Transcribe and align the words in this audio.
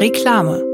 Reklame. 0.00 0.64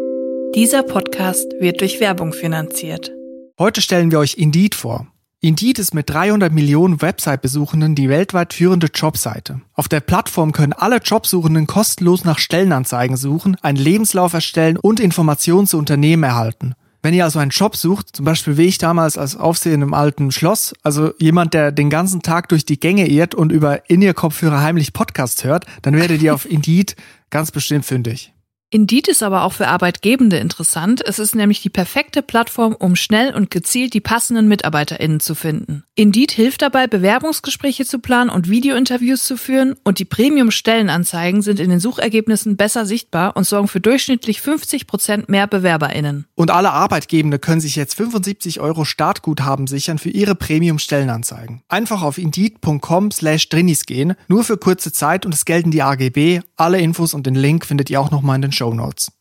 Dieser 0.54 0.84
Podcast 0.84 1.48
wird 1.58 1.80
durch 1.80 1.98
Werbung 1.98 2.32
finanziert. 2.32 3.10
Heute 3.58 3.82
stellen 3.82 4.12
wir 4.12 4.20
euch 4.20 4.34
Indeed 4.38 4.76
vor. 4.76 5.08
Indeed 5.40 5.80
ist 5.80 5.94
mit 5.94 6.08
300 6.08 6.52
Millionen 6.52 7.02
Website-Besuchenden 7.02 7.96
die 7.96 8.08
weltweit 8.08 8.54
führende 8.54 8.86
Jobseite. 8.86 9.62
Auf 9.74 9.88
der 9.88 9.98
Plattform 9.98 10.52
können 10.52 10.72
alle 10.72 10.98
Jobsuchenden 10.98 11.66
kostenlos 11.66 12.22
nach 12.22 12.38
Stellenanzeigen 12.38 13.16
suchen, 13.16 13.56
einen 13.62 13.78
Lebenslauf 13.78 14.32
erstellen 14.32 14.76
und 14.76 15.00
Informationen 15.00 15.66
zu 15.66 15.76
Unternehmen 15.76 16.22
erhalten. 16.22 16.74
Wenn 17.02 17.12
ihr 17.12 17.24
also 17.24 17.40
einen 17.40 17.50
Job 17.50 17.74
sucht, 17.74 18.14
zum 18.14 18.24
Beispiel 18.24 18.56
wie 18.56 18.66
ich 18.66 18.78
damals 18.78 19.18
als 19.18 19.34
Aufseher 19.34 19.74
im 19.74 19.92
alten 19.92 20.30
Schloss, 20.30 20.72
also 20.84 21.10
jemand, 21.18 21.52
der 21.52 21.72
den 21.72 21.90
ganzen 21.90 22.22
Tag 22.22 22.48
durch 22.48 22.64
die 22.64 22.78
Gänge 22.78 23.08
irrt 23.08 23.34
und 23.34 23.50
über 23.50 23.90
In-Ear-Kopfhörer 23.90 24.62
heimlich 24.62 24.92
Podcast 24.92 25.42
hört, 25.42 25.66
dann 25.82 25.96
werdet 25.96 26.22
ihr 26.22 26.32
auf 26.32 26.48
Indeed 26.48 26.94
ganz 27.30 27.50
bestimmt 27.50 27.84
fündig. 27.84 28.32
Indeed 28.70 29.06
ist 29.06 29.22
aber 29.22 29.44
auch 29.44 29.52
für 29.52 29.68
Arbeitgebende 29.68 30.38
interessant. 30.38 31.00
Es 31.06 31.20
ist 31.20 31.36
nämlich 31.36 31.62
die 31.62 31.70
perfekte 31.70 32.20
Plattform, 32.20 32.74
um 32.74 32.96
schnell 32.96 33.32
und 33.32 33.48
gezielt 33.50 33.94
die 33.94 34.00
passenden 34.00 34.48
MitarbeiterInnen 34.48 35.20
zu 35.20 35.36
finden. 35.36 35.84
Indeed 35.94 36.32
hilft 36.32 36.62
dabei, 36.62 36.88
Bewerbungsgespräche 36.88 37.86
zu 37.86 38.00
planen 38.00 38.28
und 38.28 38.50
Videointerviews 38.50 39.24
zu 39.24 39.36
führen 39.36 39.76
und 39.84 40.00
die 40.00 40.04
Premium-Stellenanzeigen 40.04 41.42
sind 41.42 41.60
in 41.60 41.70
den 41.70 41.78
Suchergebnissen 41.78 42.56
besser 42.56 42.86
sichtbar 42.86 43.36
und 43.36 43.44
sorgen 43.44 43.68
für 43.68 43.80
durchschnittlich 43.80 44.40
50 44.40 44.88
Prozent 44.88 45.28
mehr 45.28 45.46
BewerberInnen. 45.46 46.26
Und 46.34 46.50
alle 46.50 46.72
Arbeitgebende 46.72 47.38
können 47.38 47.60
sich 47.60 47.76
jetzt 47.76 47.94
75 47.94 48.58
Euro 48.58 48.84
Startguthaben 48.84 49.68
sichern 49.68 49.98
für 49.98 50.10
ihre 50.10 50.34
Premium-Stellenanzeigen. 50.34 51.62
Einfach 51.68 52.02
auf 52.02 52.18
indeed.com 52.18 53.12
slash 53.12 53.48
drinis 53.48 53.86
gehen, 53.86 54.14
nur 54.26 54.42
für 54.42 54.56
kurze 54.56 54.92
Zeit 54.92 55.24
und 55.24 55.32
es 55.32 55.44
gelten 55.44 55.70
die 55.70 55.82
AGB. 55.82 56.40
Alle 56.56 56.80
Infos 56.80 57.14
und 57.14 57.26
den 57.26 57.36
Link 57.36 57.64
findet 57.64 57.90
ihr 57.90 58.00
auch 58.00 58.10
nochmal 58.10 58.36
in 58.36 58.42
den 58.42 58.52
Show 58.56 58.72
Notes. 58.72 59.12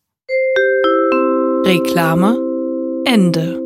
Reklame 1.65 2.37
Ende. 3.05 3.59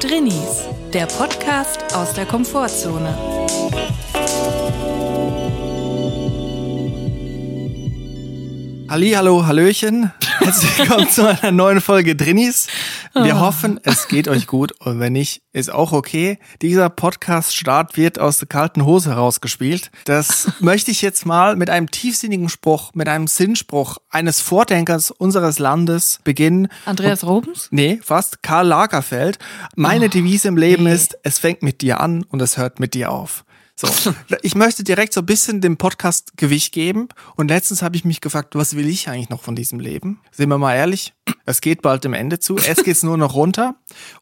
Drinnies, 0.00 0.64
der 0.92 1.06
Podcast 1.06 1.94
aus 1.94 2.14
der 2.14 2.26
Komfortzone. 2.26 3.16
Halli, 8.88 9.10
hallo, 9.12 9.46
hallöchen. 9.46 10.12
Herzlich 10.38 10.78
willkommen 10.78 11.08
zu 11.10 11.26
einer 11.26 11.50
neuen 11.50 11.80
Folge 11.80 12.14
Drinnies. 12.14 12.68
Wir 13.14 13.36
Ah. 13.36 13.40
hoffen, 13.40 13.80
es 13.82 14.06
geht 14.08 14.28
euch 14.28 14.46
gut 14.46 14.72
und 14.80 15.00
wenn 15.00 15.12
nicht, 15.12 15.42
ist 15.52 15.72
auch 15.72 15.92
okay. 15.92 16.38
Dieser 16.62 16.88
Podcast-Start 16.88 17.96
wird 17.96 18.18
aus 18.18 18.38
der 18.38 18.46
kalten 18.48 18.84
Hose 18.84 19.10
herausgespielt. 19.10 19.90
Das 20.04 20.52
möchte 20.60 20.90
ich 20.90 21.02
jetzt 21.02 21.26
mal 21.26 21.56
mit 21.56 21.68
einem 21.70 21.90
tiefsinnigen 21.90 22.48
Spruch, 22.48 22.92
mit 22.94 23.08
einem 23.08 23.26
Sinnspruch 23.26 23.96
eines 24.10 24.40
Vordenkers 24.40 25.10
unseres 25.10 25.58
Landes 25.58 26.20
beginnen. 26.24 26.68
Andreas 26.84 27.24
Robens? 27.24 27.68
Nee, 27.72 27.98
fast 28.04 28.42
Karl 28.42 28.66
Lagerfeld. 28.68 29.38
Meine 29.74 30.06
Oh, 30.06 30.08
Devise 30.10 30.48
im 30.48 30.56
Leben 30.56 30.84
nee. 30.84 30.92
ist, 30.94 31.16
es 31.24 31.38
fängt 31.38 31.62
mit 31.62 31.80
dir 31.80 32.00
an 32.00 32.22
und 32.28 32.40
es 32.40 32.56
hört 32.56 32.78
mit 32.78 32.94
dir 32.94 33.10
auf. 33.10 33.44
So, 33.78 33.88
ich 34.42 34.54
möchte 34.54 34.84
direkt 34.84 35.12
so 35.12 35.20
ein 35.20 35.26
bisschen 35.26 35.60
dem 35.60 35.76
Podcast 35.76 36.38
Gewicht 36.38 36.72
geben. 36.72 37.08
Und 37.36 37.48
letztens 37.48 37.82
habe 37.82 37.94
ich 37.94 38.06
mich 38.06 38.22
gefragt, 38.22 38.54
was 38.54 38.74
will 38.74 38.88
ich 38.88 39.08
eigentlich 39.08 39.28
noch 39.28 39.42
von 39.42 39.54
diesem 39.54 39.80
Leben? 39.80 40.18
Sind 40.32 40.48
wir 40.48 40.56
mal 40.56 40.74
ehrlich, 40.74 41.12
es 41.44 41.60
geht 41.60 41.82
bald 41.82 42.04
dem 42.04 42.14
Ende 42.14 42.38
zu. 42.38 42.56
Es 42.56 42.82
geht's 42.82 43.02
nur 43.02 43.16
noch 43.18 43.34
runter. 43.34 43.74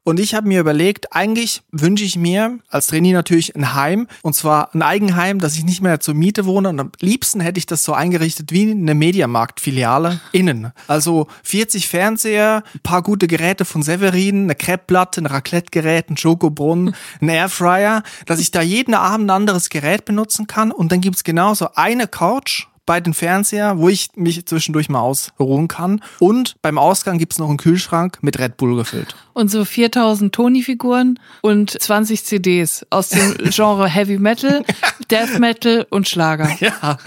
Und 0.02 0.19
ich 0.19 0.34
habe 0.34 0.48
mir 0.48 0.61
überlegt, 0.61 1.14
eigentlich 1.14 1.62
wünsche 1.70 2.05
ich 2.05 2.16
mir 2.16 2.58
als 2.69 2.88
Trainee 2.88 3.12
natürlich 3.12 3.55
ein 3.55 3.74
Heim. 3.74 4.08
Und 4.22 4.34
zwar 4.34 4.74
ein 4.74 4.83
Eigenheim, 4.83 5.38
dass 5.38 5.55
ich 5.55 5.64
nicht 5.64 5.80
mehr 5.80 6.00
zur 6.00 6.14
Miete 6.14 6.46
wohne. 6.46 6.70
Und 6.70 6.80
am 6.80 6.92
liebsten 7.00 7.41
hätte 7.41 7.58
ich 7.58 7.66
das 7.66 7.84
so 7.84 7.92
eingerichtet 7.92 8.50
wie 8.52 8.70
eine 8.70 8.94
Mediamarkt-Filiale 8.94 10.20
innen. 10.33 10.73
Also 10.89 11.28
40 11.45 11.89
Fernseher, 11.89 12.64
ein 12.74 12.80
paar 12.80 13.02
gute 13.02 13.28
Geräte 13.28 13.64
von 13.64 13.83
Severin, 13.83 14.45
eine 14.45 14.55
Crepe-Platte, 14.55 15.23
ein 15.23 15.27
Raclette-Gerät, 15.27 16.11
ein 16.11 16.17
Schokobrunnen, 16.17 16.95
ein 17.20 17.28
Airfryer, 17.28 18.02
dass 18.27 18.40
ich 18.40 18.51
da 18.51 18.61
jeden 18.61 18.95
Abend 18.95 19.30
ein 19.30 19.43
anderes 19.44 19.68
Gerät 19.68 20.06
benutzen 20.06 20.46
kann. 20.46 20.72
Und 20.72 20.90
dann 20.90 21.02
gibt's 21.02 21.22
genauso 21.22 21.68
eine 21.74 22.08
Couch 22.08 22.66
bei 22.86 23.00
den 23.00 23.14
Fernseher, 23.14 23.78
wo 23.78 23.89
ich 23.89 24.11
mich 24.14 24.45
zwischendurch 24.46 24.89
mal 24.89 25.00
ausruhen 25.00 25.68
kann. 25.68 26.02
Und 26.18 26.56
beim 26.62 26.78
Ausgang 26.78 27.18
gibt's 27.18 27.39
noch 27.39 27.48
einen 27.48 27.56
Kühlschrank 27.56 28.18
mit 28.22 28.39
Red 28.39 28.56
Bull 28.56 28.77
gefüllt. 28.77 29.17
Und 29.33 29.50
so 29.50 29.64
4000 29.64 30.33
Toni-Figuren 30.34 31.18
und 31.42 31.70
20 31.70 32.24
CDs 32.24 32.86
aus 32.90 33.08
dem 33.08 33.36
Genre 33.50 33.89
Heavy 33.89 34.18
Metal, 34.18 34.64
Death 35.11 35.39
Metal 35.39 35.86
und 35.90 36.08
Schlager. 36.08 36.50
Ja. 36.61 36.98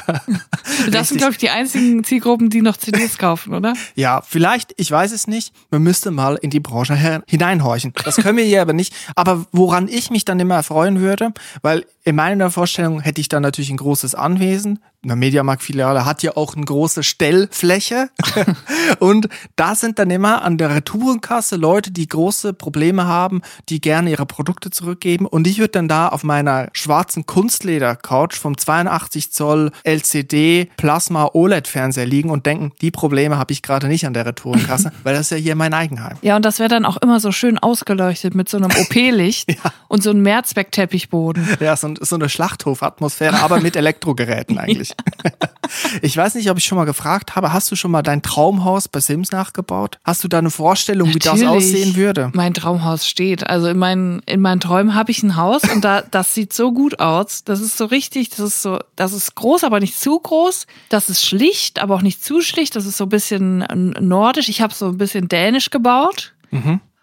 Das 0.92 1.10
sind, 1.10 1.18
glaube 1.18 1.32
ich, 1.32 1.38
die 1.38 1.50
einzigen 1.50 2.04
Zielgruppen, 2.04 2.50
die 2.50 2.62
noch 2.62 2.78
CDs 2.78 3.18
kaufen, 3.18 3.54
oder? 3.54 3.74
Ja, 3.96 4.22
vielleicht, 4.22 4.74
ich 4.78 4.92
weiß 4.92 5.12
es 5.12 5.28
nicht. 5.28 5.54
Man 5.72 5.84
müsste 5.84 6.12
mal 6.12 6.36
in 6.36 6.50
die 6.50 6.60
Branche 6.60 6.96
hineinhorchen. 7.28 7.94
Das 8.04 8.18
können 8.18 8.38
wir 8.38 8.46
hier 8.46 8.62
aber 8.62 8.74
nicht. 8.74 8.94
Aber 9.16 9.46
woran 9.52 9.88
ich 9.88 10.10
mich 10.10 10.26
dann 10.26 10.40
immer 10.40 10.56
erfreuen 10.56 11.00
würde, 11.00 11.34
weil 11.62 11.86
in 12.04 12.16
meiner 12.16 12.52
Vorstellung 12.52 13.02
hätte 13.02 13.22
ich 13.22 13.28
dann 13.28 13.44
natürlich 13.44 13.70
ein 13.70 13.78
großes 13.78 14.16
Anwesen. 14.16 14.80
Eine 15.08 15.16
Mediamarkt-Filiale 15.16 16.04
hat 16.04 16.22
ja 16.22 16.36
auch 16.36 16.56
eine 16.56 16.66
große 16.66 17.02
Stellfläche. 17.02 18.10
Und 19.00 19.30
da 19.56 19.74
sind 19.74 20.00
dann 20.00 20.10
immer 20.10 20.42
an 20.42 20.58
der 20.58 20.70
Retourenkasse 20.70 21.56
Leute, 21.56 21.92
die 21.92 22.08
große 22.08 22.52
Probleme 22.52 23.06
haben, 23.06 23.42
die 23.70 23.80
gerne 23.80 24.12
ihre 24.12 24.26
Produkte 24.26 24.70
zurückgeben. 24.70 25.26
Und 25.26 25.48
ich 25.48 25.60
würde 25.60 25.72
dann 25.72 25.88
da 25.88 26.10
auf 26.10 26.26
meiner 26.26 26.68
schwarzen 26.74 27.26
Kunstleder-Couch 27.26 28.36
vom 28.36 28.58
82 28.58 29.32
Zoll 29.32 29.72
LCD 29.84 30.70
Plasma 30.76 31.30
OLED-Fernseher 31.34 32.06
liegen 32.06 32.30
und 32.30 32.46
denken, 32.46 32.74
die 32.82 32.92
Probleme 32.92 33.38
habe 33.38 33.54
ich 33.54 33.62
gerade 33.62 33.88
nicht 33.88 34.06
an 34.06 34.14
der 34.14 34.26
Retourenkasse, 34.26 34.92
weil 35.04 35.14
das 35.14 35.28
ist 35.28 35.32
ja 35.32 35.38
hier 35.38 35.56
mein 35.56 35.74
Eigenheim. 35.74 36.18
Ja, 36.22 36.36
und 36.36 36.44
das 36.44 36.60
wäre 36.60 36.70
dann 36.70 36.84
auch 36.84 36.98
immer 36.98 37.22
so 37.22 37.32
schön 37.32 37.58
ausgeleuchtet 37.58 38.36
mit 38.36 38.50
so 38.50 38.58
einem 38.58 38.72
OP-Licht 38.78 39.56
und 39.88 40.04
so 40.04 40.10
einem 40.10 40.24
Mehrzweckteppichboden. 40.24 41.48
Ja, 41.62 41.78
so, 41.78 41.94
so 41.98 42.16
eine 42.16 42.28
Schlachthof-Atmosphäre, 42.28 43.40
aber 43.40 43.62
mit 43.62 43.78
Elektrogeräten 43.78 44.58
eigentlich. 44.58 44.97
Ich 46.02 46.16
weiß 46.16 46.36
nicht, 46.36 46.50
ob 46.50 46.58
ich 46.58 46.66
schon 46.66 46.78
mal 46.78 46.86
gefragt 46.86 47.36
habe, 47.36 47.54
hast 47.54 47.70
du 47.72 47.76
schon 47.76 47.92
mal 47.92 48.02
dein 48.02 48.22
Traumhaus 48.22 48.88
bei 48.88 49.00
Sims 49.00 49.32
nachgebaut? 49.32 50.00
Hast 50.04 50.24
du 50.24 50.28
da 50.28 50.40
eine 50.40 50.50
Vorstellung, 50.50 51.14
wie 51.14 51.20
das 51.20 51.40
Natürlich. 51.40 51.50
aussehen 51.50 51.96
würde? 51.96 52.32
Mein 52.34 52.54
Traumhaus 52.54 53.08
steht. 53.08 53.46
Also 53.48 53.68
in 53.68 53.78
meinen, 53.78 54.22
in 54.26 54.42
meinen 54.42 54.60
Träumen 54.60 54.96
habe 54.96 55.12
ich 55.12 55.24
ein 55.24 55.36
Haus 55.36 55.64
und 55.64 55.84
da, 55.84 56.02
das 56.12 56.34
sieht 56.34 56.54
so 56.54 56.72
gut 56.72 57.00
aus. 57.00 57.44
Das 57.44 57.60
ist 57.60 57.78
so 57.78 57.86
richtig, 57.86 58.30
das 58.30 58.40
ist 58.40 58.62
so, 58.62 58.80
das 58.96 59.14
ist 59.14 59.36
groß, 59.36 59.64
aber 59.64 59.80
nicht 59.80 60.00
zu 60.00 60.20
groß. 60.20 60.68
Das 60.90 61.10
ist 61.10 61.26
schlicht, 61.26 61.80
aber 61.80 61.96
auch 61.96 62.02
nicht 62.02 62.24
zu 62.24 62.42
schlicht. 62.42 62.76
Das 62.76 62.86
ist 62.86 62.98
so 62.98 63.06
ein 63.06 63.10
bisschen 63.10 63.60
nordisch. 64.00 64.50
Ich 64.50 64.62
habe 64.62 64.74
so 64.74 64.88
ein 64.88 64.98
bisschen 64.98 65.28
dänisch 65.28 65.70
gebaut. 65.70 66.34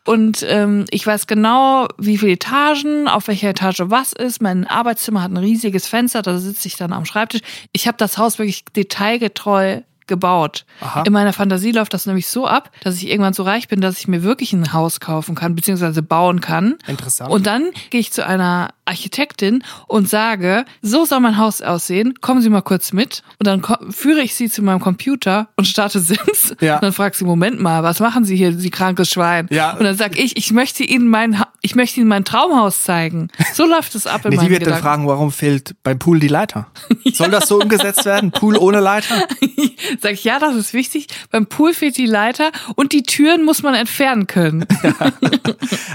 Und 0.06 0.44
ähm, 0.48 0.84
ich 0.90 1.06
weiß 1.06 1.26
genau, 1.26 1.88
wie 1.96 2.18
viele 2.18 2.32
Etagen, 2.32 3.08
auf 3.08 3.26
welcher 3.28 3.48
Etage 3.48 3.84
was 3.84 4.12
ist. 4.12 4.42
Mein 4.42 4.66
Arbeitszimmer 4.66 5.22
hat 5.22 5.30
ein 5.30 5.38
riesiges 5.38 5.88
Fenster, 5.88 6.20
da 6.20 6.38
sitze 6.38 6.68
ich 6.68 6.76
dann 6.76 6.92
am 6.92 7.06
Schreibtisch. 7.06 7.40
Ich 7.72 7.86
habe 7.86 7.96
das 7.96 8.18
Haus 8.18 8.38
wirklich 8.38 8.64
detailgetreu 8.76 9.80
gebaut. 10.06 10.64
Aha. 10.80 11.02
In 11.06 11.12
meiner 11.12 11.32
Fantasie 11.32 11.72
läuft 11.72 11.94
das 11.94 12.06
nämlich 12.06 12.28
so 12.28 12.46
ab, 12.46 12.70
dass 12.82 12.96
ich 12.96 13.08
irgendwann 13.08 13.32
so 13.34 13.42
reich 13.42 13.68
bin, 13.68 13.80
dass 13.80 13.98
ich 13.98 14.08
mir 14.08 14.22
wirklich 14.22 14.52
ein 14.52 14.72
Haus 14.72 15.00
kaufen 15.00 15.34
kann, 15.34 15.54
beziehungsweise 15.54 16.02
bauen 16.02 16.40
kann. 16.40 16.76
Interessant. 16.86 17.30
Und 17.30 17.46
dann 17.46 17.70
gehe 17.90 18.00
ich 18.00 18.12
zu 18.12 18.26
einer 18.26 18.70
Architektin 18.86 19.64
und 19.86 20.08
sage, 20.08 20.64
so 20.82 21.04
soll 21.04 21.20
mein 21.20 21.38
Haus 21.38 21.62
aussehen, 21.62 22.14
kommen 22.20 22.42
Sie 22.42 22.50
mal 22.50 22.60
kurz 22.62 22.92
mit. 22.92 23.22
Und 23.38 23.46
dann 23.46 23.62
führe 23.90 24.20
ich 24.20 24.34
sie 24.34 24.50
zu 24.50 24.62
meinem 24.62 24.80
Computer 24.80 25.48
und 25.56 25.66
starte 25.66 26.00
Sims. 26.00 26.54
Ja. 26.60 26.76
Und 26.76 26.82
dann 26.84 26.92
fragt 26.92 27.16
sie, 27.16 27.24
Moment 27.24 27.60
mal, 27.60 27.82
was 27.82 28.00
machen 28.00 28.24
Sie 28.24 28.36
hier, 28.36 28.52
Sie 28.52 28.70
krankes 28.70 29.10
Schwein? 29.10 29.46
Ja. 29.50 29.72
Und 29.72 29.84
dann 29.84 29.96
sag 29.96 30.18
ich, 30.18 30.36
ich 30.36 30.52
möchte 30.52 30.84
Ihnen 30.84 31.08
mein, 31.08 31.38
Ha- 31.40 31.48
ich 31.64 31.74
möchte 31.74 31.98
Ihnen 31.98 32.08
mein 32.10 32.24
Traumhaus 32.26 32.82
zeigen. 32.84 33.28
So 33.54 33.64
läuft 33.68 33.94
es 33.94 34.06
ab 34.06 34.24
in 34.26 34.30
Nee, 34.30 34.36
meinem 34.36 34.44
die 34.46 34.50
wird 34.52 34.62
dann 34.62 34.66
Gedanken. 34.74 34.84
fragen, 34.86 35.08
warum 35.08 35.32
fehlt 35.32 35.74
beim 35.82 35.98
Pool 35.98 36.20
die 36.20 36.28
Leiter? 36.28 36.66
Soll 37.14 37.30
das 37.30 37.48
so 37.48 37.58
umgesetzt 37.58 38.04
werden? 38.04 38.30
Pool 38.30 38.56
ohne 38.58 38.80
Leiter? 38.80 39.14
Sag 40.00 40.12
ich, 40.12 40.24
ja, 40.24 40.38
das 40.38 40.54
ist 40.56 40.74
wichtig. 40.74 41.08
Beim 41.30 41.46
Pool 41.46 41.72
fehlt 41.72 41.96
die 41.96 42.06
Leiter 42.06 42.52
und 42.76 42.92
die 42.92 43.02
Türen 43.02 43.44
muss 43.44 43.62
man 43.62 43.74
entfernen 43.74 44.26
können. 44.26 44.66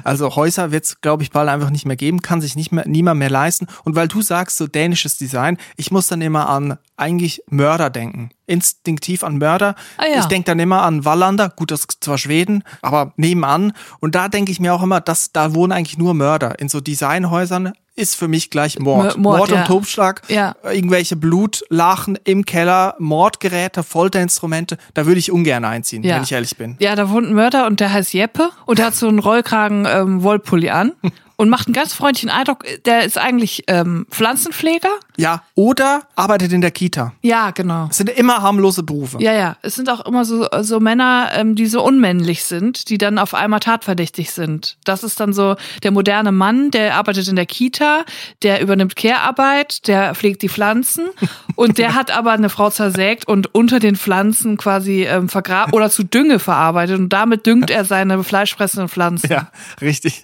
Also 0.04 0.36
Häuser 0.36 0.72
wird 0.72 0.86
es, 0.86 1.02
glaube 1.02 1.24
ich, 1.24 1.32
bald 1.32 1.50
einfach 1.50 1.70
nicht 1.70 1.86
mehr 1.86 1.96
geben, 1.96 2.22
kann 2.22 2.42
sich 2.42 2.56
nicht 2.56 2.72
mehr 2.72 2.88
niemand 2.88 3.20
mehr 3.20 3.30
leisten. 3.30 3.68
Und 3.84 3.96
weil 3.96 4.08
du 4.08 4.22
sagst, 4.22 4.58
so 4.58 4.66
dänisches 4.66 5.18
Design, 5.18 5.58
ich 5.78 5.92
muss 5.92 6.08
dann 6.08 6.22
immer 6.22 6.50
an 6.50 6.78
eigentlich 7.00 7.42
Mörder 7.50 7.90
denken. 7.90 8.30
Instinktiv 8.46 9.24
an 9.24 9.38
Mörder. 9.38 9.76
Ah 9.98 10.06
ja. 10.12 10.20
Ich 10.20 10.26
denke 10.26 10.46
dann 10.46 10.60
immer 10.60 10.82
an 10.84 11.06
Wallander, 11.06 11.50
gut, 11.50 11.72
das 11.72 11.82
ist 11.82 12.04
zwar 12.04 12.18
Schweden, 12.18 12.64
aber 12.82 13.14
nebenan. 13.16 13.74
Und 14.00 14.16
da 14.16 14.28
denke 14.28 14.52
ich 14.52 14.60
mir 14.60 14.74
auch 14.74 14.84
immer, 14.84 15.02
dass 15.02 15.32
da 15.32 15.54
wohnen 15.54 15.72
eigentlich 15.72 15.98
nur 15.98 16.14
Mörder. 16.14 16.60
In 16.60 16.68
so 16.70 16.80
Designhäusern 16.82 17.74
ist 17.96 18.16
für 18.16 18.28
mich 18.28 18.50
gleich 18.50 18.80
Mord. 18.80 19.16
M- 19.16 19.22
Mord, 19.24 19.52
und 19.52 19.58
ja. 19.58 19.64
Totschlag, 19.66 20.22
Ja. 20.30 20.56
irgendwelche 20.64 21.16
Blutlachen 21.18 22.18
im 22.24 22.46
Keller, 22.46 22.96
Mordgeräte, 22.98 23.84
Folterinstrumente, 23.84 24.78
da 24.94 25.06
würde 25.06 25.20
ich 25.20 25.32
ungern 25.32 25.66
einziehen, 25.66 26.04
Ja. 26.04 26.16
wenn 26.16 26.24
ich 26.24 26.32
ehrlich 26.32 26.56
bin. 26.58 26.76
Ja, 26.80 26.96
da 26.96 27.10
wohnt 27.10 27.28
ein 27.28 27.34
Mörder 27.34 27.68
und 27.68 27.80
der 27.82 27.92
heißt 27.92 28.14
Jeppe 28.14 28.50
und 28.66 28.80
der 28.80 28.88
hat 28.88 28.96
so 28.96 29.08
einen 29.08 29.20
Rollkragen 29.20 29.86
ähm, 29.86 30.24
Wollpulli 30.24 30.70
an. 30.70 30.94
und 31.40 31.48
macht 31.48 31.68
einen 31.68 31.74
ganz 31.74 31.94
freundlichen 31.94 32.30
Eindruck. 32.30 32.66
Der 32.84 33.06
ist 33.06 33.18
eigentlich 33.18 33.64
ähm, 33.68 34.06
Pflanzenpfleger. 34.10 34.90
Ja, 35.16 35.44
oder 35.56 36.02
arbeitet 36.18 36.52
in 36.52 36.60
der 36.60 36.72
Kita. 36.72 37.14
Ja, 37.22 37.52
genau. 37.52 37.88
Das 37.88 37.96
sind 37.96 38.10
immer 38.10 38.42
harmlose 38.42 38.84
Berufe. 38.84 39.20
Ja, 39.22 39.32
ja. 39.32 39.56
Es 39.62 39.76
sind 39.76 39.90
auch 39.90 40.06
immer 40.06 40.26
so, 40.26 40.48
so 40.60 40.82
Männer, 40.82 41.30
ähm, 41.34 41.56
die 41.56 41.68
so 41.68 41.82
unmännlich 41.82 42.44
sind, 42.44 42.90
die 42.90 42.98
dann 42.98 43.18
auf 43.18 43.34
einmal 43.34 43.62
tatverdächtig 43.62 44.32
sind. 44.32 44.76
Das 44.84 45.06
ist 45.06 45.22
dann 45.22 45.32
so 45.32 45.56
der 45.82 45.92
moderne 45.92 46.34
Mann, 46.34 46.72
der 46.72 46.96
arbeitet 46.96 47.30
in 47.30 47.38
der 47.38 47.46
Kita, 47.46 48.04
der 48.44 48.62
übernimmt 48.62 48.98
Care-Arbeit, 48.98 49.88
der 49.88 50.16
pflegt 50.16 50.42
die 50.42 50.50
Pflanzen 50.50 51.06
und 51.56 51.78
der 51.78 51.96
hat 51.96 52.12
aber 52.12 52.34
eine 52.34 52.50
Frau 52.50 52.70
zersägt 52.70 53.30
und 53.30 53.56
unter 53.56 53.80
den 53.80 53.96
Pflanzen 53.96 54.58
quasi 54.58 55.06
ähm, 55.06 55.30
vergraben 55.30 55.74
oder 55.74 55.90
zu 55.90 56.04
Dünge 56.04 56.40
verarbeitet 56.40 57.00
und 57.00 57.14
damit 57.14 57.46
düngt 57.46 57.70
er 57.70 57.86
seine 57.86 58.26
fleischfressenden 58.26 58.90
Pflanzen. 58.90 59.32
Ja, 59.32 59.50
richtig. 59.80 60.22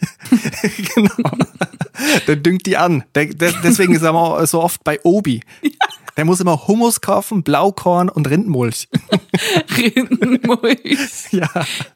genau. 0.93 1.04
Der 2.27 2.35
düngt 2.35 2.65
die 2.65 2.77
an. 2.77 3.03
Deswegen 3.15 3.95
ist 3.95 4.01
er 4.03 4.47
so 4.47 4.61
oft 4.61 4.83
bei 4.83 4.99
Obi. 5.03 5.41
Der 6.17 6.25
muss 6.25 6.39
immer 6.39 6.67
Hummus 6.67 7.01
kaufen, 7.01 7.43
Blaukorn 7.43 8.07
und 8.09 8.29
Rindmulch. 8.29 8.87
Rindenmulch. 9.77 10.79
Ja. 11.31 11.49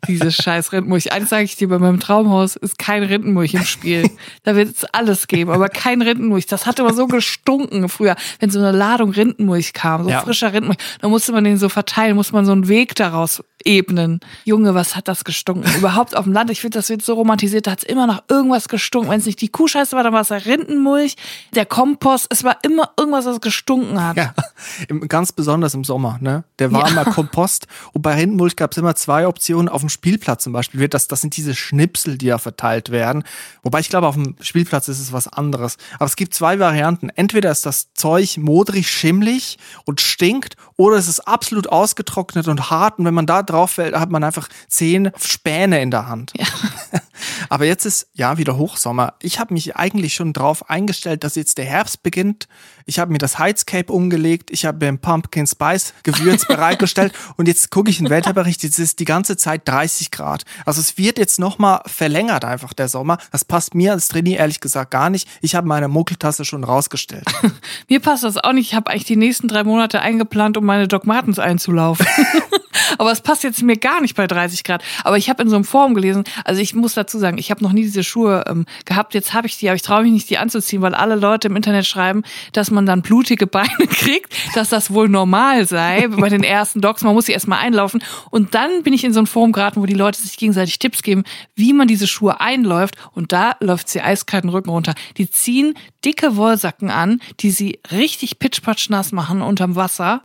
Diese 0.08 0.32
scheiß 0.32 0.74
Rindmulch. 0.74 1.14
Eins 1.14 1.30
sage 1.30 1.44
ich 1.44 1.56
dir, 1.56 1.70
bei 1.70 1.80
meinem 1.80 2.00
Traumhaus 2.00 2.56
ist 2.58 2.78
kein 2.78 3.04
Rindenmulch 3.04 3.54
im 3.54 3.64
Spiel. 3.64 4.10
Da 4.44 4.56
wird 4.56 4.76
es 4.76 4.84
alles 4.86 5.28
geben, 5.28 5.52
aber 5.52 5.70
kein 5.70 6.02
Rindenmulch. 6.02 6.46
Das 6.46 6.66
hat 6.66 6.80
immer 6.80 6.94
so 6.94 7.08
gestunken 7.08 7.88
früher, 7.88 8.16
wenn 8.40 8.50
so 8.50 8.60
eine 8.60 8.72
Ladung 8.72 9.12
Rindenmulch 9.12 9.72
kam, 9.74 10.04
so 10.04 10.10
Ja. 10.10 10.22
frischer 10.22 10.52
Rindenmulch. 10.52 10.80
Da 11.00 11.08
musste 11.08 11.32
man 11.32 11.44
den 11.44 11.58
so 11.58 11.70
verteilen, 11.70 12.16
muss 12.16 12.32
man 12.34 12.46
so 12.46 12.52
einen 12.52 12.68
Weg 12.68 12.96
daraus 12.96 13.42
ebnen. 13.64 14.20
Junge, 14.46 14.74
was 14.74 14.96
hat 14.96 15.08
das 15.08 15.24
gestunken? 15.24 15.70
Überhaupt 15.78 16.16
auf 16.16 16.24
dem 16.24 16.34
Land, 16.34 16.50
ich 16.50 16.62
finde, 16.62 16.80
das 16.80 16.90
wird 16.90 17.02
so 17.02 17.14
romantisiert, 17.14 17.68
da 17.68 17.72
hat 17.72 17.80
es 17.80 17.84
immer 17.86 18.08
noch 18.08 18.24
irgendwas 18.30 18.68
gestunken. 18.70 19.12
Wenn 19.12 19.20
es 19.20 19.26
nicht 19.26 19.42
die 19.42 19.50
Kuhscheiße 19.50 19.96
war, 19.96 20.04
dann 20.04 20.14
war 20.14 20.22
es 20.22 20.30
der 20.30 20.46
Rindenmulch, 20.46 21.16
der 21.56 21.66
Kompost. 21.66 22.28
Es 22.30 22.44
war 22.44 22.58
immer 22.64 22.92
irgendwas, 22.98 23.26
was 23.26 23.42
gestunken 23.42 24.02
hat. 24.04 24.09
Ja, 24.16 24.34
im, 24.88 25.08
ganz 25.08 25.32
besonders 25.32 25.74
im 25.74 25.84
Sommer, 25.84 26.18
ne? 26.22 26.44
Der 26.60 26.72
warme 26.72 27.06
Kompost. 27.06 27.68
Und 27.94 28.02
bei 28.02 28.16
Rindenmulch 28.16 28.56
gab 28.56 28.72
es 28.72 28.78
immer 28.78 28.96
zwei 28.96 29.28
Optionen. 29.28 29.70
Auf 29.70 29.82
dem 29.82 29.90
Spielplatz 29.90 30.44
zum 30.44 30.54
Beispiel 30.54 30.80
wird 30.80 30.94
das, 30.94 31.08
das 31.08 31.22
sind 31.22 31.38
diese 31.38 31.56
Schnipsel, 31.56 32.18
die 32.18 32.28
ja 32.28 32.38
verteilt 32.38 32.90
werden. 32.90 33.24
Wobei 33.64 33.80
ich 33.80 33.90
glaube, 33.90 34.08
auf 34.08 34.16
dem 34.16 34.36
Spielplatz 34.42 34.88
ist 34.88 35.00
es 35.00 35.14
was 35.14 35.28
anderes. 35.28 35.78
Aber 35.96 36.06
es 36.06 36.16
gibt 36.16 36.34
zwei 36.34 36.60
Varianten. 36.60 37.10
Entweder 37.10 37.52
ist 37.52 37.66
das 37.66 37.94
Zeug 37.94 38.38
modrig, 38.38 38.90
schimmlig 38.90 39.58
und 39.86 40.02
stinkt, 40.02 40.56
oder 40.78 40.96
es 40.96 41.08
ist 41.08 41.22
absolut 41.22 41.68
ausgetrocknet 41.68 42.48
und 42.48 42.70
hart. 42.70 43.00
Und 43.00 43.06
wenn 43.06 43.14
man 43.14 43.26
da 43.26 43.44
drauf 43.44 43.72
fällt, 43.72 43.96
hat 43.96 44.10
man 44.10 44.24
einfach 44.24 44.48
zehn 44.68 45.12
Späne 45.20 45.82
in 45.82 45.92
der 45.92 46.08
Hand. 46.08 46.34
Aber 47.50 47.66
jetzt 47.66 47.86
ist 47.86 48.08
ja 48.14 48.38
wieder 48.38 48.58
Hochsommer. 48.58 49.16
Ich 49.22 49.40
habe 49.40 49.54
mich 49.54 49.76
eigentlich 49.76 50.14
schon 50.14 50.34
drauf 50.34 50.70
eingestellt, 50.70 51.24
dass 51.24 51.36
jetzt 51.36 51.58
der 51.58 51.66
Herbst 51.66 52.04
beginnt. 52.04 52.48
Ich 52.86 53.00
habe 53.00 53.12
mir 53.12 53.18
das 53.18 53.40
Heizcape 53.40 53.92
umgelegt, 54.00 54.50
ich 54.52 54.66
habe 54.66 54.86
mir 54.86 54.88
ein 54.88 55.00
Pumpkin 55.00 55.46
Spice 55.46 55.94
Gewürz 56.04 56.46
bereitgestellt 56.48 57.14
und 57.36 57.48
jetzt 57.48 57.70
gucke 57.70 57.90
ich 57.90 58.00
in 58.00 58.06
den 58.06 58.12
Wetterbericht, 58.12 58.64
jetzt 58.64 58.80
ist 58.80 59.00
die 59.00 59.06
ganze 59.06 59.36
Zeit 59.38 59.68
30 59.68 60.12
Grad. 60.12 60.46
Also 60.66 60.80
es 60.80 60.98
wird 60.98 61.18
jetzt 61.18 61.40
nochmal 61.40 61.82
verlängert 61.86 62.46
einfach 62.46 62.74
der 62.74 62.88
Sommer. 62.88 63.18
Das 63.32 63.44
passt 63.44 63.76
mir 63.76 63.92
als 63.92 64.08
Trainee 64.08 64.36
ehrlich 64.36 64.62
gesagt 64.62 64.92
gar 64.92 65.10
nicht. 65.10 65.28
Ich 65.42 65.56
habe 65.56 65.68
meine 65.68 65.88
Muckeltasse 65.88 66.46
schon 66.46 66.64
rausgestellt. 66.64 67.26
Mir 67.90 68.00
passt 68.00 68.24
das 68.24 68.38
auch 68.38 68.54
nicht. 68.54 68.70
Ich 68.70 68.76
habe 68.76 68.90
eigentlich 68.90 69.06
die 69.06 69.16
nächsten 69.16 69.48
drei 69.48 69.64
Monate 69.64 70.02
eingeplant, 70.02 70.58
um 70.58 70.66
meine 70.66 70.88
Doc 70.88 71.06
Martens 71.06 71.40
einzulaufen. 71.40 72.06
Aber 72.98 73.12
es 73.12 73.22
passt 73.22 73.44
jetzt 73.44 73.62
mir 73.62 73.78
gar 73.78 74.02
nicht 74.02 74.16
bei 74.16 74.28
30 74.28 74.64
Grad. 74.64 74.84
Aber 75.04 75.18
ich 75.18 75.30
habe 75.30 75.44
in 75.44 75.50
so 75.50 75.56
einem 75.56 75.66
Forum 75.66 75.94
gelesen, 75.94 76.24
also 76.46 76.62
ich 76.62 76.74
muss 76.76 76.94
dazu 76.94 77.20
sagen, 77.20 77.38
ich 77.38 77.52
habe 77.52 77.64
noch 77.64 77.74
nie 77.74 77.82
diese 77.82 78.04
Schuhe 78.04 78.44
ähm, 78.48 78.66
gehabt. 78.86 79.14
Jetzt 79.14 79.34
habe 79.34 79.48
ich 79.48 79.58
die, 79.58 79.70
aber 79.70 79.76
ich 79.76 79.82
traue 79.82 80.04
mich 80.04 80.12
nicht, 80.12 80.30
die 80.30 80.38
anzuziehen, 80.38 80.82
weil 80.82 80.96
alle 80.96 81.16
Leute 81.16 81.48
im 81.48 81.56
Internet 81.56 81.86
schreiben, 81.86 82.24
dass 82.54 82.72
man 82.72 82.86
dann 82.86 83.02
blutige 83.02 83.48
Beine 83.48 83.70
kriegt, 83.90 84.34
dass 84.56 84.70
das 84.70 84.92
wohl 84.92 85.10
normal 85.10 85.68
sei 85.68 86.08
bei 86.08 86.30
den 86.30 86.44
ersten 86.44 86.82
Docs. 86.82 87.04
Man 87.04 87.14
muss 87.14 87.26
sie 87.26 87.34
erstmal 87.34 87.60
einlaufen. 87.60 88.04
Und 88.30 88.56
dann 88.56 88.84
bin 88.84 88.94
ich 88.94 89.04
in 89.04 89.14
so 89.14 89.20
ein 89.20 89.28
Forum 89.28 89.52
geraten, 89.52 89.82
wo 89.82 89.86
die 89.86 89.94
Leute 89.94 90.22
sich 90.22 90.38
gegenseitig 90.38 90.80
Tipps 90.80 91.04
geben, 91.04 91.24
wie 91.56 91.74
man 91.74 91.88
diese 91.88 92.08
Schuhe 92.08 92.40
einläuft. 92.40 92.96
Und 93.14 93.32
da 93.32 93.56
läuft 93.60 93.90
sie 93.90 94.02
eiskalten 94.02 94.50
Rücken 94.50 94.70
runter. 94.70 94.94
Die 95.18 95.30
ziehen 95.30 95.76
dicke 96.06 96.36
Wollsacken 96.36 96.90
an, 96.90 97.22
die 97.40 97.52
sie 97.52 97.80
richtig 97.92 98.40
pitchpatsch 98.40 98.90
nass 98.90 99.12
machen 99.12 99.42
unterm 99.42 99.76
Wasser. 99.76 100.22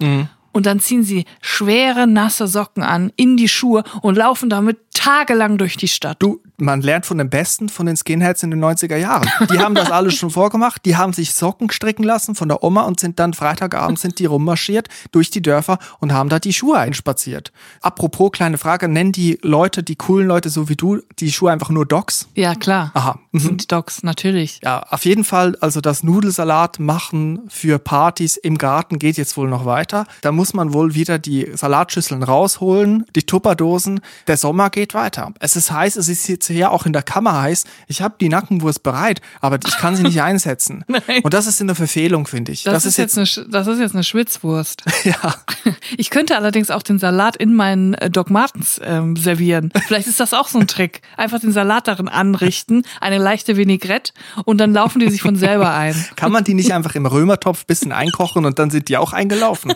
Und 0.54 0.66
dann 0.66 0.78
ziehen 0.78 1.02
sie 1.02 1.24
schwere, 1.42 2.06
nasse 2.06 2.46
Socken 2.46 2.84
an 2.84 3.12
in 3.16 3.36
die 3.36 3.48
Schuhe 3.48 3.82
und 4.02 4.16
laufen 4.16 4.48
damit 4.48 4.78
tagelang 4.94 5.58
durch 5.58 5.76
die 5.76 5.88
Stadt. 5.88 6.16
Du, 6.20 6.40
man 6.56 6.80
lernt 6.80 7.04
von 7.04 7.18
den 7.18 7.28
Besten, 7.28 7.68
von 7.68 7.86
den 7.86 7.96
Skinheads 7.96 8.44
in 8.44 8.52
den 8.52 8.64
90er 8.64 8.96
Jahren. 8.96 9.28
Die 9.52 9.58
haben 9.58 9.74
das 9.74 9.90
alles 9.90 10.14
schon 10.14 10.30
vorgemacht. 10.30 10.84
Die 10.84 10.96
haben 10.96 11.12
sich 11.12 11.34
Socken 11.34 11.70
stricken 11.70 12.04
lassen 12.04 12.36
von 12.36 12.48
der 12.48 12.62
Oma 12.62 12.82
und 12.82 13.00
sind 13.00 13.18
dann 13.18 13.34
Freitagabend 13.34 13.98
sind 13.98 14.20
die 14.20 14.26
rummarschiert 14.26 14.88
durch 15.10 15.30
die 15.30 15.42
Dörfer 15.42 15.78
und 15.98 16.12
haben 16.12 16.28
da 16.28 16.38
die 16.38 16.52
Schuhe 16.52 16.78
einspaziert. 16.78 17.52
Apropos, 17.80 18.30
kleine 18.30 18.56
Frage, 18.56 18.88
nennen 18.88 19.10
die 19.10 19.38
Leute, 19.42 19.82
die 19.82 19.96
coolen 19.96 20.28
Leute 20.28 20.48
so 20.48 20.68
wie 20.68 20.76
du, 20.76 21.00
die 21.18 21.32
Schuhe 21.32 21.50
einfach 21.50 21.70
nur 21.70 21.86
Docs? 21.86 22.28
Ja, 22.34 22.54
klar. 22.54 22.92
Aha. 22.94 23.18
Das 23.32 23.42
sind 23.42 23.62
die 23.62 23.66
Docs, 23.66 24.04
natürlich. 24.04 24.60
Ja, 24.62 24.84
auf 24.90 25.04
jeden 25.04 25.24
Fall, 25.24 25.56
also 25.60 25.80
das 25.80 26.04
Nudelsalat 26.04 26.78
machen 26.78 27.40
für 27.48 27.80
Partys 27.80 28.36
im 28.36 28.58
Garten 28.58 29.00
geht 29.00 29.16
jetzt 29.16 29.36
wohl 29.36 29.48
noch 29.48 29.66
weiter. 29.66 30.06
Da 30.20 30.30
muss 30.30 30.43
man 30.52 30.74
wohl 30.74 30.94
wieder 30.94 31.18
die 31.18 31.48
Salatschüsseln 31.54 32.22
rausholen, 32.22 33.06
die 33.16 33.22
Tupperdosen. 33.22 34.00
Der 34.26 34.36
Sommer 34.36 34.68
geht 34.70 34.92
weiter. 34.94 35.32
Es 35.40 35.56
ist 35.56 35.70
heiß, 35.70 35.96
es 35.96 36.08
ist 36.08 36.28
jetzt 36.28 36.48
hier 36.48 36.70
auch 36.72 36.84
in 36.86 36.92
der 36.92 37.02
Kammer 37.02 37.40
heiß. 37.40 37.64
Ich 37.86 38.02
habe 38.02 38.16
die 38.20 38.28
Nackenwurst 38.28 38.82
bereit, 38.82 39.20
aber 39.40 39.58
ich 39.66 39.76
kann 39.78 39.96
sie 39.96 40.02
nicht 40.02 40.20
einsetzen. 40.22 40.84
Und 41.22 41.32
das 41.32 41.46
ist 41.46 41.60
eine 41.62 41.74
Verfehlung, 41.74 42.26
finde 42.26 42.52
ich. 42.52 42.64
Das, 42.64 42.84
ist 42.84 42.98
jetzt 42.98 43.16
eine, 43.16 43.26
Sch- 43.26 43.48
das 43.50 43.66
ist 43.66 43.78
jetzt 43.80 43.94
eine 43.94 44.04
Schwitzwurst. 44.04 44.82
ja. 45.04 45.16
Ich 45.96 46.10
könnte 46.10 46.36
allerdings 46.36 46.70
auch 46.70 46.82
den 46.82 46.98
Salat 46.98 47.36
in 47.36 47.54
meinen 47.54 47.94
äh, 47.94 48.10
Doc 48.10 48.28
Martens 48.30 48.80
ähm, 48.82 49.16
servieren. 49.16 49.70
Vielleicht 49.86 50.08
ist 50.08 50.18
das 50.18 50.34
auch 50.34 50.48
so 50.48 50.58
ein 50.58 50.66
Trick. 50.66 51.02
Einfach 51.16 51.38
den 51.40 51.52
Salat 51.52 51.86
darin 51.88 52.08
anrichten, 52.08 52.82
eine 53.00 53.18
leichte 53.18 53.56
Vinaigrette 53.56 54.12
und 54.44 54.58
dann 54.58 54.72
laufen 54.72 54.98
die 55.00 55.08
sich 55.10 55.22
von 55.22 55.36
selber 55.36 55.72
ein. 55.72 55.94
Kann 56.16 56.32
man 56.32 56.42
die 56.44 56.54
nicht 56.54 56.72
einfach 56.72 56.94
im 56.94 57.06
Römertopf 57.06 57.64
bisschen 57.66 57.92
einkochen 57.92 58.44
und 58.44 58.58
dann 58.58 58.70
sind 58.70 58.88
die 58.88 58.96
auch 58.96 59.12
eingelaufen? 59.12 59.72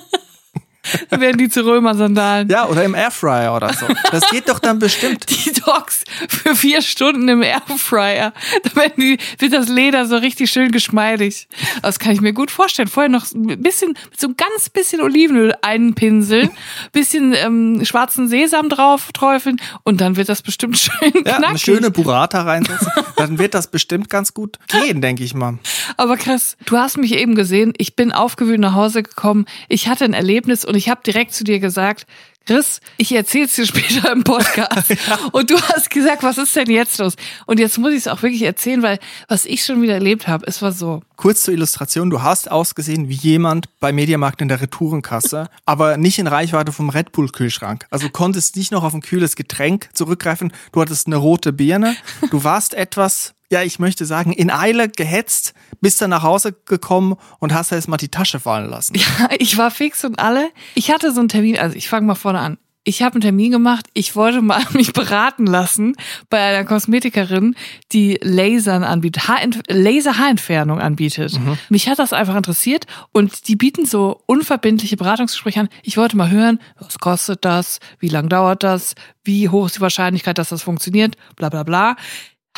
Werden 1.11 1.39
die 1.39 1.49
zu 1.49 1.65
Römersandalen. 1.65 2.49
Ja, 2.49 2.67
oder 2.67 2.85
im 2.85 2.95
Airfryer 2.95 3.55
oder 3.55 3.73
so. 3.73 3.87
Das 4.11 4.29
geht 4.31 4.49
doch 4.49 4.59
dann 4.59 4.79
bestimmt. 4.79 5.27
Die 5.45 5.53
Dogs 5.53 6.05
für 6.29 6.55
vier 6.55 6.83
Stunden 6.83 7.29
im 7.29 7.43
Airfryer. 7.43 8.33
Da 8.63 8.77
werden 8.77 8.95
die, 8.99 9.19
wird 9.39 9.53
das 9.53 9.69
Leder 9.69 10.07
so 10.07 10.17
richtig 10.17 10.51
schön 10.51 10.71
geschmeidig. 10.73 11.49
Das 11.83 11.99
kann 11.99 12.13
ich 12.13 12.21
mir 12.21 12.33
gut 12.33 12.51
vorstellen. 12.51 12.89
Vorher 12.89 13.09
noch 13.11 13.27
ein 13.33 13.61
bisschen, 13.63 13.89
mit 14.11 14.21
so 14.21 14.29
ein 14.29 14.37
ganz 14.37 14.69
bisschen 14.71 15.01
Olivenöl 15.01 15.55
einpinseln, 15.63 16.51
bisschen 16.93 17.35
ähm, 17.35 17.85
schwarzen 17.85 18.29
Sesam 18.29 18.69
drauf 18.69 19.11
träufeln 19.13 19.61
und 19.85 20.01
dann 20.01 20.17
wird 20.17 20.29
das 20.29 20.43
bestimmt 20.43 20.79
schön 20.79 21.13
Ja, 21.15 21.21
knackig. 21.37 21.45
eine 21.47 21.59
schöne 21.59 21.91
Burrata 21.91 22.43
reinsetzen. 22.43 22.89
Dann 23.17 23.39
wird 23.39 23.55
das 23.55 23.71
bestimmt 23.71 24.09
ganz 24.11 24.35
gut 24.35 24.59
gehen, 24.69 25.01
denke 25.01 25.25
ich 25.25 25.35
mal. 25.35 25.59
Aber 25.97 26.17
krass, 26.17 26.57
du 26.67 26.77
hast 26.79 26.97
mich 26.99 27.15
eben 27.15 27.35
gesehen, 27.35 27.73
ich 27.79 27.97
bin 27.97 28.13
aufgewühlt 28.13 28.61
nach 28.61 28.75
Hause 28.75 29.03
gekommen, 29.03 29.47
ich 29.69 29.89
hatte 29.89 30.05
ein 30.05 30.15
Erlebnis 30.15 30.65
und 30.65 30.75
ich 30.79 30.89
habe 30.89 31.03
direkt 31.05 31.35
zu 31.35 31.45
dir 31.45 31.61
gesagt, 31.61 32.07
Chris, 32.49 32.81
ich 32.97 33.13
erzähl's 33.13 33.55
dir 33.55 33.67
später 33.67 34.11
im 34.11 34.25
Podcast. 34.25 34.95
Und 35.33 35.51
du 35.51 35.61
hast 35.61 35.91
gesagt, 35.91 36.23
was 36.23 36.39
ist 36.39 36.57
denn 36.57 36.71
jetzt 36.71 36.99
los? 36.99 37.15
Und 37.45 37.61
jetzt 37.61 37.77
muss 37.77 37.91
ich 37.91 37.99
es 37.99 38.09
auch 38.09 38.23
wirklich 38.23 38.41
erzählen, 38.41 38.83
weil 38.83 38.99
was 39.29 39.45
ich 39.45 39.63
schon 39.67 39.83
wieder 39.83 39.93
erlebt 39.93 40.29
habe, 40.29 40.47
es 40.47 40.63
war 40.63 40.73
so. 40.73 41.03
Kurz 41.17 41.43
zur 41.43 41.53
Illustration, 41.53 42.09
du 42.09 42.23
hast 42.23 42.51
ausgesehen 42.51 43.11
wie 43.11 43.17
jemand 43.17 43.67
bei 43.81 43.93
Mediamarkt 43.93 44.41
in 44.41 44.49
der 44.49 44.63
Retourenkasse, 44.63 45.51
aber 45.67 45.99
nicht 45.99 46.19
in 46.19 46.27
Reichweite 46.27 46.73
vom 46.73 46.89
Red 46.89 47.13
Bull 47.13 47.29
Kühlschrank. 47.29 47.85
Also 47.91 48.09
konntest 48.09 48.57
nicht 48.57 48.73
noch 48.73 48.83
auf 48.83 48.95
ein 48.95 49.03
kühles 49.03 49.37
Getränk 49.37 49.91
zurückgreifen. 49.93 50.51
Du 50.73 50.81
hattest 50.81 51.07
eine 51.07 51.17
rote 51.17 51.53
Birne. 51.53 51.97
Du 52.31 52.45
warst 52.45 52.73
etwas, 52.73 53.35
ja, 53.51 53.63
ich 53.63 53.79
möchte 53.79 54.05
sagen, 54.05 54.33
in 54.33 54.51
Eile 54.51 54.89
gehetzt, 54.89 55.55
bist 55.81 56.03
dann 56.03 56.11
nach 56.11 56.23
Hause 56.23 56.55
gekommen 56.67 57.17
und 57.39 57.55
hast 57.55 57.73
erst 57.73 57.89
mal 57.89 57.97
die 57.97 58.09
Tasche 58.09 58.41
fallen 58.41 58.69
lassen. 58.69 58.95
Ja, 58.97 59.31
ich 59.39 59.57
war 59.57 59.71
fix 59.71 60.05
und 60.05 60.19
alle. 60.19 60.51
Ich 60.75 60.91
hatte 60.91 61.13
so 61.13 61.21
einen 61.21 61.29
Termin, 61.29 61.59
also 61.59 61.77
ich 61.77 61.89
fange 61.89 62.07
mal 62.07 62.15
vorne 62.15 62.41
an. 62.41 62.59
Ich 62.85 63.03
habe 63.03 63.17
einen 63.17 63.21
Termin 63.21 63.51
gemacht. 63.51 63.87
Ich 63.93 64.17
wollte 64.17 64.41
mal 64.41 64.65
mich 64.73 64.95
beraten 64.95 65.47
lassen 65.47 65.95
bei 66.31 66.41
einer 66.41 66.65
Kosmetikerin, 66.65 67.55
die 67.93 68.19
Lasern 68.23 68.83
anbietet, 68.83 69.29
Haarent 69.29 69.61
Laser-Haarentfernung 69.69 70.81
anbietet. 70.81 71.39
Mich 71.69 71.89
hat 71.89 71.99
das 71.99 72.15
einfach 72.15 72.35
interessiert 72.35 72.87
und 73.13 73.49
die 73.49 73.57
bieten 73.57 73.85
so 73.85 74.23
unverbindliche 74.25 74.97
Beratungsgespräche 74.97 75.61
an. 75.61 75.69
Ich 75.83 75.99
wollte 75.99 76.17
mal 76.17 76.31
hören, 76.31 76.61
was 76.79 76.99
kostet 76.99 77.45
das, 77.45 77.81
wie 77.99 78.09
lang 78.09 78.31
dauert 78.31 78.63
das, 78.63 78.95
wie 79.23 79.51
hoch 79.51 79.67
ist 79.67 79.77
die 79.77 79.81
Wahrscheinlichkeit, 79.83 80.39
dass 80.39 80.49
das 80.49 80.63
funktioniert, 80.63 81.17
bla 81.37 81.51
bla 81.51 81.65
bla. 81.65 81.97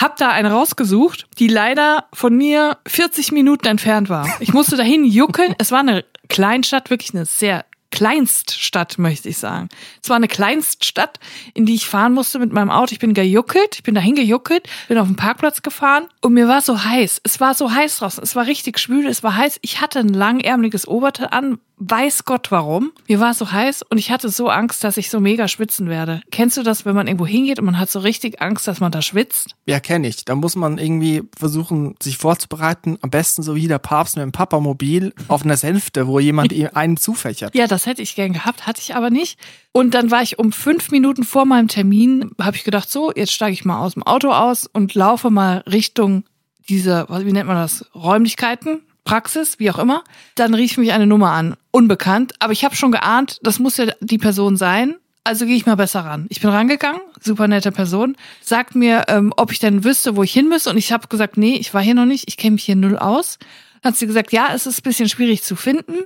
Hab 0.01 0.17
da 0.17 0.31
eine 0.31 0.51
rausgesucht, 0.51 1.27
die 1.39 1.47
leider 1.47 2.07
von 2.15 2.35
mir 2.35 2.79
40 2.87 3.33
Minuten 3.33 3.67
entfernt 3.67 4.09
war. 4.09 4.27
Ich 4.41 4.55
musste 4.55 4.77
dahin 4.77 5.05
juckeln. 5.05 5.55
Es 5.59 5.73
war 5.73 5.81
eine 5.81 6.07
Kleinstadt, 6.29 6.89
wirklich 6.89 7.15
eine 7.15 7.27
sehr 7.27 7.67
Kleinststadt, 7.91 8.99
möchte 8.99 9.29
ich 9.29 9.37
sagen. 9.39 9.69
Es 10.03 10.09
war 10.09 10.17
eine 10.17 10.29
Kleinststadt, 10.29 11.19
in 11.55 11.67
die 11.67 11.75
ich 11.75 11.87
fahren 11.87 12.15
musste 12.15 12.39
mit 12.39 12.53
meinem 12.53 12.71
Auto. 12.71 12.93
Ich 12.93 12.99
bin 13.01 13.15
gejuckelt, 13.15 13.75
ich 13.75 13.83
bin 13.83 13.95
dahin 13.95 14.15
gejuckelt, 14.15 14.69
bin 14.89 14.97
auf 14.97 15.09
den 15.09 15.17
Parkplatz 15.17 15.61
gefahren 15.63 16.07
und 16.21 16.33
mir 16.33 16.47
war 16.49 16.63
so 16.63 16.85
heiß. 16.85 17.21
Es 17.25 17.41
war 17.41 17.55
so 17.55 17.73
heiß 17.73 17.99
draußen, 17.99 18.23
es 18.23 18.37
war 18.37 18.47
richtig 18.47 18.79
schwül, 18.79 19.07
es 19.07 19.23
war 19.23 19.37
heiß. 19.37 19.59
Ich 19.63 19.81
hatte 19.81 19.99
ein 19.99 20.09
langärmeliges 20.09 20.87
Oberteil 20.87 21.29
an, 21.33 21.59
weiß 21.81 22.25
Gott 22.27 22.51
warum. 22.51 22.93
Mir 23.09 23.21
war 23.21 23.35
so 23.35 23.51
heiß 23.51 23.83
und 23.83 23.99
ich 23.99 24.11
hatte 24.11 24.29
so 24.29 24.49
Angst, 24.49 24.85
dass 24.85 24.97
ich 24.99 25.11
so 25.11 25.19
mega 25.19 25.49
schwitzen 25.49 25.89
werde. 25.89 26.21
Kennst 26.31 26.57
du 26.57 26.63
das, 26.63 26.85
wenn 26.85 26.95
man 26.95 27.07
irgendwo 27.07 27.27
hingeht 27.27 27.59
und 27.59 27.65
man 27.65 27.79
hat 27.79 27.91
so 27.91 27.99
richtig 27.99 28.41
Angst, 28.41 28.69
dass 28.69 28.81
man 28.81 28.93
da 28.93 29.03
schwitzt? 29.03 29.57
Ja, 29.67 29.81
kenne 29.81 30.07
ich. 30.07 30.25
Da 30.25 30.35
muss 30.35 30.55
man 30.57 30.79
irgendwie 30.79 31.23
versuchen, 31.37 31.97
sich 32.01 32.19
vorzubereiten. 32.19 32.99
Am 33.01 33.11
besten 33.11 33.43
so 33.43 33.57
wie 33.57 33.67
der 33.67 33.79
Papst 33.79 34.17
mit 34.17 34.23
dem 34.23 34.33
Papamobil 34.33 35.15
auf 35.29 35.43
einer 35.43 35.57
Sänfte, 35.57 36.07
wo 36.07 36.21
jemand 36.21 36.53
ihm 36.53 36.69
einen 36.75 36.99
zufächert. 36.99 37.55
Ja, 37.55 37.67
das 37.67 37.87
hätte 37.87 38.03
ich 38.03 38.15
gern 38.15 38.35
gehabt, 38.35 38.67
hatte 38.67 38.81
ich 38.81 38.95
aber 38.95 39.11
nicht. 39.11 39.39
Und 39.73 39.95
dann 39.95 40.11
war 40.11 40.23
ich 40.23 40.39
um 40.39 40.53
fünf 40.53 40.91
Minuten 40.91 41.25
vor 41.25 41.47
meinem 41.47 41.69
Termin, 41.69 42.33
habe 42.41 42.57
ich 42.57 42.65
gedacht, 42.65 42.91
so, 42.91 43.13
jetzt 43.15 43.33
steige 43.33 43.55
ich 43.55 43.65
mal 43.65 43.81
aus 43.81 43.95
dem 43.95 44.03
Auto 44.03 44.31
aus 44.31 44.67
und 44.67 44.95
laufe 44.95 45.31
mal 45.31 45.59
Richtung 45.71 46.25
diese, 46.69 47.07
wie 47.09 47.33
nennt 47.33 47.49
man 47.49 47.57
das, 47.57 47.85
Räumlichkeiten, 47.95 48.83
Praxis, 49.11 49.59
wie 49.59 49.69
auch 49.73 49.81
immer. 49.81 50.05
Dann 50.37 50.55
rief 50.55 50.79
mich 50.79 50.93
eine 50.93 51.05
Nummer 51.05 51.33
an, 51.33 51.57
unbekannt, 51.73 52.35
aber 52.39 52.53
ich 52.53 52.65
habe 52.65 52.77
schon 52.77 52.93
geahnt, 52.93 53.41
das 53.43 53.59
muss 53.59 53.77
ja 53.77 53.87
die 53.99 54.19
Person 54.19 54.57
sein. 54.57 54.95
Also 55.25 55.47
gehe 55.47 55.57
ich 55.57 55.67
mal 55.67 55.75
besser 55.75 56.05
ran. 56.05 56.27
Ich 56.29 56.41
bin 56.41 56.49
rangegangen, 56.49 57.01
super 57.21 57.49
nette 57.49 57.73
Person, 57.73 58.17
sagt 58.41 58.77
mir, 58.77 59.07
ähm, 59.09 59.35
ob 59.37 59.51
ich 59.51 59.59
denn 59.59 59.83
wüsste, 59.83 60.15
wo 60.15 60.23
ich 60.23 60.33
hin 60.33 60.49
müsste. 60.49 60.71
Und 60.71 60.77
ich 60.77 60.93
habe 60.93 61.09
gesagt, 61.09 61.37
nee, 61.37 61.57
ich 61.57 61.75
war 61.75 61.83
hier 61.83 61.95
noch 61.95 62.05
nicht, 62.05 62.29
ich 62.29 62.37
kenne 62.37 62.53
mich 62.53 62.63
hier 62.63 62.77
null 62.77 62.97
aus. 62.97 63.41
Dann 63.83 63.95
hat 63.95 63.99
sie 63.99 64.07
gesagt, 64.07 64.31
ja, 64.31 64.51
es 64.55 64.69
ist 64.69 64.79
ein 64.79 64.85
bisschen 64.85 65.09
schwierig 65.09 65.43
zu 65.43 65.57
finden. 65.57 66.05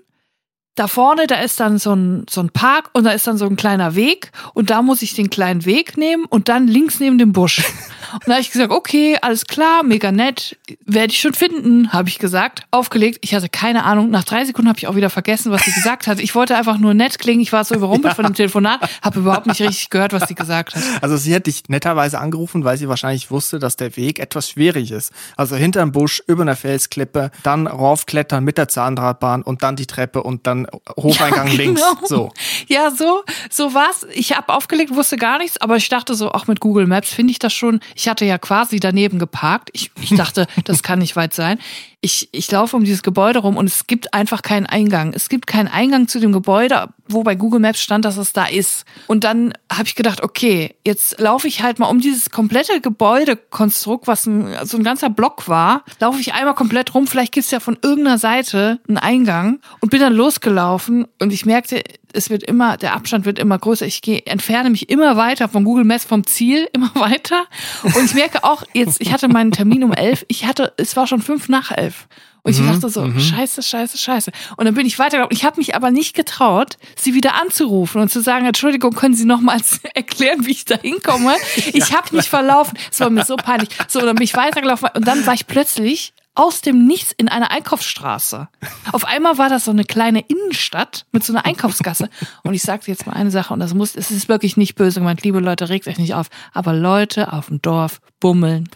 Da 0.76 0.88
vorne, 0.88 1.28
da 1.28 1.36
ist 1.36 1.60
dann 1.60 1.78
so 1.78 1.94
ein, 1.94 2.26
so 2.28 2.40
ein 2.40 2.50
Park 2.50 2.90
und 2.94 3.04
da 3.04 3.12
ist 3.12 3.28
dann 3.28 3.38
so 3.38 3.46
ein 3.46 3.54
kleiner 3.54 3.94
Weg 3.94 4.32
und 4.54 4.70
da 4.70 4.82
muss 4.82 5.02
ich 5.02 5.14
den 5.14 5.30
kleinen 5.30 5.64
Weg 5.64 5.96
nehmen 5.96 6.24
und 6.24 6.48
dann 6.48 6.66
links 6.66 6.98
neben 6.98 7.16
dem 7.16 7.32
Busch. 7.32 7.62
Und 8.14 8.28
da 8.28 8.34
habe 8.34 8.42
ich 8.42 8.52
gesagt, 8.52 8.70
okay, 8.70 9.18
alles 9.22 9.46
klar, 9.46 9.82
mega 9.82 10.12
nett, 10.12 10.56
werde 10.84 11.12
ich 11.12 11.20
schon 11.20 11.34
finden, 11.34 11.92
habe 11.92 12.08
ich 12.08 12.20
gesagt. 12.20 12.62
Aufgelegt, 12.70 13.18
ich 13.22 13.34
hatte 13.34 13.48
keine 13.48 13.82
Ahnung. 13.82 14.10
Nach 14.10 14.22
drei 14.22 14.44
Sekunden 14.44 14.68
habe 14.68 14.78
ich 14.78 14.86
auch 14.86 14.94
wieder 14.94 15.10
vergessen, 15.10 15.50
was 15.50 15.64
sie 15.64 15.72
gesagt 15.74 16.06
hat. 16.06 16.20
Ich 16.20 16.34
wollte 16.36 16.56
einfach 16.56 16.78
nur 16.78 16.94
nett 16.94 17.18
klingen, 17.18 17.40
ich 17.40 17.52
war 17.52 17.64
so 17.64 17.74
überrumpelt 17.74 18.12
ja. 18.12 18.14
von 18.14 18.24
dem 18.26 18.34
Telefonat, 18.34 18.88
habe 19.02 19.18
überhaupt 19.18 19.46
nicht 19.46 19.60
richtig 19.60 19.90
gehört, 19.90 20.12
was 20.12 20.28
sie 20.28 20.36
gesagt 20.36 20.76
hat. 20.76 20.82
Also 21.00 21.16
sie 21.16 21.34
hat 21.34 21.46
dich 21.46 21.64
netterweise 21.68 22.20
angerufen, 22.20 22.62
weil 22.62 22.76
sie 22.76 22.88
wahrscheinlich 22.88 23.32
wusste, 23.32 23.58
dass 23.58 23.74
der 23.74 23.96
Weg 23.96 24.20
etwas 24.20 24.50
schwierig 24.50 24.92
ist. 24.92 25.12
Also 25.36 25.56
hinterm 25.56 25.90
Busch, 25.90 26.22
über 26.28 26.42
einer 26.42 26.56
Felsklippe, 26.56 27.32
dann 27.42 27.66
raufklettern 27.66 28.44
mit 28.44 28.58
der 28.58 28.68
Zahndrahtbahn 28.68 29.42
und 29.42 29.64
dann 29.64 29.74
die 29.74 29.86
Treppe 29.86 30.22
und 30.22 30.46
dann 30.46 30.63
Hofeingang 30.96 31.48
ja, 31.48 31.56
genau. 31.56 31.64
links. 31.64 32.08
So. 32.08 32.32
Ja, 32.68 32.90
so, 32.90 33.22
so 33.50 33.74
war's. 33.74 34.06
Ich 34.12 34.36
habe 34.36 34.52
aufgelegt, 34.52 34.94
wusste 34.94 35.16
gar 35.16 35.38
nichts, 35.38 35.60
aber 35.60 35.76
ich 35.76 35.88
dachte 35.88 36.14
so, 36.14 36.30
auch 36.30 36.46
mit 36.46 36.60
Google 36.60 36.86
Maps 36.86 37.12
finde 37.12 37.32
ich 37.32 37.38
das 37.38 37.52
schon. 37.52 37.80
Ich 37.94 38.08
hatte 38.08 38.24
ja 38.24 38.38
quasi 38.38 38.80
daneben 38.80 39.18
geparkt. 39.18 39.70
Ich, 39.72 39.90
ich 40.00 40.14
dachte, 40.14 40.46
das 40.64 40.82
kann 40.82 40.98
nicht 40.98 41.16
weit 41.16 41.34
sein. 41.34 41.58
Ich, 42.00 42.28
ich 42.32 42.50
laufe 42.50 42.76
um 42.76 42.84
dieses 42.84 43.02
Gebäude 43.02 43.38
rum 43.38 43.56
und 43.56 43.66
es 43.66 43.86
gibt 43.86 44.12
einfach 44.12 44.42
keinen 44.42 44.66
Eingang. 44.66 45.14
Es 45.14 45.30
gibt 45.30 45.46
keinen 45.46 45.68
Eingang 45.68 46.06
zu 46.06 46.20
dem 46.20 46.32
Gebäude, 46.32 46.88
wo 47.08 47.22
bei 47.22 47.34
Google 47.34 47.60
Maps 47.60 47.80
stand, 47.80 48.04
dass 48.04 48.18
es 48.18 48.34
da 48.34 48.44
ist. 48.44 48.84
Und 49.06 49.24
dann 49.24 49.54
habe 49.72 49.84
ich 49.84 49.94
gedacht, 49.94 50.22
okay, 50.22 50.74
jetzt 50.84 51.18
laufe 51.18 51.48
ich 51.48 51.62
halt 51.62 51.78
mal 51.78 51.88
um 51.88 52.00
dieses 52.00 52.28
komplette 52.28 52.82
Gebäudekonstrukt, 52.82 54.06
was 54.06 54.26
ein, 54.26 54.54
so 54.64 54.76
ein 54.76 54.84
ganzer 54.84 55.08
Block 55.08 55.48
war, 55.48 55.82
laufe 55.98 56.20
ich 56.20 56.34
einmal 56.34 56.54
komplett 56.54 56.94
rum. 56.94 57.06
Vielleicht 57.06 57.32
gibt's 57.32 57.50
ja 57.50 57.60
von 57.60 57.78
irgendeiner 57.80 58.18
Seite 58.18 58.80
einen 58.86 58.98
Eingang 58.98 59.60
und 59.80 59.90
bin 59.90 60.00
dann 60.00 60.12
losgelaufen 60.12 60.53
und 60.58 61.32
ich 61.32 61.46
merkte, 61.46 61.82
es 62.12 62.30
wird 62.30 62.42
immer, 62.42 62.76
der 62.76 62.94
Abstand 62.94 63.24
wird 63.24 63.38
immer 63.38 63.58
größer. 63.58 63.86
Ich 63.86 64.02
gehe, 64.02 64.24
entferne 64.26 64.70
mich 64.70 64.88
immer 64.88 65.16
weiter 65.16 65.48
von 65.48 65.64
Google 65.64 65.84
Maps 65.84 66.04
vom 66.04 66.26
Ziel, 66.26 66.68
immer 66.72 66.94
weiter. 66.94 67.46
Und 67.82 68.04
ich 68.04 68.14
merke 68.14 68.44
auch 68.44 68.64
jetzt, 68.72 69.00
ich 69.00 69.12
hatte 69.12 69.28
meinen 69.28 69.52
Termin 69.52 69.84
um 69.84 69.92
elf, 69.92 70.24
ich 70.28 70.46
hatte, 70.46 70.72
es 70.76 70.96
war 70.96 71.06
schon 71.06 71.20
fünf 71.20 71.48
nach 71.48 71.70
elf. 71.70 72.06
Und 72.46 72.52
ich 72.52 72.60
mhm, 72.60 72.66
dachte 72.66 72.90
so, 72.90 73.00
mhm. 73.02 73.18
scheiße, 73.18 73.62
scheiße, 73.62 73.96
scheiße. 73.96 74.30
Und 74.58 74.66
dann 74.66 74.74
bin 74.74 74.86
ich 74.86 74.98
weitergelaufen. 74.98 75.34
Ich 75.34 75.46
habe 75.46 75.56
mich 75.56 75.74
aber 75.74 75.90
nicht 75.90 76.14
getraut, 76.14 76.76
sie 76.94 77.14
wieder 77.14 77.40
anzurufen 77.40 78.02
und 78.02 78.10
zu 78.10 78.20
sagen, 78.20 78.44
Entschuldigung, 78.44 78.92
können 78.92 79.14
Sie 79.14 79.24
nochmals 79.24 79.80
erklären, 79.94 80.44
wie 80.44 80.50
ich 80.50 80.64
da 80.66 80.78
hinkomme? 80.78 81.34
Ich 81.72 81.94
habe 81.94 82.14
mich 82.14 82.28
verlaufen. 82.28 82.78
Es 82.92 83.00
war 83.00 83.08
mir 83.08 83.24
so 83.24 83.36
peinlich. 83.36 83.70
So, 83.88 84.00
dann 84.00 84.14
bin 84.14 84.24
ich 84.24 84.34
weitergelaufen 84.34 84.90
und 84.94 85.08
dann 85.08 85.24
war 85.26 85.32
ich 85.32 85.46
plötzlich 85.46 86.12
aus 86.34 86.60
dem 86.60 86.86
Nichts 86.86 87.12
in 87.12 87.28
einer 87.28 87.50
Einkaufsstraße. 87.50 88.48
Auf 88.92 89.04
einmal 89.04 89.38
war 89.38 89.48
das 89.48 89.64
so 89.66 89.70
eine 89.70 89.84
kleine 89.84 90.20
Innenstadt 90.20 91.06
mit 91.12 91.22
so 91.22 91.32
einer 91.32 91.44
Einkaufsgasse. 91.44 92.08
Und 92.42 92.54
ich 92.54 92.62
sagte 92.62 92.90
jetzt 92.90 93.06
mal 93.06 93.12
eine 93.12 93.30
Sache, 93.30 93.54
und 93.54 93.60
das 93.60 93.74
muss, 93.74 93.94
es 93.94 94.10
ist 94.10 94.28
wirklich 94.28 94.56
nicht 94.56 94.74
böse 94.74 95.00
gemeint, 95.00 95.22
liebe 95.22 95.40
Leute, 95.40 95.68
regt 95.68 95.86
euch 95.86 95.98
nicht 95.98 96.14
auf. 96.14 96.28
Aber 96.52 96.72
Leute 96.72 97.32
auf 97.32 97.46
dem 97.46 97.62
Dorf 97.62 98.00
bummeln. 98.18 98.68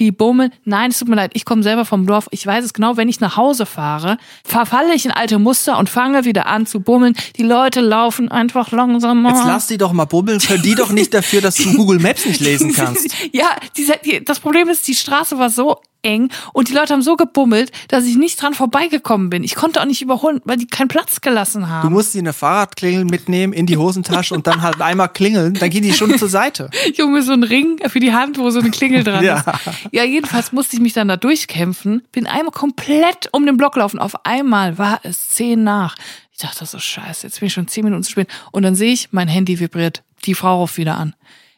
Die 0.00 0.10
bummeln. 0.10 0.52
Nein, 0.64 0.90
es 0.90 0.98
tut 0.98 1.06
mir 1.06 1.14
leid, 1.14 1.30
ich 1.34 1.44
komme 1.44 1.62
selber 1.62 1.84
vom 1.84 2.04
Dorf. 2.04 2.26
Ich 2.32 2.44
weiß 2.44 2.64
es 2.64 2.72
genau, 2.72 2.96
wenn 2.96 3.08
ich 3.08 3.20
nach 3.20 3.36
Hause 3.36 3.64
fahre, 3.64 4.16
verfalle 4.42 4.92
ich 4.92 5.04
in 5.04 5.12
alte 5.12 5.38
Muster 5.38 5.78
und 5.78 5.88
fange 5.88 6.24
wieder 6.24 6.46
an 6.46 6.66
zu 6.66 6.80
bummeln. 6.80 7.14
Die 7.36 7.44
Leute 7.44 7.80
laufen 7.80 8.28
einfach 8.28 8.72
langsamer. 8.72 9.28
Jetzt 9.28 9.46
lass 9.46 9.66
die 9.68 9.78
doch 9.78 9.92
mal 9.92 10.06
bummeln. 10.06 10.40
Können 10.40 10.64
die 10.64 10.74
doch 10.74 10.90
nicht 10.90 11.14
dafür, 11.14 11.42
dass 11.42 11.54
du 11.54 11.76
Google 11.76 12.00
Maps 12.00 12.26
nicht 12.26 12.40
lesen 12.40 12.72
kannst. 12.72 13.14
ja, 13.32 13.50
die, 13.76 14.24
das 14.24 14.40
Problem 14.40 14.68
ist, 14.68 14.88
die 14.88 14.96
Straße 14.96 15.38
war 15.38 15.48
so 15.48 15.80
eng 16.04 16.30
und 16.52 16.68
die 16.68 16.72
Leute 16.72 16.92
haben 16.92 17.02
so 17.02 17.16
gebummelt, 17.16 17.72
dass 17.88 18.04
ich 18.04 18.16
nicht 18.16 18.40
dran 18.40 18.54
vorbeigekommen 18.54 19.30
bin. 19.30 19.42
Ich 19.44 19.54
konnte 19.54 19.80
auch 19.80 19.86
nicht 19.86 20.02
überholen, 20.02 20.40
weil 20.44 20.56
die 20.56 20.66
keinen 20.66 20.88
Platz 20.88 21.20
gelassen 21.20 21.68
haben. 21.68 21.88
Du 21.88 21.94
musst 21.94 22.12
sie 22.12 22.18
eine 22.18 22.32
Fahrradklingel 22.32 23.04
mitnehmen 23.04 23.52
in 23.52 23.66
die 23.66 23.76
Hosentasche 23.76 24.34
und 24.34 24.46
dann 24.46 24.62
halt 24.62 24.80
einmal 24.80 25.08
klingeln, 25.08 25.54
dann 25.54 25.70
gehen 25.70 25.82
die 25.82 25.92
schon 25.92 26.16
zur 26.18 26.28
Seite. 26.28 26.70
Junge, 26.94 27.22
so 27.22 27.32
ein 27.32 27.42
Ring 27.42 27.78
für 27.88 28.00
die 28.00 28.12
Hand, 28.12 28.38
wo 28.38 28.50
so 28.50 28.60
eine 28.60 28.70
Klingel 28.70 29.04
dran 29.04 29.24
ja. 29.24 29.38
ist. 29.38 29.46
Ja, 29.92 30.04
jedenfalls 30.04 30.52
musste 30.52 30.76
ich 30.76 30.82
mich 30.82 30.92
dann 30.92 31.08
da 31.08 31.16
durchkämpfen, 31.16 32.02
bin 32.12 32.26
einmal 32.26 32.52
komplett 32.52 33.28
um 33.32 33.46
den 33.46 33.56
Block 33.56 33.76
laufen. 33.76 33.98
Auf 33.98 34.24
einmal 34.26 34.78
war 34.78 35.00
es 35.02 35.30
zehn 35.30 35.64
nach. 35.64 35.96
Ich 36.32 36.38
dachte 36.38 36.66
so, 36.66 36.78
scheiße, 36.78 37.26
jetzt 37.26 37.40
bin 37.40 37.46
ich 37.46 37.52
schon 37.52 37.68
zehn 37.68 37.84
Minuten 37.84 38.02
zu 38.02 38.10
spät. 38.10 38.28
Und 38.50 38.64
dann 38.64 38.74
sehe 38.74 38.92
ich, 38.92 39.12
mein 39.12 39.28
Handy 39.28 39.60
vibriert. 39.60 40.02
Die 40.24 40.34
Frau 40.34 40.60
ruft 40.60 40.78
wieder 40.78 40.98
an 40.98 41.14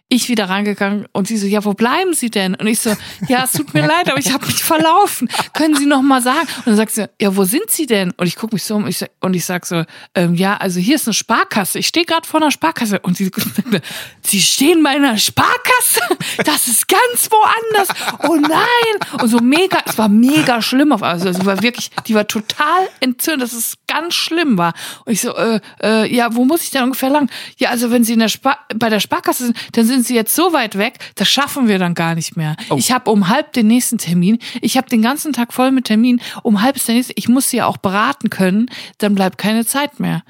ich 0.08 0.28
wieder 0.28 0.48
rangegangen 0.48 1.06
und 1.12 1.26
sie 1.26 1.36
so, 1.36 1.46
ja, 1.46 1.64
wo 1.64 1.74
bleiben 1.74 2.14
Sie 2.14 2.30
denn? 2.30 2.54
Und 2.54 2.66
ich 2.68 2.80
so, 2.80 2.94
ja, 3.28 3.44
es 3.44 3.52
tut 3.52 3.74
mir 3.74 3.86
leid, 3.86 4.08
aber 4.08 4.18
ich 4.18 4.32
habe 4.32 4.46
mich 4.46 4.62
verlaufen. 4.62 5.28
Können 5.52 5.74
Sie 5.74 5.86
noch 5.86 6.02
mal 6.02 6.22
sagen? 6.22 6.46
Und 6.58 6.66
dann 6.66 6.76
sagt 6.76 6.92
sie, 6.92 7.08
ja, 7.20 7.34
wo 7.36 7.44
sind 7.44 7.70
Sie 7.70 7.86
denn? 7.86 8.12
Und 8.12 8.26
ich 8.26 8.36
gucke 8.36 8.54
mich 8.54 8.62
so 8.62 8.76
um 8.76 8.86
ich, 8.86 9.04
und 9.20 9.34
ich 9.34 9.44
sag 9.44 9.66
so, 9.66 9.84
ähm, 10.14 10.34
ja, 10.34 10.56
also 10.56 10.78
hier 10.78 10.96
ist 10.96 11.08
eine 11.08 11.14
Sparkasse. 11.14 11.78
Ich 11.78 11.88
stehe 11.88 12.06
gerade 12.06 12.26
vor 12.26 12.40
einer 12.40 12.50
Sparkasse 12.50 13.00
und 13.00 13.16
sie, 13.16 13.30
Sie 14.22 14.40
stehen 14.40 14.82
bei 14.82 14.90
einer 14.90 15.18
Sparkasse? 15.18 16.00
Das 16.44 16.68
ist 16.68 16.86
ganz 16.88 17.28
woanders. 17.30 17.88
Oh 18.28 18.36
nein! 18.36 19.22
Und 19.22 19.28
so 19.28 19.38
mega, 19.38 19.78
es 19.86 19.98
war 19.98 20.08
mega 20.08 20.62
schlimm 20.62 20.92
auf 20.92 21.02
also 21.02 21.32
sie 21.32 21.46
war 21.46 21.62
wirklich, 21.62 21.90
die 22.06 22.14
war 22.14 22.26
total 22.26 22.88
entzündet, 23.00 23.42
dass 23.42 23.52
es 23.52 23.78
ganz 23.86 24.14
schlimm 24.14 24.58
war. 24.58 24.74
Und 25.04 25.12
ich 25.12 25.20
so, 25.20 25.34
äh, 25.34 25.60
äh, 25.82 26.14
ja, 26.14 26.34
wo 26.34 26.44
muss 26.44 26.62
ich 26.62 26.70
denn 26.70 26.82
ungefähr 26.82 27.10
lang? 27.10 27.30
Ja, 27.58 27.70
also 27.70 27.90
wenn 27.90 28.04
Sie 28.04 28.12
in 28.12 28.18
der 28.18 28.28
Spar 28.28 28.58
bei 28.74 28.88
der 28.88 29.00
Sparkasse 29.00 29.46
sind, 29.46 29.56
dann 29.72 29.86
sind 29.86 29.95
sind 29.96 30.06
sie 30.06 30.14
jetzt 30.14 30.34
so 30.34 30.52
weit 30.52 30.76
weg, 30.76 30.98
das 31.14 31.28
schaffen 31.28 31.68
wir 31.68 31.78
dann 31.78 31.94
gar 31.94 32.14
nicht 32.14 32.36
mehr. 32.36 32.56
Oh. 32.70 32.76
Ich 32.76 32.92
habe 32.92 33.10
um 33.10 33.28
halb 33.28 33.52
den 33.52 33.66
nächsten 33.66 33.98
Termin. 33.98 34.38
Ich 34.60 34.76
habe 34.76 34.88
den 34.88 35.02
ganzen 35.02 35.32
Tag 35.32 35.52
voll 35.52 35.72
mit 35.72 35.86
Termin. 35.86 36.20
Um 36.42 36.62
halb 36.62 36.76
ist 36.76 36.86
der 36.86 36.96
nächste. 36.96 37.14
Ich 37.16 37.28
muss 37.28 37.50
sie 37.50 37.58
ja 37.58 37.66
auch 37.66 37.78
beraten 37.78 38.30
können. 38.30 38.70
Dann 38.98 39.14
bleibt 39.14 39.38
keine 39.38 39.64
Zeit 39.64 39.98
mehr. 39.98 40.22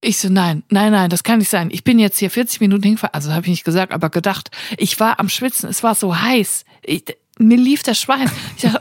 Ich 0.00 0.18
so, 0.18 0.28
nein, 0.28 0.64
nein, 0.68 0.92
nein, 0.92 1.08
das 1.08 1.22
kann 1.22 1.38
nicht 1.38 1.48
sein. 1.48 1.70
Ich 1.72 1.84
bin 1.84 1.98
jetzt 1.98 2.18
hier 2.18 2.30
40 2.30 2.60
Minuten 2.60 2.82
hingefahren. 2.82 3.14
Also 3.14 3.30
habe 3.32 3.42
ich 3.42 3.50
nicht 3.50 3.64
gesagt, 3.64 3.92
aber 3.92 4.10
gedacht. 4.10 4.50
Ich 4.76 5.00
war 5.00 5.20
am 5.20 5.28
Schwitzen. 5.28 5.68
Es 5.68 5.82
war 5.82 5.94
so 5.94 6.20
heiß. 6.20 6.64
Ich, 6.82 7.04
mir 7.38 7.56
lief 7.56 7.82
der 7.82 7.94
Schwein. 7.94 8.30
Ich 8.56 8.62
dachte, 8.62 8.80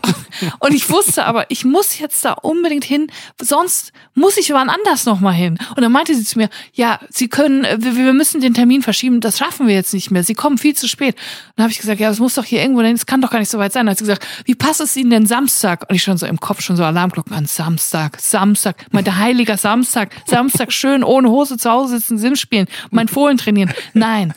und 0.60 0.74
ich 0.74 0.90
wusste 0.90 1.26
aber, 1.26 1.50
ich 1.50 1.66
muss 1.66 2.00
jetzt 2.00 2.24
da 2.26 2.34
unbedingt 2.34 2.86
hin, 2.86 3.08
sonst 3.42 3.92
muss 4.14 4.38
ich 4.38 4.52
wann 4.52 4.70
anders 4.70 5.06
nochmal 5.06 5.34
hin. 5.34 5.58
Und 5.76 5.82
dann 5.82 5.92
meinte 5.92 6.14
sie 6.16 6.24
zu 6.24 6.38
mir, 6.38 6.50
ja, 6.74 7.00
Sie 7.10 7.28
können, 7.28 7.64
wir, 7.64 7.96
wir, 7.96 8.14
müssen 8.14 8.42
den 8.42 8.54
Termin 8.54 8.82
verschieben, 8.82 9.22
das 9.22 9.38
schaffen 9.38 9.68
wir 9.68 9.74
jetzt 9.74 9.94
nicht 9.94 10.12
mehr. 10.12 10.24
Sie 10.24 10.34
kommen 10.34 10.58
viel 10.58 10.76
zu 10.76 10.88
spät. 10.88 11.16
Und 11.16 11.54
dann 11.56 11.64
habe 11.64 11.72
ich 11.72 11.80
gesagt, 11.80 12.00
ja, 12.00 12.10
es 12.10 12.20
muss 12.20 12.36
doch 12.36 12.46
hier 12.46 12.62
irgendwo 12.62 12.82
hin, 12.82 12.96
es 12.96 13.06
kann 13.06 13.22
doch 13.22 13.32
gar 13.32 13.40
nicht 13.40 13.50
so 13.50 13.58
weit 13.58 13.74
sein. 13.74 13.86
Dann 13.86 13.92
hat 13.92 13.98
sie 13.98 14.06
gesagt, 14.06 14.28
wie 14.46 14.56
passt 14.56 14.82
es 14.82 14.96
Ihnen 14.96 15.10
denn 15.10 15.26
Samstag? 15.26 15.86
Und 15.90 15.96
ich 15.96 16.04
schon 16.04 16.18
so 16.18 16.26
im 16.26 16.40
Kopf 16.40 16.62
schon 16.62 16.76
so 16.76 16.84
Alarmglocken 16.84 17.34
an, 17.34 17.46
Samstag, 17.46 18.20
Samstag, 18.20 18.86
mein 18.92 19.04
heiliger 19.18 19.58
Samstag, 19.58 20.12
Samstag 20.28 20.72
schön 20.72 21.04
ohne 21.04 21.30
Hose 21.30 21.58
zu 21.58 21.70
Hause 21.70 21.98
sitzen, 21.98 22.18
Sim 22.18 22.36
spielen, 22.36 22.68
mein 22.92 23.08
Fohlen 23.08 23.38
trainieren. 23.38 23.74
Nein. 23.94 24.34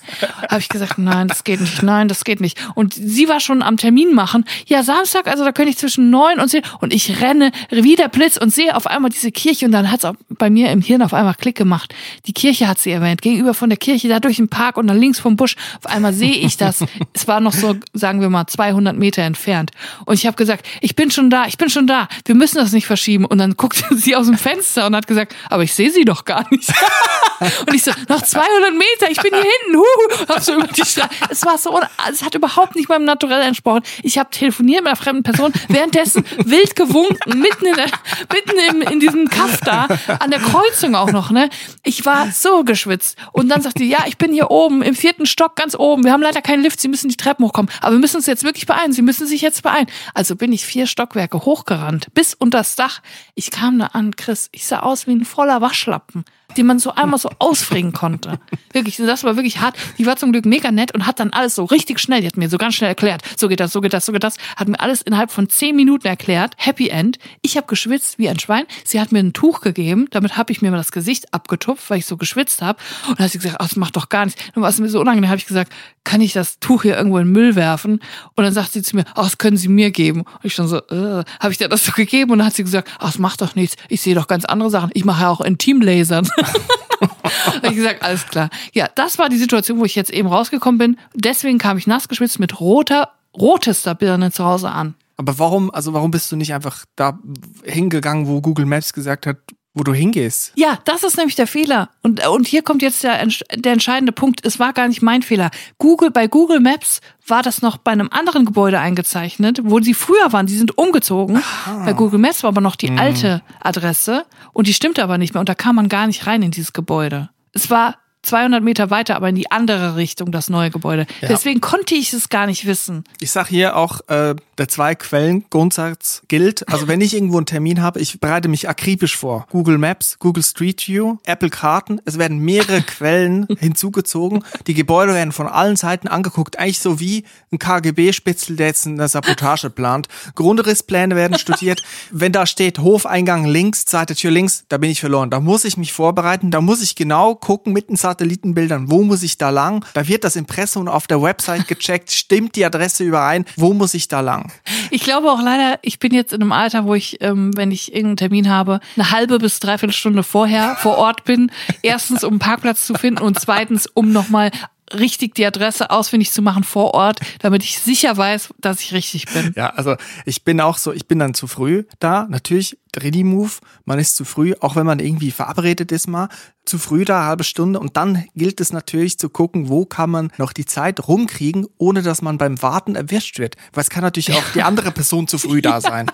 Habe 0.48 0.60
ich 0.60 0.68
gesagt, 0.68 0.98
nein, 0.98 1.28
das 1.28 1.44
geht 1.44 1.60
nicht, 1.60 1.82
nein, 1.82 2.08
das 2.08 2.24
geht 2.24 2.40
nicht. 2.40 2.58
Und 2.74 2.94
sie 2.94 3.28
war 3.28 3.40
schon 3.40 3.62
am 3.62 3.76
Termin 3.76 4.05
Termin 4.06 4.14
machen. 4.14 4.44
Ja, 4.66 4.82
Samstag, 4.82 5.26
also 5.26 5.44
da 5.44 5.52
könnte 5.52 5.70
ich 5.70 5.78
zwischen 5.78 6.10
neun 6.10 6.40
und 6.40 6.48
zehn 6.48 6.62
und 6.80 6.92
ich 6.92 7.20
renne 7.20 7.52
wie 7.70 7.96
der 7.96 8.08
Blitz 8.08 8.36
und 8.36 8.52
sehe 8.52 8.74
auf 8.76 8.86
einmal 8.86 9.10
diese 9.10 9.30
Kirche 9.30 9.66
und 9.66 9.72
dann 9.72 9.90
hat 9.90 10.04
es 10.04 10.10
bei 10.30 10.50
mir 10.50 10.70
im 10.70 10.80
Hirn 10.80 11.02
auf 11.02 11.14
einmal 11.14 11.34
Klick 11.34 11.56
gemacht. 11.56 11.94
Die 12.26 12.32
Kirche 12.32 12.68
hat 12.68 12.78
sie 12.78 12.90
erwähnt. 12.90 13.22
Gegenüber 13.22 13.54
von 13.54 13.70
der 13.70 13.78
Kirche, 13.78 14.08
da 14.08 14.20
durch 14.20 14.36
den 14.36 14.48
Park 14.48 14.76
und 14.76 14.86
dann 14.86 14.98
links 14.98 15.18
vom 15.18 15.36
Busch. 15.36 15.56
Auf 15.82 15.90
einmal 15.90 16.12
sehe 16.12 16.34
ich 16.34 16.56
das. 16.56 16.84
es 17.12 17.28
war 17.28 17.40
noch 17.40 17.52
so, 17.52 17.76
sagen 17.92 18.20
wir 18.20 18.30
mal, 18.30 18.46
200 18.46 18.96
Meter 18.96 19.22
entfernt. 19.22 19.70
Und 20.04 20.14
ich 20.14 20.26
habe 20.26 20.36
gesagt, 20.36 20.66
ich 20.80 20.96
bin 20.96 21.10
schon 21.10 21.30
da, 21.30 21.46
ich 21.46 21.58
bin 21.58 21.70
schon 21.70 21.86
da. 21.86 22.08
Wir 22.24 22.34
müssen 22.34 22.58
das 22.58 22.72
nicht 22.72 22.86
verschieben. 22.86 23.24
Und 23.24 23.38
dann 23.38 23.56
guckte 23.56 23.84
sie 23.96 24.16
aus 24.16 24.26
dem 24.26 24.38
Fenster 24.38 24.86
und 24.86 24.96
hat 24.96 25.06
gesagt, 25.06 25.34
aber 25.50 25.62
ich 25.62 25.74
sehe 25.74 25.90
sie 25.90 26.04
doch 26.04 26.24
gar 26.24 26.46
nicht. 26.50 26.68
und 27.66 27.74
ich 27.74 27.82
so, 27.82 27.92
noch 28.08 28.22
200 28.22 28.72
Meter, 28.72 29.10
ich 29.10 29.20
bin 29.20 29.32
hier 29.32 29.42
hinten. 29.42 29.76
Huhu. 29.76 30.26
Hab 30.28 30.40
so 30.40 30.54
über 30.54 30.66
die 30.66 30.84
Straße. 30.84 31.10
Es 31.30 31.44
war 31.44 31.58
so, 31.58 31.78
es 32.10 32.22
hat 32.22 32.34
überhaupt 32.34 32.76
nicht 32.76 32.88
meinem 32.88 33.04
Naturell 33.04 33.42
entsprochen. 33.42 33.82
Ich 34.02 34.18
habe 34.18 34.30
telefoniert 34.30 34.82
mit 34.82 34.88
einer 34.88 34.96
fremden 34.96 35.22
Person, 35.22 35.52
währenddessen 35.68 36.24
wild 36.44 36.76
gewunken, 36.76 37.38
mitten 37.38 37.66
in, 37.66 37.74
der, 37.74 37.86
mitten 38.32 38.56
im, 38.70 38.92
in 38.92 39.00
diesem 39.00 39.28
Kaff 39.28 39.60
da, 39.60 39.88
an 40.18 40.30
der 40.30 40.40
Kreuzung 40.40 40.94
auch 40.94 41.12
noch, 41.12 41.30
ne? 41.30 41.48
Ich 41.84 42.04
war 42.04 42.30
so 42.30 42.64
geschwitzt. 42.64 43.16
Und 43.32 43.48
dann 43.48 43.62
sagte 43.62 43.82
sie, 43.82 43.90
ja, 43.90 44.04
ich 44.06 44.18
bin 44.18 44.32
hier 44.32 44.50
oben, 44.50 44.82
im 44.82 44.94
vierten 44.94 45.26
Stock 45.26 45.56
ganz 45.56 45.74
oben. 45.74 46.04
Wir 46.04 46.12
haben 46.12 46.22
leider 46.22 46.42
keinen 46.42 46.62
Lift, 46.62 46.80
Sie 46.80 46.88
müssen 46.88 47.08
die 47.08 47.16
Treppen 47.16 47.44
hochkommen. 47.44 47.70
Aber 47.80 47.92
wir 47.92 48.00
müssen 48.00 48.16
uns 48.16 48.26
jetzt 48.26 48.44
wirklich 48.44 48.66
beeilen. 48.66 48.92
Sie 48.92 49.02
müssen 49.02 49.26
sich 49.26 49.40
jetzt 49.40 49.62
beeilen. 49.62 49.86
Also 50.14 50.36
bin 50.36 50.52
ich 50.52 50.64
vier 50.64 50.86
Stockwerke 50.86 51.38
hochgerannt, 51.38 52.08
bis 52.14 52.34
unter 52.34 52.58
das 52.58 52.76
Dach. 52.76 53.00
Ich 53.34 53.50
kam 53.50 53.78
da 53.78 53.86
an, 53.86 54.16
Chris, 54.16 54.48
ich 54.52 54.66
sah 54.66 54.80
aus 54.80 55.06
wie 55.06 55.12
ein 55.12 55.24
voller 55.24 55.60
Waschlappen 55.60 56.24
den 56.56 56.66
man 56.66 56.78
so 56.78 56.92
einmal 56.94 57.18
so 57.18 57.30
ausfringen 57.38 57.92
konnte. 57.92 58.38
Wirklich, 58.72 58.96
das 58.96 59.24
war 59.24 59.36
wirklich 59.36 59.60
hart. 59.60 59.76
Die 59.98 60.04
war 60.04 60.16
zum 60.16 60.32
Glück 60.32 60.44
mega 60.44 60.70
nett 60.70 60.92
und 60.94 61.06
hat 61.06 61.18
dann 61.18 61.30
alles 61.30 61.54
so 61.54 61.64
richtig 61.64 61.98
schnell, 61.98 62.20
die 62.20 62.26
hat 62.26 62.36
mir 62.36 62.48
so 62.50 62.58
ganz 62.58 62.74
schnell 62.74 62.88
erklärt, 62.88 63.22
so 63.36 63.48
geht 63.48 63.60
das, 63.60 63.72
so 63.72 63.80
geht 63.80 63.94
das, 63.94 64.04
so 64.04 64.12
geht 64.12 64.22
das, 64.22 64.36
hat 64.56 64.68
mir 64.68 64.78
alles 64.80 65.00
innerhalb 65.02 65.30
von 65.30 65.48
zehn 65.48 65.74
Minuten 65.74 66.06
erklärt. 66.06 66.54
Happy 66.58 66.88
End. 66.88 67.18
Ich 67.40 67.56
habe 67.56 67.66
geschwitzt 67.66 68.18
wie 68.18 68.28
ein 68.28 68.38
Schwein. 68.38 68.64
Sie 68.84 69.00
hat 69.00 69.12
mir 69.12 69.20
ein 69.20 69.32
Tuch 69.32 69.60
gegeben, 69.60 70.08
damit 70.10 70.36
habe 70.36 70.52
ich 70.52 70.60
mir 70.60 70.70
mal 70.70 70.76
das 70.76 70.92
Gesicht 70.92 71.32
abgetupft, 71.32 71.88
weil 71.88 71.98
ich 71.98 72.06
so 72.06 72.16
geschwitzt 72.16 72.60
habe. 72.60 72.78
Und 73.08 73.18
dann 73.18 73.24
hat 73.24 73.32
sie 73.32 73.38
gesagt, 73.38 73.56
oh, 73.58 73.64
das 73.64 73.76
macht 73.76 73.96
doch 73.96 74.08
gar 74.08 74.26
nichts. 74.26 74.42
Dann 74.54 74.62
war 74.62 74.70
es 74.70 74.78
mir 74.78 74.88
so 74.88 75.00
unangenehm, 75.00 75.30
habe 75.30 75.38
ich 75.38 75.46
gesagt, 75.46 75.72
kann 76.06 76.20
ich 76.20 76.32
das 76.32 76.60
Tuch 76.60 76.82
hier 76.82 76.96
irgendwo 76.96 77.18
in 77.18 77.26
den 77.26 77.32
Müll 77.32 77.56
werfen? 77.56 78.00
Und 78.34 78.44
dann 78.44 78.52
sagt 78.52 78.72
sie 78.72 78.82
zu 78.82 78.96
mir, 78.96 79.04
oh, 79.16 79.22
das 79.22 79.38
können 79.38 79.56
Sie 79.56 79.68
mir 79.68 79.90
geben. 79.90 80.20
Und 80.20 80.44
ich 80.44 80.54
schon 80.54 80.68
so, 80.68 80.78
äh, 80.78 81.24
habe 81.40 81.50
ich 81.50 81.58
dir 81.58 81.68
das 81.68 81.84
so 81.84 81.92
gegeben? 81.92 82.30
Und 82.30 82.38
dann 82.38 82.46
hat 82.46 82.54
sie 82.54 82.62
gesagt, 82.62 82.88
oh, 83.00 83.06
das 83.06 83.18
macht 83.18 83.40
doch 83.42 83.56
nichts. 83.56 83.76
Ich 83.88 84.00
sehe 84.00 84.14
doch 84.14 84.28
ganz 84.28 84.44
andere 84.44 84.70
Sachen. 84.70 84.90
Ich 84.94 85.04
mache 85.04 85.22
ja 85.22 85.30
auch 85.30 85.40
Intimlasern. 85.40 86.28
habe 87.56 87.68
ich 87.68 87.76
gesagt, 87.76 88.02
alles 88.02 88.26
klar. 88.26 88.50
Ja, 88.72 88.88
das 88.94 89.18
war 89.18 89.28
die 89.28 89.38
Situation, 89.38 89.78
wo 89.78 89.84
ich 89.84 89.94
jetzt 89.94 90.10
eben 90.10 90.28
rausgekommen 90.28 90.78
bin. 90.78 90.96
Deswegen 91.14 91.58
kam 91.58 91.78
ich 91.78 91.86
nass 91.86 92.08
geschwitzt 92.08 92.38
mit 92.38 92.60
roter, 92.60 93.12
rotester 93.36 93.94
Birne 93.94 94.32
zu 94.32 94.44
Hause 94.44 94.70
an. 94.70 94.94
Aber 95.16 95.38
warum, 95.38 95.70
also 95.70 95.94
warum 95.94 96.10
bist 96.10 96.30
du 96.30 96.36
nicht 96.36 96.52
einfach 96.52 96.84
da 96.94 97.18
hingegangen, 97.64 98.26
wo 98.26 98.40
Google 98.40 98.66
Maps 98.66 98.92
gesagt 98.92 99.26
hat, 99.26 99.38
wo 99.76 99.84
du 99.84 99.92
hingehst. 99.92 100.52
Ja, 100.56 100.78
das 100.86 101.02
ist 101.02 101.18
nämlich 101.18 101.36
der 101.36 101.46
Fehler. 101.46 101.90
Und, 102.02 102.26
und 102.26 102.48
hier 102.48 102.62
kommt 102.62 102.80
jetzt 102.80 103.04
der, 103.04 103.24
der 103.54 103.72
entscheidende 103.72 104.10
Punkt. 104.10 104.44
Es 104.44 104.58
war 104.58 104.72
gar 104.72 104.88
nicht 104.88 105.02
mein 105.02 105.20
Fehler. 105.20 105.50
Google, 105.76 106.10
bei 106.10 106.26
Google 106.28 106.60
Maps 106.60 107.02
war 107.26 107.42
das 107.42 107.60
noch 107.60 107.76
bei 107.76 107.92
einem 107.92 108.08
anderen 108.10 108.46
Gebäude 108.46 108.80
eingezeichnet, 108.80 109.60
wo 109.62 109.78
sie 109.80 109.92
früher 109.92 110.32
waren. 110.32 110.46
Die 110.46 110.56
sind 110.56 110.78
umgezogen. 110.78 111.36
Aha. 111.36 111.84
Bei 111.84 111.92
Google 111.92 112.18
Maps 112.18 112.42
war 112.42 112.48
aber 112.48 112.62
noch 112.62 112.76
die 112.76 112.90
mhm. 112.90 112.98
alte 112.98 113.42
Adresse 113.60 114.24
und 114.54 114.66
die 114.66 114.74
stimmte 114.74 115.02
aber 115.02 115.18
nicht 115.18 115.34
mehr. 115.34 115.40
Und 115.40 115.50
da 115.50 115.54
kam 115.54 115.76
man 115.76 115.90
gar 115.90 116.06
nicht 116.06 116.26
rein 116.26 116.42
in 116.42 116.50
dieses 116.50 116.72
Gebäude. 116.72 117.28
Es 117.52 117.68
war 117.68 117.96
200 118.26 118.62
Meter 118.62 118.90
weiter, 118.90 119.16
aber 119.16 119.28
in 119.28 119.36
die 119.36 119.50
andere 119.50 119.96
Richtung, 119.96 120.32
das 120.32 120.50
neue 120.50 120.70
Gebäude. 120.70 121.06
Ja. 121.20 121.28
Deswegen 121.28 121.60
konnte 121.60 121.94
ich 121.94 122.12
es 122.12 122.28
gar 122.28 122.46
nicht 122.46 122.66
wissen. 122.66 123.04
Ich 123.20 123.30
sag 123.30 123.46
hier 123.48 123.76
auch, 123.76 124.00
äh, 124.08 124.34
der 124.58 124.68
Zwei-Quellen-Grundsatz 124.68 126.22
gilt. 126.28 126.68
Also 126.68 126.88
wenn 126.88 127.00
ich 127.00 127.14
irgendwo 127.14 127.36
einen 127.36 127.46
Termin 127.46 127.82
habe, 127.82 128.00
ich 128.00 128.20
bereite 128.20 128.48
mich 128.48 128.68
akribisch 128.68 129.16
vor. 129.16 129.46
Google 129.50 129.78
Maps, 129.78 130.18
Google 130.18 130.42
Street 130.42 130.86
View, 130.88 131.16
Apple 131.24 131.50
Karten. 131.50 132.00
Es 132.04 132.18
werden 132.18 132.38
mehrere 132.38 132.82
Quellen 132.86 133.46
hinzugezogen. 133.58 134.44
Die 134.66 134.74
Gebäude 134.74 135.14
werden 135.14 135.32
von 135.32 135.46
allen 135.46 135.76
Seiten 135.76 136.08
angeguckt. 136.08 136.58
Eigentlich 136.58 136.80
so 136.80 136.98
wie 137.00 137.24
ein 137.52 137.58
KGB-Spitzel, 137.58 138.56
der 138.56 138.68
jetzt 138.68 138.86
eine 138.86 139.08
Sabotage 139.08 139.70
plant. 139.70 140.08
Grundrisspläne 140.34 141.14
werden 141.16 141.38
studiert. 141.38 141.82
Wenn 142.10 142.32
da 142.32 142.46
steht 142.46 142.78
Hofeingang 142.78 143.44
links, 143.44 143.84
zweite 143.84 144.14
Tür 144.14 144.30
links, 144.30 144.64
da 144.68 144.78
bin 144.78 144.90
ich 144.90 145.00
verloren. 145.00 145.30
Da 145.30 145.40
muss 145.40 145.64
ich 145.64 145.76
mich 145.76 145.92
vorbereiten. 145.92 146.50
Da 146.50 146.60
muss 146.60 146.82
ich 146.82 146.96
genau 146.96 147.34
gucken 147.34 147.72
mit 147.72 147.88
den 147.88 147.96
Satellitenbildern, 148.16 148.90
wo 148.90 149.02
muss 149.02 149.22
ich 149.22 149.36
da 149.36 149.50
lang? 149.50 149.84
Da 149.92 150.08
wird 150.08 150.24
das 150.24 150.36
Impressum 150.36 150.88
auf 150.88 151.06
der 151.06 151.20
Website 151.20 151.68
gecheckt. 151.68 152.10
Stimmt 152.10 152.56
die 152.56 152.64
Adresse 152.64 153.04
überein? 153.04 153.44
Wo 153.56 153.74
muss 153.74 153.92
ich 153.94 154.08
da 154.08 154.20
lang? 154.20 154.50
Ich 154.90 155.02
glaube 155.02 155.30
auch 155.30 155.42
leider, 155.42 155.78
ich 155.82 155.98
bin 155.98 156.14
jetzt 156.14 156.32
in 156.32 156.40
einem 156.40 156.52
Alter, 156.52 156.86
wo 156.86 156.94
ich, 156.94 157.20
ähm, 157.20 157.54
wenn 157.56 157.70
ich 157.70 157.92
irgendeinen 157.92 158.16
Termin 158.16 158.48
habe, 158.48 158.80
eine 158.96 159.10
halbe 159.10 159.38
bis 159.38 159.60
dreiviertel 159.60 159.92
Stunde 159.92 160.22
vorher 160.22 160.76
vor 160.76 160.96
Ort 160.96 161.24
bin. 161.24 161.50
Erstens, 161.82 162.24
um 162.24 162.34
einen 162.34 162.38
Parkplatz 162.38 162.86
zu 162.86 162.94
finden 162.94 163.22
und 163.22 163.38
zweitens, 163.38 163.86
um 163.86 164.12
nochmal 164.12 164.50
richtig 164.92 165.34
die 165.34 165.46
Adresse 165.46 165.90
ausfindig 165.90 166.30
zu 166.32 166.42
machen 166.42 166.64
vor 166.64 166.94
Ort, 166.94 167.20
damit 167.40 167.62
ich 167.62 167.78
sicher 167.78 168.16
weiß, 168.16 168.54
dass 168.58 168.80
ich 168.80 168.92
richtig 168.92 169.26
bin. 169.26 169.52
Ja, 169.56 169.70
also 169.70 169.96
ich 170.24 170.44
bin 170.44 170.60
auch 170.60 170.78
so, 170.78 170.92
ich 170.92 171.06
bin 171.06 171.18
dann 171.18 171.34
zu 171.34 171.46
früh 171.46 171.84
da. 171.98 172.26
Natürlich, 172.28 172.78
Ready 172.96 173.24
Move, 173.24 173.52
man 173.84 173.98
ist 173.98 174.16
zu 174.16 174.24
früh, 174.24 174.54
auch 174.60 174.76
wenn 174.76 174.86
man 174.86 175.00
irgendwie 175.00 175.30
verabredet 175.30 175.92
ist 175.92 176.06
mal, 176.06 176.28
zu 176.64 176.78
früh 176.78 177.04
da, 177.04 177.24
halbe 177.24 177.44
Stunde. 177.44 177.78
Und 177.78 177.96
dann 177.96 178.24
gilt 178.34 178.60
es 178.60 178.72
natürlich 178.72 179.18
zu 179.18 179.28
gucken, 179.28 179.68
wo 179.68 179.84
kann 179.84 180.10
man 180.10 180.32
noch 180.38 180.52
die 180.52 180.64
Zeit 180.64 181.06
rumkriegen, 181.06 181.66
ohne 181.78 182.02
dass 182.02 182.22
man 182.22 182.38
beim 182.38 182.60
Warten 182.62 182.96
erwischt 182.96 183.38
wird. 183.38 183.56
Weil 183.72 183.82
es 183.82 183.90
kann 183.90 184.02
natürlich 184.02 184.32
auch 184.34 184.44
die 184.54 184.62
andere 184.62 184.92
Person 184.92 185.28
zu 185.28 185.38
früh 185.38 185.62
da 185.62 185.80
sein. 185.80 186.10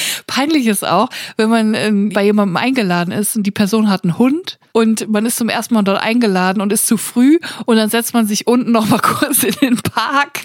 Peinlich 0.26 0.66
ist 0.66 0.86
auch, 0.86 1.08
wenn 1.36 1.50
man 1.50 1.74
ähm, 1.74 2.10
bei 2.10 2.24
jemandem 2.24 2.56
eingeladen 2.56 3.12
ist 3.12 3.36
und 3.36 3.44
die 3.44 3.50
Person 3.50 3.88
hat 3.88 4.04
einen 4.04 4.18
Hund 4.18 4.58
und 4.72 5.08
man 5.08 5.26
ist 5.26 5.36
zum 5.36 5.48
ersten 5.48 5.74
Mal 5.74 5.82
dort 5.82 6.02
eingeladen 6.02 6.60
und 6.62 6.72
ist 6.72 6.86
zu 6.86 6.96
früh 6.96 7.38
und 7.66 7.76
dann 7.76 7.90
setzt 7.90 8.14
man 8.14 8.26
sich 8.26 8.46
unten 8.46 8.72
noch 8.72 8.88
mal 8.88 8.98
kurz 9.02 9.42
in 9.42 9.54
den 9.60 9.76
Park, 9.76 10.40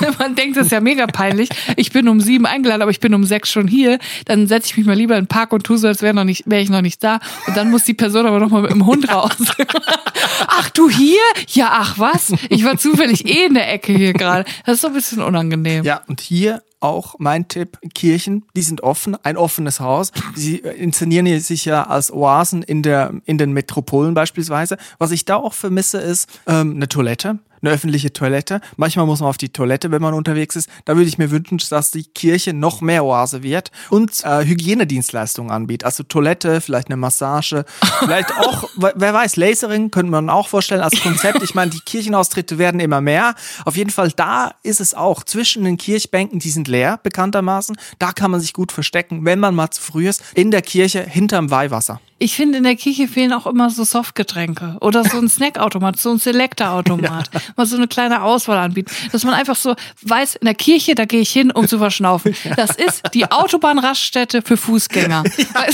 weil 0.00 0.14
man 0.18 0.34
denkt, 0.34 0.56
das 0.56 0.66
ist 0.66 0.72
ja 0.72 0.80
mega 0.80 1.06
peinlich. 1.06 1.48
Ich 1.76 1.92
bin 1.92 2.08
um 2.08 2.20
sieben 2.20 2.46
eingeladen, 2.46 2.82
aber 2.82 2.90
ich 2.90 3.00
bin 3.00 3.14
um 3.14 3.24
sechs 3.24 3.50
schon 3.50 3.68
hier. 3.68 3.98
Dann 4.26 4.46
setze 4.46 4.68
ich 4.68 4.76
mich 4.76 4.86
mal 4.86 4.96
lieber 4.96 5.16
in 5.16 5.24
den 5.24 5.28
Park 5.28 5.52
und 5.52 5.64
tue 5.64 5.78
so, 5.78 5.88
als 5.88 6.02
wäre 6.02 6.14
noch 6.14 6.22
ich 6.26 6.46
noch 6.46 6.82
nicht 6.82 7.02
da. 7.02 7.18
Und 7.46 7.56
dann 7.56 7.70
muss 7.70 7.84
die 7.84 7.94
Person 7.94 8.26
aber 8.26 8.38
noch 8.38 8.50
mal 8.50 8.62
mit 8.62 8.70
dem 8.70 8.86
Hund 8.86 9.12
raus. 9.12 9.36
ach 10.46 10.70
du 10.70 10.88
hier? 10.88 11.20
Ja, 11.48 11.70
ach 11.72 11.98
was? 11.98 12.32
Ich 12.48 12.64
war 12.64 12.76
zufällig 12.78 13.26
eh 13.26 13.46
in 13.46 13.54
der 13.54 13.72
Ecke 13.72 13.92
hier 13.92 14.12
gerade. 14.12 14.44
Das 14.64 14.76
ist 14.76 14.80
so 14.82 14.88
ein 14.88 14.94
bisschen 14.94 15.22
unangenehm. 15.22 15.84
Ja, 15.84 16.02
und 16.06 16.20
hier 16.20 16.62
auch 16.82 17.16
mein 17.18 17.48
Tipp, 17.48 17.78
Kirchen, 17.94 18.44
die 18.56 18.62
sind 18.62 18.82
offen, 18.82 19.16
ein 19.22 19.36
offenes 19.36 19.80
Haus. 19.80 20.12
Sie 20.34 20.58
inszenieren 20.58 21.40
sich 21.40 21.64
ja 21.64 21.84
als 21.84 22.12
Oasen 22.12 22.62
in, 22.62 22.82
der, 22.82 23.14
in 23.24 23.38
den 23.38 23.52
Metropolen 23.52 24.14
beispielsweise. 24.14 24.76
Was 24.98 25.10
ich 25.10 25.24
da 25.24 25.36
auch 25.36 25.54
vermisse, 25.54 25.98
ist 25.98 26.28
ähm, 26.46 26.76
eine 26.76 26.88
Toilette 26.88 27.38
eine 27.62 27.72
öffentliche 27.72 28.12
Toilette. 28.12 28.60
Manchmal 28.76 29.06
muss 29.06 29.20
man 29.20 29.28
auf 29.28 29.38
die 29.38 29.50
Toilette, 29.50 29.90
wenn 29.90 30.02
man 30.02 30.14
unterwegs 30.14 30.56
ist. 30.56 30.68
Da 30.84 30.96
würde 30.96 31.08
ich 31.08 31.18
mir 31.18 31.30
wünschen, 31.30 31.58
dass 31.70 31.90
die 31.90 32.04
Kirche 32.04 32.52
noch 32.52 32.80
mehr 32.80 33.04
Oase 33.04 33.42
wird 33.42 33.70
und 33.90 34.24
äh, 34.24 34.44
Hygienedienstleistungen 34.44 35.50
anbietet. 35.50 35.84
Also 35.84 36.02
Toilette, 36.02 36.60
vielleicht 36.60 36.88
eine 36.88 36.96
Massage, 36.96 37.64
vielleicht 38.00 38.36
auch, 38.36 38.68
wer 38.76 39.14
weiß, 39.14 39.36
Lasering 39.36 39.90
könnte 39.90 40.10
man 40.10 40.28
auch 40.30 40.48
vorstellen 40.48 40.80
als 40.80 41.00
Konzept. 41.00 41.42
Ich 41.42 41.54
meine, 41.54 41.70
die 41.70 41.80
Kirchenaustritte 41.80 42.58
werden 42.58 42.80
immer 42.80 43.00
mehr. 43.00 43.34
Auf 43.64 43.76
jeden 43.76 43.90
Fall, 43.90 44.10
da 44.10 44.52
ist 44.62 44.80
es 44.80 44.94
auch 44.94 45.24
zwischen 45.24 45.64
den 45.64 45.76
Kirchbänken, 45.76 46.38
die 46.38 46.50
sind 46.50 46.68
leer, 46.68 46.98
bekanntermaßen. 47.02 47.76
Da 47.98 48.12
kann 48.12 48.30
man 48.30 48.40
sich 48.40 48.52
gut 48.52 48.72
verstecken, 48.72 49.24
wenn 49.24 49.38
man 49.38 49.54
mal 49.54 49.70
zu 49.70 49.80
früh 49.80 50.08
ist, 50.08 50.22
in 50.34 50.50
der 50.50 50.62
Kirche 50.62 51.02
hinterm 51.02 51.50
Weihwasser. 51.50 52.00
Ich 52.22 52.36
finde, 52.36 52.58
in 52.58 52.62
der 52.62 52.76
Kirche 52.76 53.08
fehlen 53.08 53.32
auch 53.32 53.48
immer 53.48 53.68
so 53.68 53.82
Softgetränke 53.82 54.76
oder 54.80 55.02
so 55.02 55.18
ein 55.18 55.28
Snackautomat, 55.28 55.98
so 55.98 56.12
ein 56.12 56.18
Selectorautomat. 56.18 57.30
Ja. 57.34 57.40
Mal 57.56 57.66
so 57.66 57.74
eine 57.74 57.88
kleine 57.88 58.22
Auswahl 58.22 58.58
anbieten. 58.58 58.92
Dass 59.10 59.24
man 59.24 59.34
einfach 59.34 59.56
so 59.56 59.74
weiß, 60.02 60.36
in 60.36 60.44
der 60.44 60.54
Kirche, 60.54 60.94
da 60.94 61.04
gehe 61.04 61.20
ich 61.20 61.32
hin, 61.32 61.50
um 61.50 61.66
zu 61.66 61.78
verschnaufen. 61.78 62.36
Ja. 62.44 62.54
Das 62.54 62.76
ist 62.76 63.02
die 63.12 63.28
Autobahnraststätte 63.28 64.42
für 64.42 64.56
Fußgänger. 64.56 65.24
Ja. 65.52 65.66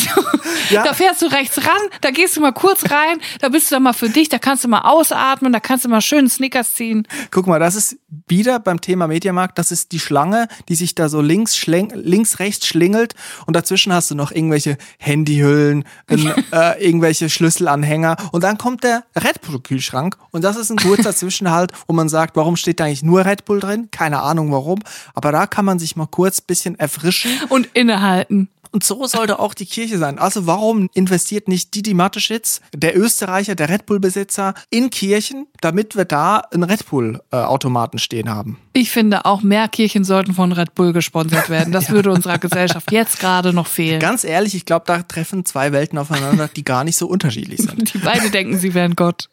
Ja. 0.70 0.82
Da 0.82 0.94
fährst 0.94 1.22
du 1.22 1.26
rechts 1.26 1.58
ran, 1.58 1.80
da 2.00 2.10
gehst 2.10 2.36
du 2.36 2.40
mal 2.40 2.52
kurz 2.52 2.90
rein, 2.90 3.20
da 3.40 3.48
bist 3.48 3.70
du 3.70 3.74
dann 3.74 3.82
mal 3.82 3.92
für 3.92 4.08
dich, 4.08 4.28
da 4.28 4.38
kannst 4.38 4.64
du 4.64 4.68
mal 4.68 4.82
ausatmen, 4.82 5.52
da 5.52 5.60
kannst 5.60 5.84
du 5.84 5.88
mal 5.88 6.00
schön 6.00 6.28
Snickers 6.28 6.74
ziehen. 6.74 7.06
Guck 7.30 7.46
mal, 7.46 7.58
das 7.58 7.74
ist 7.74 7.98
wieder 8.26 8.58
beim 8.58 8.80
Thema 8.80 9.06
Mediamarkt, 9.06 9.58
das 9.58 9.72
ist 9.72 9.92
die 9.92 10.00
Schlange, 10.00 10.48
die 10.68 10.74
sich 10.74 10.94
da 10.94 11.08
so 11.08 11.20
links, 11.20 11.66
links, 11.66 12.38
rechts 12.38 12.66
schlingelt 12.66 13.14
und 13.46 13.54
dazwischen 13.54 13.92
hast 13.92 14.10
du 14.10 14.14
noch 14.14 14.30
irgendwelche 14.32 14.78
Handyhüllen, 14.98 15.84
ein, 16.06 16.32
äh, 16.52 16.84
irgendwelche 16.84 17.30
Schlüsselanhänger. 17.30 18.16
Und 18.32 18.44
dann 18.44 18.58
kommt 18.58 18.84
der 18.84 19.04
Red 19.16 19.40
Bull 19.42 19.60
Kühlschrank 19.60 20.16
und 20.30 20.44
das 20.44 20.56
ist 20.56 20.70
ein 20.70 20.76
kurzer 20.76 21.12
Zwischenhalt, 21.14 21.72
wo 21.86 21.94
man 21.94 22.08
sagt, 22.08 22.36
warum 22.36 22.56
steht 22.56 22.80
da 22.80 22.84
eigentlich 22.84 23.02
nur 23.02 23.24
Red 23.24 23.44
Bull 23.44 23.60
drin? 23.60 23.88
Keine 23.90 24.22
Ahnung 24.22 24.52
warum, 24.52 24.80
aber 25.14 25.32
da 25.32 25.46
kann 25.46 25.64
man 25.64 25.78
sich 25.78 25.96
mal 25.96 26.06
kurz 26.06 26.40
bisschen 26.40 26.78
erfrischen. 26.78 27.30
Und 27.48 27.68
innehalten 27.74 28.48
Und 28.78 28.84
so 28.84 29.08
sollte 29.08 29.40
auch 29.40 29.54
die 29.54 29.66
Kirche 29.66 29.98
sein. 29.98 30.20
Also 30.20 30.46
warum 30.46 30.88
investiert 30.94 31.48
nicht 31.48 31.74
Didi 31.74 31.94
Mateschitz, 31.94 32.60
der 32.72 32.96
Österreicher, 32.96 33.56
der 33.56 33.68
Red 33.68 33.86
Bull-Besitzer, 33.86 34.54
in 34.70 34.90
Kirchen, 34.90 35.48
damit 35.60 35.96
wir 35.96 36.04
da 36.04 36.36
einen 36.52 36.62
Red 36.62 36.86
Bull-Automaten 36.88 37.98
stehen 37.98 38.30
haben? 38.30 38.56
Ich 38.74 38.92
finde, 38.92 39.24
auch 39.24 39.42
mehr 39.42 39.66
Kirchen 39.66 40.04
sollten 40.04 40.32
von 40.32 40.52
Red 40.52 40.76
Bull 40.76 40.92
gesponsert 40.92 41.50
werden. 41.50 41.72
Das 41.72 41.90
würde 41.90 42.12
unserer 42.12 42.38
Gesellschaft 42.38 42.92
jetzt 42.92 43.18
gerade 43.18 43.52
noch 43.52 43.66
fehlen. 43.66 43.98
Ganz 43.98 44.22
ehrlich, 44.22 44.54
ich 44.54 44.64
glaube, 44.64 44.84
da 44.86 45.02
treffen 45.02 45.44
zwei 45.44 45.72
Welten 45.72 45.98
aufeinander, 45.98 46.46
die 46.46 46.62
gar 46.62 46.84
nicht 46.84 46.96
so 46.96 47.08
unterschiedlich 47.08 47.58
sind. 47.58 47.92
Die 47.94 47.98
beide 47.98 48.30
denken, 48.30 48.58
sie 48.58 48.74
wären 48.74 48.94
Gott. 48.94 49.28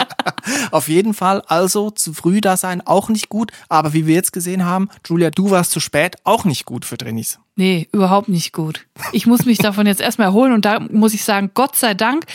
Auf 0.70 0.88
jeden 0.88 1.14
Fall, 1.14 1.42
also 1.46 1.90
zu 1.90 2.12
früh 2.12 2.40
da 2.40 2.56
sein, 2.56 2.80
auch 2.86 3.08
nicht 3.08 3.28
gut. 3.28 3.52
Aber 3.68 3.92
wie 3.92 4.06
wir 4.06 4.14
jetzt 4.14 4.32
gesehen 4.32 4.64
haben, 4.64 4.88
Julia, 5.06 5.30
du 5.30 5.50
warst 5.50 5.70
zu 5.70 5.80
spät, 5.80 6.16
auch 6.24 6.44
nicht 6.44 6.64
gut 6.64 6.84
für 6.84 6.96
Trainees. 6.96 7.38
Nee, 7.56 7.88
überhaupt 7.92 8.28
nicht 8.28 8.52
gut. 8.52 8.86
Ich 9.12 9.26
muss 9.26 9.46
mich 9.46 9.58
davon 9.66 9.86
jetzt 9.86 10.00
erstmal 10.00 10.28
erholen 10.28 10.52
und 10.52 10.64
da 10.64 10.80
muss 10.80 11.14
ich 11.14 11.24
sagen, 11.24 11.50
Gott 11.54 11.76
sei 11.76 11.94
Dank, 11.94 12.26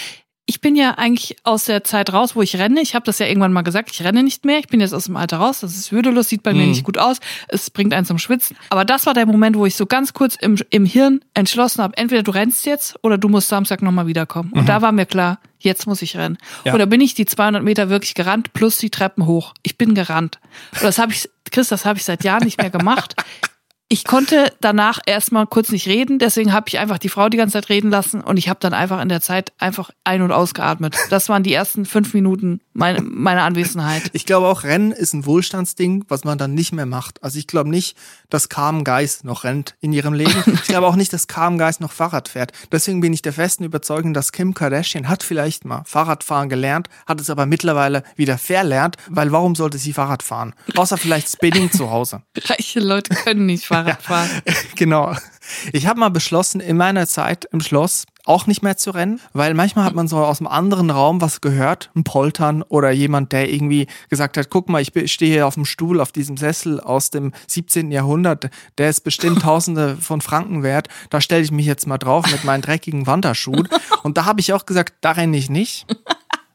ich 0.52 0.60
bin 0.60 0.76
ja 0.76 0.96
eigentlich 0.98 1.38
aus 1.46 1.64
der 1.64 1.86
Zeit 1.86 2.12
raus, 2.12 2.36
wo 2.36 2.42
ich 2.42 2.58
renne. 2.58 2.82
Ich 2.82 2.94
habe 2.94 3.06
das 3.06 3.20
ja 3.20 3.26
irgendwann 3.26 3.54
mal 3.54 3.62
gesagt, 3.62 3.90
ich 3.90 4.04
renne 4.04 4.22
nicht 4.22 4.44
mehr. 4.44 4.60
Ich 4.60 4.68
bin 4.68 4.82
jetzt 4.82 4.94
aus 4.94 5.06
dem 5.06 5.16
Alter 5.16 5.38
raus. 5.38 5.62
Das 5.62 5.78
ist 5.78 5.94
würdelos, 5.94 6.28
sieht 6.28 6.44
bei 6.44 6.54
mir 6.54 6.68
nicht 6.68 6.84
gut 6.84 6.98
aus. 6.98 7.22
Es 7.48 7.70
bringt 7.70 7.94
einen 7.94 8.06
zum 8.06 8.18
Schwitzen. 8.18 8.58
Aber 8.70 8.84
das 8.84 9.06
war 9.06 9.14
der 9.14 9.26
Moment, 9.26 9.56
wo 9.56 9.66
ich 9.66 9.78
so 9.78 9.86
ganz 9.86 10.12
kurz 10.12 10.36
im, 10.36 10.58
im 10.70 10.84
Hirn 10.84 11.22
entschlossen 11.34 11.82
habe, 11.82 11.96
entweder 11.96 12.22
du 12.22 12.32
rennst 12.32 12.66
jetzt 12.66 13.02
oder 13.02 13.18
du 13.18 13.30
musst 13.30 13.48
Samstag 13.48 13.82
nochmal 13.82 14.08
wiederkommen. 14.08 14.52
Und 14.52 14.68
da 14.68 14.82
war 14.82 14.92
mir 14.92 15.06
klar, 15.06 15.40
jetzt 15.60 15.88
muss 15.88 16.02
ich 16.02 16.18
rennen. 16.18 16.38
Ja. 16.66 16.78
Da 16.78 16.86
bin 16.86 17.00
ich 17.00 17.14
die 17.14 17.26
200 17.26 17.64
Meter 17.64 17.88
wirklich 17.88 18.14
gerannt, 18.14 18.52
plus 18.52 18.78
die 18.78 18.90
Treppen 18.90 19.28
hoch. 19.28 19.54
Ich 19.64 19.78
bin 19.78 19.96
gerannt. 19.96 20.42
Und 20.74 20.84
das 20.84 20.98
habe 20.98 21.14
ich, 21.14 21.30
Chris, 21.50 21.70
das 21.70 21.86
habe 21.86 21.98
ich 21.98 22.04
seit 22.04 22.26
Jahren 22.26 22.44
nicht 22.44 22.62
mehr 22.62 22.72
gemacht. 22.72 23.16
Ich 23.92 24.06
konnte 24.06 24.54
danach 24.62 25.00
erstmal 25.06 25.46
kurz 25.46 25.70
nicht 25.70 25.86
reden, 25.86 26.18
deswegen 26.18 26.54
habe 26.54 26.70
ich 26.70 26.80
einfach 26.80 26.98
die 26.98 27.10
Frau 27.10 27.28
die 27.28 27.36
ganze 27.36 27.56
Zeit 27.56 27.68
reden 27.68 27.92
lassen 27.92 28.22
und 28.22 28.38
ich 28.38 28.48
habe 28.48 28.58
dann 28.62 28.74
einfach 28.74 29.02
in 29.02 29.10
der 29.10 29.20
Zeit 29.20 29.52
einfach 29.58 29.90
ein- 30.06 30.22
und 30.22 30.32
ausgeatmet. 30.32 30.96
Das 31.10 31.28
waren 31.28 31.44
die 31.44 31.54
ersten 31.54 31.84
fünf 31.84 32.14
Minuten 32.14 32.62
meine, 32.74 33.02
meiner 33.02 33.44
Anwesenheit. 33.44 34.04
Ich 34.14 34.26
glaube 34.26 34.48
auch, 34.48 34.64
Rennen 34.64 34.92
ist 34.92 35.14
ein 35.14 35.26
Wohlstandsding, 35.26 36.06
was 36.08 36.24
man 36.24 36.38
dann 36.38 36.54
nicht 36.54 36.72
mehr 36.72 36.86
macht. 36.86 37.24
Also 37.24 37.38
ich 37.40 37.48
glaube 37.48 37.70
nicht, 37.70 37.98
dass 38.30 38.50
Carmen 38.50 38.84
Geis 38.84 39.24
noch 39.24 39.44
rennt 39.44 39.76
in 39.82 39.94
ihrem 39.94 40.14
Leben. 40.14 40.44
Ich 40.54 40.64
glaube 40.64 40.88
auch 40.88 40.96
nicht, 40.96 41.12
dass 41.12 41.28
Carmen 41.28 41.58
Geis 41.58 41.80
noch 41.80 41.92
Fahrrad 41.92 42.30
fährt. 42.30 42.52
Deswegen 42.72 43.02
bin 43.02 43.14
ich 43.14 43.22
der 43.22 43.34
festen 43.34 43.64
Überzeugung, 43.64 44.14
dass 44.14 44.32
Kim 44.32 44.54
Kardashian 44.54 45.10
hat 45.10 45.24
vielleicht 45.24 45.66
mal 45.66 45.84
Fahrradfahren 45.86 46.50
gelernt, 46.50 46.88
hat 47.06 47.20
es 47.20 47.30
aber 47.30 47.46
mittlerweile 47.46 48.04
wieder 48.16 48.38
verlernt, 48.38 48.98
weil 49.10 49.32
warum 49.32 49.56
sollte 49.56 49.78
sie 49.78 49.94
Fahrrad 49.94 50.24
fahren? 50.24 50.54
Außer 50.76 50.98
vielleicht 50.98 51.30
Spinning 51.30 51.72
zu 51.72 51.92
Hause. 51.92 52.22
Reiche 52.38 52.80
Leute 52.80 53.16
können 53.16 53.46
nicht 53.46 53.66
Fahrrad 53.66 54.02
fahren. 54.02 54.30
genau. 54.76 55.16
Ich 55.74 55.88
habe 55.88 56.00
mal 56.00 56.10
beschlossen, 56.10 56.62
in 56.62 56.78
meiner 56.78 57.08
Zeit 57.08 57.46
im 57.52 57.62
Schloss 57.62 58.06
auch 58.32 58.48
nicht 58.48 58.64
mehr 58.64 58.78
zu 58.78 58.92
rennen, 58.92 59.20
weil 59.34 59.54
manchmal 59.54 59.84
hat 59.84 59.94
man 59.94 60.08
so 60.08 60.18
aus 60.18 60.40
einem 60.40 60.48
anderen 60.48 60.90
Raum 60.90 61.20
was 61.20 61.42
gehört, 61.42 61.90
ein 61.96 62.06
Poltern 62.06 62.64
oder 62.64 62.90
jemand, 62.92 63.34
der 63.34 63.52
irgendwie 63.52 63.88
gesagt 64.10 64.38
hat, 64.38 64.50
guck 64.50 64.70
mal, 64.70 64.82
ich 64.82 64.92
stehe 65.12 65.34
hier 65.34 65.48
auf 65.48 65.56
dem 65.56 65.66
Stuhl, 65.66 66.00
auf 66.00 66.14
diesem 66.14 66.38
Sessel 66.38 66.80
aus 66.80 67.10
dem 67.10 67.34
17. 67.48 67.92
Jahrhundert, 67.92 68.50
der 68.78 68.90
ist 68.90 69.02
bestimmt 69.02 69.42
tausende 69.42 69.98
von 69.98 70.22
Franken 70.22 70.64
wert, 70.64 70.88
da 71.10 71.20
stelle 71.20 71.44
ich 71.44 71.52
mich 71.52 71.66
jetzt 71.66 71.88
mal 71.88 71.98
drauf 71.98 72.32
mit 72.32 72.46
meinen 72.46 72.62
dreckigen 72.62 73.06
Wanderschuhen. 73.06 73.68
Und 74.04 74.18
da 74.18 74.26
habe 74.26 74.40
ich 74.40 74.54
auch 74.54 74.66
gesagt, 74.66 74.96
da 75.02 75.12
renne 75.12 75.36
ich 75.36 75.50
nicht. 75.50 75.86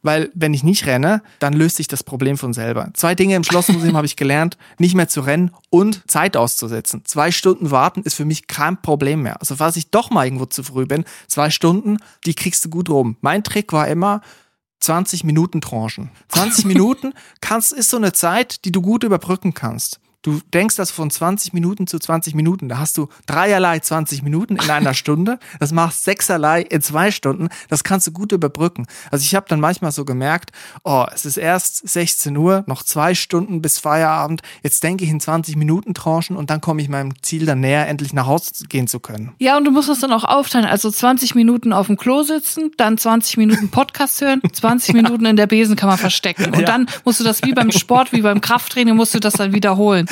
Weil 0.07 0.31
wenn 0.35 0.55
ich 0.55 0.63
nicht 0.63 0.87
renne, 0.87 1.21
dann 1.41 1.53
löst 1.53 1.77
sich 1.77 1.89
das 1.89 2.05
Problem 2.05 2.39
von 2.39 2.53
selber. 2.53 2.91
Zwei 2.95 3.15
Dinge 3.15 3.35
im 3.35 3.45
Schlossmuseum 3.45 3.97
habe 3.97 4.07
ich 4.07 4.17
gelernt, 4.17 4.57
nicht 4.79 4.95
mehr 4.95 5.09
zu 5.09 5.21
rennen 5.21 5.51
und 5.69 6.09
Zeit 6.11 6.37
auszusetzen. 6.37 7.03
Zwei 7.05 7.33
Stunden 7.33 7.73
warten 7.73 8.03
ist 8.03 8.15
für 8.15 8.25
mich 8.25 8.47
kein 8.47 8.81
Problem 8.81 9.23
mehr. 9.23 9.41
Also 9.41 9.57
falls 9.57 9.77
ich 9.77 9.91
doch 9.91 10.11
mal 10.11 10.25
irgendwo 10.25 10.47
zu 10.47 10.63
früh 10.63 10.87
bin, 10.87 11.05
zwei 11.27 11.51
Stunden, 11.51 11.99
die 12.25 12.35
kriegst 12.35 12.65
du 12.65 12.71
gut 12.71 12.89
rum. 12.89 13.17
Mein 13.21 13.43
Trick 13.43 13.73
war 13.73 13.89
immer 13.89 14.21
20 14.81 15.25
Minuten 15.25 15.61
Tranchen. 15.61 16.11
20 16.29 16.65
Minuten 16.67 17.13
kannst, 17.41 17.73
ist 17.73 17.91
so 17.91 17.97
eine 17.97 18.13
Zeit, 18.13 18.65
die 18.65 18.73
du 18.73 18.83
gut 18.83 19.03
überbrücken 19.03 19.55
kannst. 19.55 19.99
Du 20.23 20.41
denkst 20.53 20.75
das 20.75 20.91
von 20.91 21.09
20 21.09 21.53
Minuten 21.53 21.87
zu 21.87 22.01
20 22.01 22.35
Minuten. 22.35 22.69
Da 22.69 22.79
hast 22.79 22.99
du 22.99 23.09
dreierlei 23.27 23.79
20 23.79 24.23
Minuten 24.25 24.57
in 24.57 24.71
einer 24.71 24.93
Stunde. 24.95 25.39
Das 25.61 25.71
machst 25.71 26.03
sechserlei 26.03 26.63
in 26.63 26.83
zwei 26.83 27.13
Stunden. 27.13 27.49
Das 27.69 27.85
kannst 27.85 28.09
du 28.09 28.11
gut 28.13 28.33
überbrücken. 28.33 28.87
Also 29.13 29.23
ich 29.23 29.37
habe 29.37 29.47
dann 29.49 29.61
manchmal 29.61 29.93
so 29.93 30.05
gemerkt, 30.05 30.51
oh, 30.83 31.05
es 31.15 31.27
ist 31.27 31.37
erst 31.37 31.89
16 31.89 32.37
Uhr, 32.37 32.65
noch 32.67 32.83
zwei 32.83 33.15
Stunden 33.15 33.63
bis 33.63 33.79
Feierabend. 33.79 34.43
Jetzt 34.65 34.83
denke 34.83 35.05
ich 35.05 35.11
in 35.11 35.21
20 35.21 35.55
Minuten 35.55 35.95
Tranchen 35.95 36.35
und 36.37 36.51
dann 36.51 36.61
komme 36.61 36.83
ich 36.83 36.89
meinem 36.89 37.13
Ziel 37.23 37.47
dann 37.47 37.61
näher, 37.61 37.87
endlich 37.87 38.13
nach 38.13 38.27
Hause 38.27 38.51
gehen 38.69 38.89
zu 38.89 38.99
können. 38.99 39.33
Ja, 39.39 39.57
und 39.57 39.65
du 39.65 39.71
musst 39.71 39.89
das 39.89 40.01
dann 40.01 40.13
auch 40.13 40.25
aufteilen. 40.25 40.67
Also 40.67 40.91
20 40.91 41.37
Minuten 41.37 41.73
auf 41.73 41.87
dem 41.87 41.97
Klo 41.97 42.25
sitzen, 42.25 42.73
dann 42.79 42.99
20 42.99 43.37
Minuten 43.37 43.69
Podcast 43.71 44.21
hören, 44.21 44.41
20 44.53 44.95
Minuten 44.95 45.25
in 45.25 45.37
der 45.37 45.47
Besenkammer 45.47 45.99
verstecken. 45.99 46.47
Und 46.47 46.59
Ja. 46.59 46.67
dann 46.67 46.87
musst 47.05 47.21
du 47.21 47.25
das 47.25 47.43
wie 47.45 47.53
beim 47.53 47.71
Sport, 47.71 48.13
wie 48.13 48.23
beim 48.23 48.41
Krafttraining, 48.41 48.97
musst 48.97 49.15
du 49.15 49.21
das 49.21 49.35
dann 49.35 49.53
wiederholen. 49.53 50.06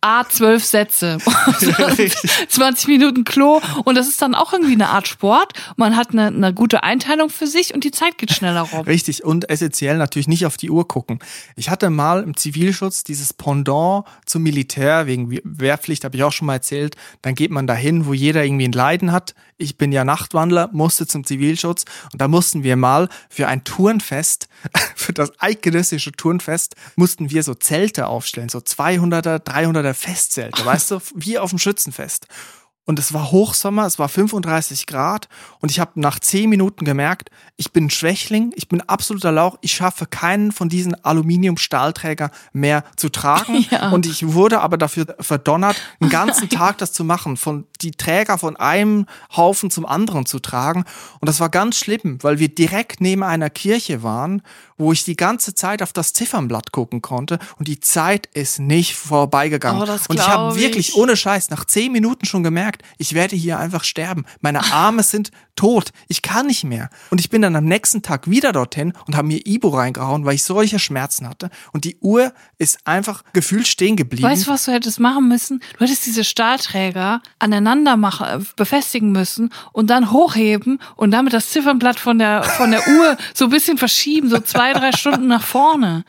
A, 0.00 0.24
zwölf 0.28 0.64
Sätze. 0.64 1.18
20 2.48 2.88
Minuten 2.88 3.24
Klo. 3.24 3.60
Und 3.84 3.96
das 3.96 4.08
ist 4.08 4.22
dann 4.22 4.34
auch 4.34 4.52
irgendwie 4.52 4.72
eine 4.72 4.88
Art 4.88 5.08
Sport. 5.08 5.52
Man 5.76 5.96
hat 5.96 6.10
eine, 6.10 6.26
eine 6.26 6.54
gute 6.54 6.82
Einteilung 6.82 7.30
für 7.30 7.46
sich 7.46 7.74
und 7.74 7.84
die 7.84 7.90
Zeit 7.90 8.18
geht 8.18 8.32
schneller 8.32 8.62
rum. 8.62 8.82
Richtig 8.82 9.24
und 9.24 9.50
essentiell 9.50 9.98
natürlich 9.98 10.28
nicht 10.28 10.46
auf 10.46 10.56
die 10.56 10.70
Uhr 10.70 10.86
gucken. 10.86 11.18
Ich 11.56 11.70
hatte 11.70 11.90
mal 11.90 12.22
im 12.22 12.36
Zivilschutz 12.36 13.04
dieses 13.04 13.32
Pendant 13.32 14.04
zum 14.24 14.42
Militär, 14.42 15.06
wegen 15.06 15.38
Wehrpflicht 15.44 16.04
habe 16.04 16.16
ich 16.16 16.22
auch 16.22 16.32
schon 16.32 16.46
mal 16.46 16.54
erzählt. 16.54 16.96
Dann 17.22 17.34
geht 17.34 17.50
man 17.50 17.66
dahin, 17.66 18.06
wo 18.06 18.14
jeder 18.14 18.44
irgendwie 18.44 18.68
ein 18.68 18.72
Leiden 18.72 19.12
hat. 19.12 19.34
Ich 19.58 19.78
bin 19.78 19.90
ja 19.90 20.04
Nachtwandler, 20.04 20.68
musste 20.72 21.06
zum 21.06 21.24
Zivilschutz 21.24 21.84
und 22.12 22.20
da 22.20 22.28
mussten 22.28 22.62
wir 22.62 22.76
mal 22.76 23.08
für 23.30 23.48
ein 23.48 23.64
Turnfest, 23.64 24.48
für 24.94 25.12
das 25.12 25.32
eidgenössische 25.38 26.12
Turnfest, 26.12 26.76
mussten 26.96 27.30
wir 27.30 27.42
so 27.42 27.54
Zelte 27.54 28.06
aufstellen, 28.06 28.48
so 28.48 28.58
200er, 28.58 29.35
300er 29.36 29.94
Festzelte, 29.94 30.64
weißt 30.64 30.90
du, 30.90 31.00
wie 31.14 31.38
auf 31.38 31.50
dem 31.50 31.58
Schützenfest. 31.58 32.26
Und 32.86 33.00
es 33.00 33.12
war 33.12 33.32
Hochsommer, 33.32 33.84
es 33.84 33.98
war 33.98 34.08
35 34.08 34.86
Grad 34.86 35.28
und 35.60 35.72
ich 35.72 35.80
habe 35.80 35.92
nach 35.96 36.20
10 36.20 36.48
Minuten 36.48 36.84
gemerkt, 36.84 37.30
ich 37.56 37.72
bin 37.72 37.86
ein 37.86 37.90
Schwächling, 37.90 38.52
ich 38.54 38.68
bin 38.68 38.80
absoluter 38.80 39.32
Lauch, 39.32 39.58
ich 39.60 39.74
schaffe 39.74 40.06
keinen 40.06 40.52
von 40.52 40.68
diesen 40.68 40.94
Aluminium-Stahlträger 41.04 42.30
mehr 42.52 42.84
zu 42.96 43.10
tragen. 43.10 43.54
Ja. 43.68 43.90
Und 43.90 44.06
ich 44.06 44.32
wurde 44.32 44.60
aber 44.60 44.78
dafür 44.78 45.16
verdonnert, 45.18 45.76
einen 45.98 46.08
ganzen 46.08 46.48
Tag 46.50 46.78
das 46.78 46.92
zu 46.92 47.02
machen, 47.02 47.36
von 47.36 47.66
die 47.82 47.90
Träger 47.90 48.38
von 48.38 48.56
einem 48.56 49.06
Haufen 49.36 49.70
zum 49.70 49.86
anderen 49.86 50.24
zu 50.24 50.38
tragen. 50.38 50.84
Und 51.20 51.28
das 51.28 51.40
war 51.40 51.48
ganz 51.48 51.78
schlimm, 51.78 52.18
weil 52.22 52.38
wir 52.38 52.48
direkt 52.48 53.00
neben 53.00 53.24
einer 53.24 53.50
Kirche 53.50 54.04
waren, 54.04 54.42
wo 54.78 54.92
ich 54.92 55.04
die 55.04 55.16
ganze 55.16 55.54
Zeit 55.54 55.82
auf 55.82 55.92
das 55.92 56.12
Ziffernblatt 56.12 56.72
gucken 56.72 57.02
konnte 57.02 57.38
und 57.58 57.66
die 57.66 57.80
Zeit 57.80 58.26
ist 58.34 58.58
nicht 58.58 58.94
vorbeigegangen. 58.94 59.82
Oh, 59.82 59.92
und 60.08 60.16
ich 60.16 60.28
habe 60.28 60.56
wirklich 60.56 60.90
ich. 60.90 60.96
ohne 60.96 61.16
Scheiß 61.16 61.50
nach 61.50 61.64
zehn 61.64 61.92
Minuten 61.92 62.26
schon 62.26 62.42
gemerkt, 62.42 62.75
ich 62.98 63.14
werde 63.14 63.36
hier 63.36 63.58
einfach 63.58 63.84
sterben. 63.84 64.24
Meine 64.40 64.72
Arme 64.72 65.02
sind 65.02 65.30
tot. 65.56 65.90
Ich 66.08 66.22
kann 66.22 66.46
nicht 66.46 66.64
mehr. 66.64 66.90
Und 67.10 67.18
ich 67.18 67.30
bin 67.30 67.42
dann 67.42 67.56
am 67.56 67.64
nächsten 67.64 68.02
Tag 68.02 68.30
wieder 68.30 68.52
dorthin 68.52 68.92
und 69.06 69.16
habe 69.16 69.26
mir 69.26 69.40
Ibo 69.46 69.68
reingehauen, 69.70 70.24
weil 70.24 70.34
ich 70.34 70.44
solche 70.44 70.78
Schmerzen 70.78 71.28
hatte. 71.28 71.50
Und 71.72 71.84
die 71.84 71.96
Uhr 72.00 72.32
ist 72.58 72.78
einfach 72.84 73.24
gefühlt 73.32 73.66
stehen 73.66 73.96
geblieben. 73.96 74.28
Weißt 74.28 74.46
du, 74.46 74.50
was 74.50 74.66
du 74.66 74.72
hättest 74.72 75.00
machen 75.00 75.28
müssen? 75.28 75.60
Du 75.78 75.84
hättest 75.84 76.06
diese 76.06 76.24
Stahlträger 76.24 77.22
aneinander 77.38 77.96
machen, 77.96 78.26
äh, 78.26 78.44
befestigen 78.56 79.12
müssen 79.12 79.50
und 79.72 79.88
dann 79.88 80.12
hochheben 80.12 80.78
und 80.94 81.10
damit 81.10 81.32
das 81.32 81.50
Ziffernblatt 81.50 81.98
von 81.98 82.18
der, 82.18 82.42
von 82.42 82.70
der 82.70 82.86
Uhr 82.86 83.16
so 83.34 83.46
ein 83.46 83.50
bisschen 83.50 83.78
verschieben, 83.78 84.28
so 84.28 84.38
zwei, 84.40 84.74
drei 84.74 84.92
Stunden 84.92 85.26
nach 85.26 85.42
vorne. 85.42 86.04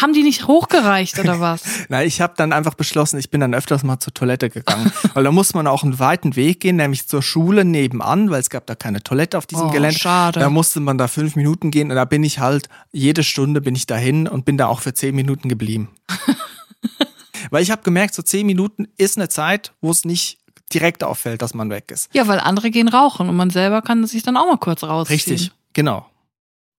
Haben 0.00 0.12
die 0.12 0.24
nicht 0.24 0.48
hochgereicht 0.48 1.18
oder 1.20 1.40
was? 1.40 1.62
Na, 1.88 2.02
ich 2.02 2.20
habe 2.20 2.34
dann 2.36 2.52
einfach 2.52 2.74
beschlossen, 2.74 3.18
ich 3.18 3.30
bin 3.30 3.40
dann 3.40 3.54
öfters 3.54 3.84
mal 3.84 4.00
zur 4.00 4.12
Toilette 4.12 4.50
gegangen, 4.50 4.92
weil 5.14 5.22
da 5.22 5.30
muss 5.30 5.54
man 5.54 5.66
auch 5.68 5.84
einen 5.84 5.98
weiten 6.00 6.34
Weg 6.36 6.60
gehen, 6.60 6.76
nämlich 6.76 7.06
zur 7.06 7.22
Schule 7.22 7.64
nebenan, 7.64 8.30
weil 8.30 8.40
es 8.40 8.50
gab 8.50 8.66
da 8.66 8.74
keine 8.74 9.02
Toilette 9.02 9.38
auf 9.38 9.46
diesem 9.46 9.66
Oh, 9.68 9.70
Gelände. 9.70 9.98
schade. 9.98 10.40
Da 10.40 10.50
musste 10.50 10.80
man 10.80 10.98
da 10.98 11.06
fünf 11.08 11.36
Minuten 11.36 11.70
gehen 11.70 11.90
und 11.90 11.96
da 11.96 12.04
bin 12.04 12.24
ich 12.24 12.38
halt 12.40 12.68
jede 12.92 13.22
Stunde 13.22 13.60
bin 13.60 13.74
ich 13.74 13.86
dahin 13.86 14.26
und 14.26 14.44
bin 14.44 14.56
da 14.58 14.66
auch 14.66 14.80
für 14.80 14.94
zehn 14.94 15.14
Minuten 15.14 15.48
geblieben. 15.48 15.90
weil 17.50 17.62
ich 17.62 17.70
habe 17.70 17.82
gemerkt, 17.82 18.14
so 18.14 18.22
zehn 18.22 18.46
Minuten 18.46 18.88
ist 18.96 19.16
eine 19.16 19.28
Zeit, 19.28 19.72
wo 19.80 19.90
es 19.90 20.04
nicht 20.04 20.38
direkt 20.72 21.02
auffällt, 21.04 21.42
dass 21.42 21.54
man 21.54 21.70
weg 21.70 21.90
ist. 21.90 22.08
Ja, 22.14 22.26
weil 22.28 22.38
andere 22.40 22.70
gehen 22.70 22.88
rauchen 22.88 23.28
und 23.28 23.36
man 23.36 23.50
selber 23.50 23.82
kann 23.82 24.06
sich 24.06 24.22
dann 24.22 24.36
auch 24.36 24.46
mal 24.46 24.58
kurz 24.58 24.82
rausziehen. 24.82 25.14
Richtig, 25.16 25.52
genau. 25.72 26.06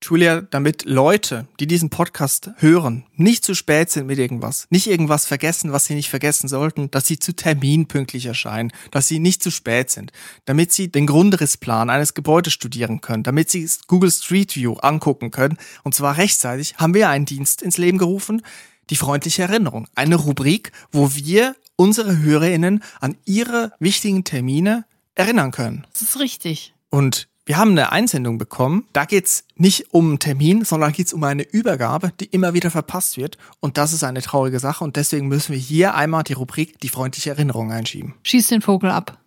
Julia, 0.03 0.41
damit 0.41 0.85
Leute, 0.85 1.47
die 1.59 1.67
diesen 1.67 1.91
Podcast 1.91 2.49
hören, 2.57 3.05
nicht 3.15 3.45
zu 3.45 3.53
spät 3.53 3.91
sind 3.91 4.07
mit 4.07 4.17
irgendwas, 4.17 4.65
nicht 4.71 4.87
irgendwas 4.87 5.27
vergessen, 5.27 5.71
was 5.71 5.85
sie 5.85 5.93
nicht 5.93 6.09
vergessen 6.09 6.47
sollten, 6.47 6.89
dass 6.89 7.05
sie 7.05 7.19
zu 7.19 7.35
Termin 7.35 7.87
pünktlich 7.87 8.25
erscheinen, 8.25 8.71
dass 8.89 9.07
sie 9.07 9.19
nicht 9.19 9.43
zu 9.43 9.51
spät 9.51 9.91
sind, 9.91 10.11
damit 10.45 10.71
sie 10.71 10.91
den 10.91 11.05
Grundrissplan 11.05 11.91
eines 11.91 12.15
Gebäudes 12.15 12.53
studieren 12.53 13.01
können, 13.01 13.23
damit 13.23 13.51
sie 13.51 13.69
Google 13.87 14.11
Street 14.11 14.55
View 14.55 14.73
angucken 14.81 15.29
können, 15.29 15.57
und 15.83 15.93
zwar 15.93 16.17
rechtzeitig, 16.17 16.77
haben 16.77 16.95
wir 16.95 17.09
einen 17.09 17.25
Dienst 17.25 17.61
ins 17.61 17.77
Leben 17.77 17.99
gerufen, 17.99 18.41
die 18.89 18.95
freundliche 18.95 19.43
Erinnerung. 19.43 19.87
Eine 19.95 20.15
Rubrik, 20.15 20.71
wo 20.91 21.13
wir 21.13 21.55
unsere 21.75 22.19
HörerInnen 22.19 22.83
an 22.99 23.17
ihre 23.25 23.71
wichtigen 23.79 24.23
Termine 24.23 24.85
erinnern 25.15 25.51
können. 25.51 25.85
Das 25.93 26.01
ist 26.01 26.19
richtig. 26.19 26.73
Und 26.89 27.27
wir 27.45 27.58
haben 27.58 27.71
eine 27.71 27.91
Einsendung 27.91 28.38
bekommen. 28.38 28.88
Da 28.93 29.06
geht's 29.06 29.45
nicht 29.56 29.93
um 29.93 30.10
einen 30.10 30.19
Termin, 30.19 30.63
sondern 30.63 30.91
geht's 30.91 31.12
um 31.12 31.23
eine 31.23 31.43
Übergabe, 31.43 32.13
die 32.19 32.25
immer 32.25 32.54
wieder 32.54 32.69
verpasst 32.69 33.17
wird. 33.17 33.38
Und 33.60 33.77
das 33.77 33.93
ist 33.93 34.04
eine 34.04 34.21
traurige 34.21 34.60
Sache. 34.60 34.84
Und 34.84 34.95
deswegen 34.95 35.27
müssen 35.27 35.54
wir 35.54 35.60
hier 35.60 35.95
einmal 35.95 36.23
die 36.23 36.34
Rubrik 36.34 36.80
Die 36.80 36.89
freundliche 36.89 37.32
Erinnerung 37.32 37.71
einschieben. 37.71 38.13
Schieß 38.23 38.47
den 38.47 38.62
Vogel 38.62 38.91
ab. 38.91 39.17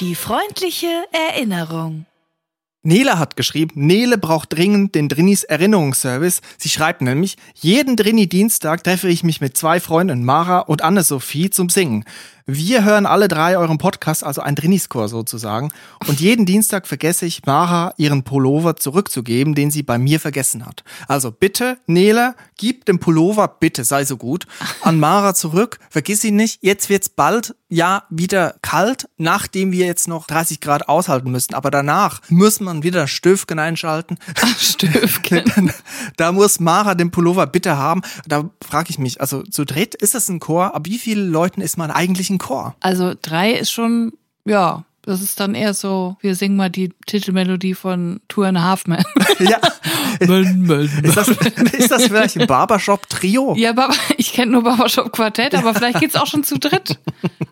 Die 0.00 0.14
freundliche 0.14 1.04
Erinnerung. 1.12 2.06
Nele 2.86 3.18
hat 3.18 3.36
geschrieben, 3.36 3.72
Nele 3.86 4.16
braucht 4.16 4.52
dringend 4.52 4.94
den 4.94 5.08
Drinis 5.08 5.42
Erinnerungsservice. 5.42 6.40
Sie 6.56 6.68
schreibt 6.68 7.02
nämlich, 7.02 7.36
jeden 7.54 7.96
Drini-Dienstag 7.96 8.84
treffe 8.84 9.08
ich 9.08 9.24
mich 9.24 9.40
mit 9.40 9.56
zwei 9.56 9.80
Freunden, 9.80 10.24
Mara 10.24 10.60
und 10.60 10.82
Anne-Sophie, 10.82 11.50
zum 11.50 11.68
Singen. 11.68 12.04
Wir 12.48 12.84
hören 12.84 13.06
alle 13.06 13.26
drei 13.26 13.58
euren 13.58 13.76
Podcast, 13.76 14.22
also 14.22 14.40
ein 14.40 14.54
Drinniskor 14.54 15.08
sozusagen. 15.08 15.72
Und 16.06 16.20
jeden 16.20 16.46
Dienstag 16.46 16.86
vergesse 16.86 17.26
ich 17.26 17.44
Mara 17.44 17.92
ihren 17.96 18.22
Pullover 18.22 18.76
zurückzugeben, 18.76 19.56
den 19.56 19.72
sie 19.72 19.82
bei 19.82 19.98
mir 19.98 20.20
vergessen 20.20 20.64
hat. 20.64 20.84
Also 21.08 21.32
bitte, 21.32 21.78
Nele, 21.88 22.36
gib 22.56 22.84
den 22.84 23.00
Pullover, 23.00 23.48
bitte, 23.48 23.82
sei 23.82 24.04
so 24.04 24.16
gut, 24.16 24.46
an 24.82 25.00
Mara 25.00 25.34
zurück. 25.34 25.80
Vergiss 25.90 26.22
ihn 26.22 26.36
nicht. 26.36 26.62
Jetzt 26.62 26.88
wird's 26.88 27.08
bald, 27.08 27.56
ja, 27.68 28.04
wieder 28.10 28.54
kalt, 28.62 29.08
nachdem 29.16 29.72
wir 29.72 29.84
jetzt 29.84 30.06
noch 30.06 30.28
30 30.28 30.60
Grad 30.60 30.88
aushalten 30.88 31.32
müssen. 31.32 31.52
Aber 31.52 31.72
danach 31.72 32.20
muss 32.28 32.60
man 32.60 32.84
wieder 32.84 33.08
Stöfken 33.08 33.58
einschalten. 33.58 34.18
Stöfken. 34.56 35.72
da 36.16 36.30
muss 36.30 36.60
Mara 36.60 36.94
den 36.94 37.10
Pullover 37.10 37.48
bitte 37.48 37.76
haben. 37.76 38.02
Da 38.28 38.50
frage 38.64 38.90
ich 38.90 39.00
mich, 39.00 39.20
also 39.20 39.42
zu 39.42 39.64
dritt 39.64 39.96
ist 39.96 40.14
das 40.14 40.28
ein 40.28 40.38
Chor, 40.38 40.76
aber 40.76 40.86
wie 40.86 40.98
viele 40.98 41.24
Leuten 41.24 41.60
ist 41.60 41.76
man 41.76 41.90
eigentlich 41.90 42.30
ein 42.30 42.35
Chor? 42.38 42.74
Also 42.80 43.14
drei 43.20 43.52
ist 43.52 43.70
schon, 43.70 44.12
ja, 44.44 44.84
das 45.06 45.22
ist 45.22 45.38
dann 45.38 45.54
eher 45.54 45.72
so, 45.72 46.16
wir 46.20 46.34
singen 46.34 46.56
mal 46.56 46.68
die 46.68 46.92
Titelmelodie 47.06 47.74
von 47.74 48.20
Two 48.26 48.42
and 48.42 48.58
a 48.58 48.62
Half 48.62 48.86
Men. 48.86 49.04
ja. 49.38 49.60
Mann, 50.26 50.66
Mann, 50.66 50.90
Ist 51.02 51.16
das, 51.16 51.28
ist 51.28 51.90
das 51.90 52.04
vielleicht 52.06 52.36
ein 52.36 52.46
Barbershop-Trio? 52.46 53.54
Ja, 53.56 53.70
aber 53.70 53.90
ich 54.16 54.32
kenne 54.32 54.52
nur 54.52 54.64
Barbershop 54.64 55.12
Quartett, 55.12 55.54
aber 55.54 55.74
vielleicht 55.74 56.00
geht's 56.00 56.16
auch 56.16 56.26
schon 56.26 56.42
zu 56.42 56.58
dritt. 56.58 56.98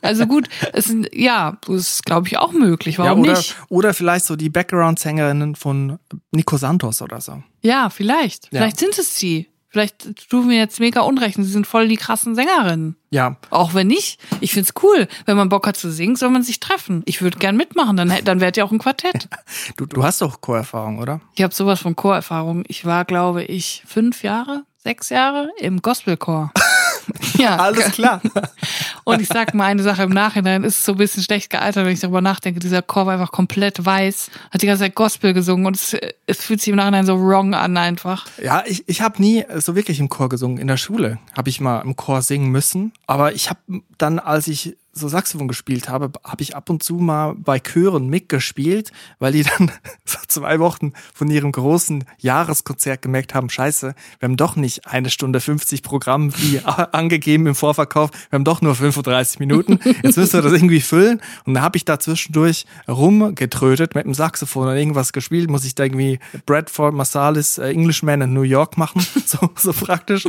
Also 0.02 0.26
gut, 0.26 0.48
es 0.72 0.86
sind, 0.86 1.08
ja, 1.14 1.58
das 1.66 1.76
ist 1.76 2.04
glaube 2.04 2.26
ich 2.26 2.38
auch 2.38 2.52
möglich. 2.52 2.98
Warum 2.98 3.24
ja, 3.24 3.30
oder, 3.30 3.38
nicht? 3.38 3.56
oder 3.68 3.94
vielleicht 3.94 4.24
so 4.24 4.34
die 4.34 4.50
Background-Sängerinnen 4.50 5.54
von 5.54 5.98
Nico 6.32 6.56
Santos 6.56 7.02
oder 7.02 7.20
so. 7.20 7.42
Ja, 7.62 7.88
vielleicht. 7.88 8.46
Ja. 8.46 8.60
Vielleicht 8.60 8.80
sind 8.80 8.98
es 8.98 9.16
sie. 9.16 9.48
Vielleicht 9.74 10.30
tun 10.30 10.48
wir 10.48 10.56
jetzt 10.56 10.78
mega 10.78 11.00
Unrecht 11.00 11.37
und 11.37 11.42
sie 11.42 11.50
sind 11.50 11.66
voll 11.66 11.88
die 11.88 11.96
krassen 11.96 12.37
Sängerinnen. 12.37 12.94
Ja, 13.10 13.38
Auch 13.50 13.74
wenn 13.74 13.88
nicht. 13.88 14.20
Ich 14.38 14.52
find's 14.52 14.72
cool. 14.84 15.08
Wenn 15.26 15.37
man 15.37 15.48
Bock 15.48 15.66
hat 15.66 15.76
zu 15.76 15.90
singen, 15.90 16.14
soll 16.14 16.30
man 16.30 16.44
sich 16.44 16.60
treffen. 16.60 17.02
Ich 17.06 17.22
würde 17.22 17.40
gern 17.40 17.56
mitmachen, 17.56 17.96
dann, 17.96 18.12
dann 18.22 18.38
wärt 18.38 18.56
ihr 18.56 18.64
auch 18.64 18.70
ein 18.70 18.78
Quartett. 18.78 19.28
du, 19.76 19.87
du 19.87 20.04
hast 20.04 20.22
doch 20.22 20.40
Chorerfahrung, 20.40 21.00
oder? 21.00 21.20
Ich 21.34 21.42
habe 21.42 21.52
sowas 21.52 21.80
von 21.80 21.96
Chorerfahrung. 21.96 22.62
Ich 22.68 22.84
war, 22.84 23.04
glaube 23.04 23.42
ich, 23.42 23.82
fünf 23.84 24.22
Jahre, 24.22 24.62
sechs 24.76 25.08
Jahre 25.08 25.50
im 25.58 25.82
Gospelchor. 25.82 26.52
ja. 27.37 27.56
Alles 27.56 27.90
klar. 27.90 28.22
Und 29.04 29.20
ich 29.20 29.28
sag 29.28 29.54
mal 29.54 29.66
eine 29.66 29.82
Sache 29.82 30.02
im 30.02 30.10
Nachhinein, 30.10 30.64
ist 30.64 30.84
so 30.84 30.92
ein 30.92 30.98
bisschen 30.98 31.22
schlecht 31.22 31.50
gealtert, 31.50 31.84
wenn 31.84 31.92
ich 31.92 32.00
darüber 32.00 32.20
nachdenke. 32.20 32.60
Dieser 32.60 32.82
Chor 32.82 33.06
war 33.06 33.14
einfach 33.14 33.32
komplett 33.32 33.84
weiß, 33.84 34.30
hat 34.50 34.62
die 34.62 34.66
ganze 34.66 34.84
Zeit 34.84 34.94
Gospel 34.94 35.34
gesungen 35.34 35.66
und 35.66 35.76
es, 35.76 35.96
es 36.26 36.42
fühlt 36.42 36.60
sich 36.60 36.68
im 36.68 36.76
Nachhinein 36.76 37.06
so 37.06 37.20
wrong 37.20 37.54
an 37.54 37.76
einfach. 37.76 38.26
Ja, 38.42 38.64
ich, 38.66 38.84
ich 38.88 39.02
habe 39.02 39.20
nie 39.20 39.44
so 39.56 39.76
wirklich 39.76 40.00
im 40.00 40.08
Chor 40.08 40.28
gesungen. 40.28 40.58
In 40.58 40.68
der 40.68 40.76
Schule 40.76 41.18
habe 41.36 41.50
ich 41.50 41.60
mal 41.60 41.80
im 41.80 41.96
Chor 41.96 42.22
singen 42.22 42.50
müssen. 42.50 42.92
Aber 43.06 43.34
ich 43.34 43.50
habe 43.50 43.60
dann, 43.98 44.18
als 44.18 44.48
ich 44.48 44.76
so 44.94 45.08
Saxophon 45.08 45.48
gespielt 45.48 45.88
habe, 45.88 46.10
habe 46.24 46.42
ich 46.42 46.54
ab 46.54 46.70
und 46.70 46.82
zu 46.82 46.94
mal 46.94 47.34
bei 47.36 47.58
Chören 47.58 48.08
mitgespielt, 48.08 48.92
weil 49.18 49.32
die 49.32 49.42
dann 49.42 49.70
so 50.04 50.18
zwei 50.28 50.60
Wochen 50.60 50.92
von 51.12 51.28
ihrem 51.30 51.52
großen 51.52 52.04
Jahreskonzert 52.18 53.02
gemerkt 53.02 53.34
haben, 53.34 53.50
scheiße, 53.50 53.94
wir 54.18 54.26
haben 54.26 54.36
doch 54.36 54.56
nicht 54.56 54.86
eine 54.86 55.10
Stunde 55.10 55.40
50 55.40 55.82
Programm 55.82 56.32
wie 56.38 56.60
angegeben 56.64 57.46
im 57.46 57.54
Vorverkauf, 57.54 58.10
wir 58.30 58.36
haben 58.36 58.44
doch 58.44 58.62
nur 58.62 58.74
35 58.94 59.40
Minuten, 59.40 59.78
jetzt 60.02 60.16
müssen 60.16 60.42
das 60.42 60.52
irgendwie 60.52 60.80
füllen. 60.80 61.20
Und 61.44 61.54
da 61.54 61.62
habe 61.62 61.76
ich 61.76 61.85
da 61.85 61.98
zwischendurch 61.98 62.64
rumgetrötet 62.88 63.94
mit 63.94 64.04
dem 64.04 64.14
Saxophon 64.14 64.68
und 64.68 64.76
irgendwas 64.76 65.12
gespielt, 65.12 65.50
muss 65.50 65.64
ich 65.64 65.74
da 65.74 65.85
irgendwie 65.85 66.18
Bradford 66.46 66.94
Marsalis 66.94 67.59
äh, 67.59 67.68
Englishman 67.68 68.20
in 68.22 68.33
New 68.33 68.42
York 68.42 68.76
machen, 68.76 69.04
so, 69.26 69.50
so 69.57 69.72
praktisch. 69.72 70.26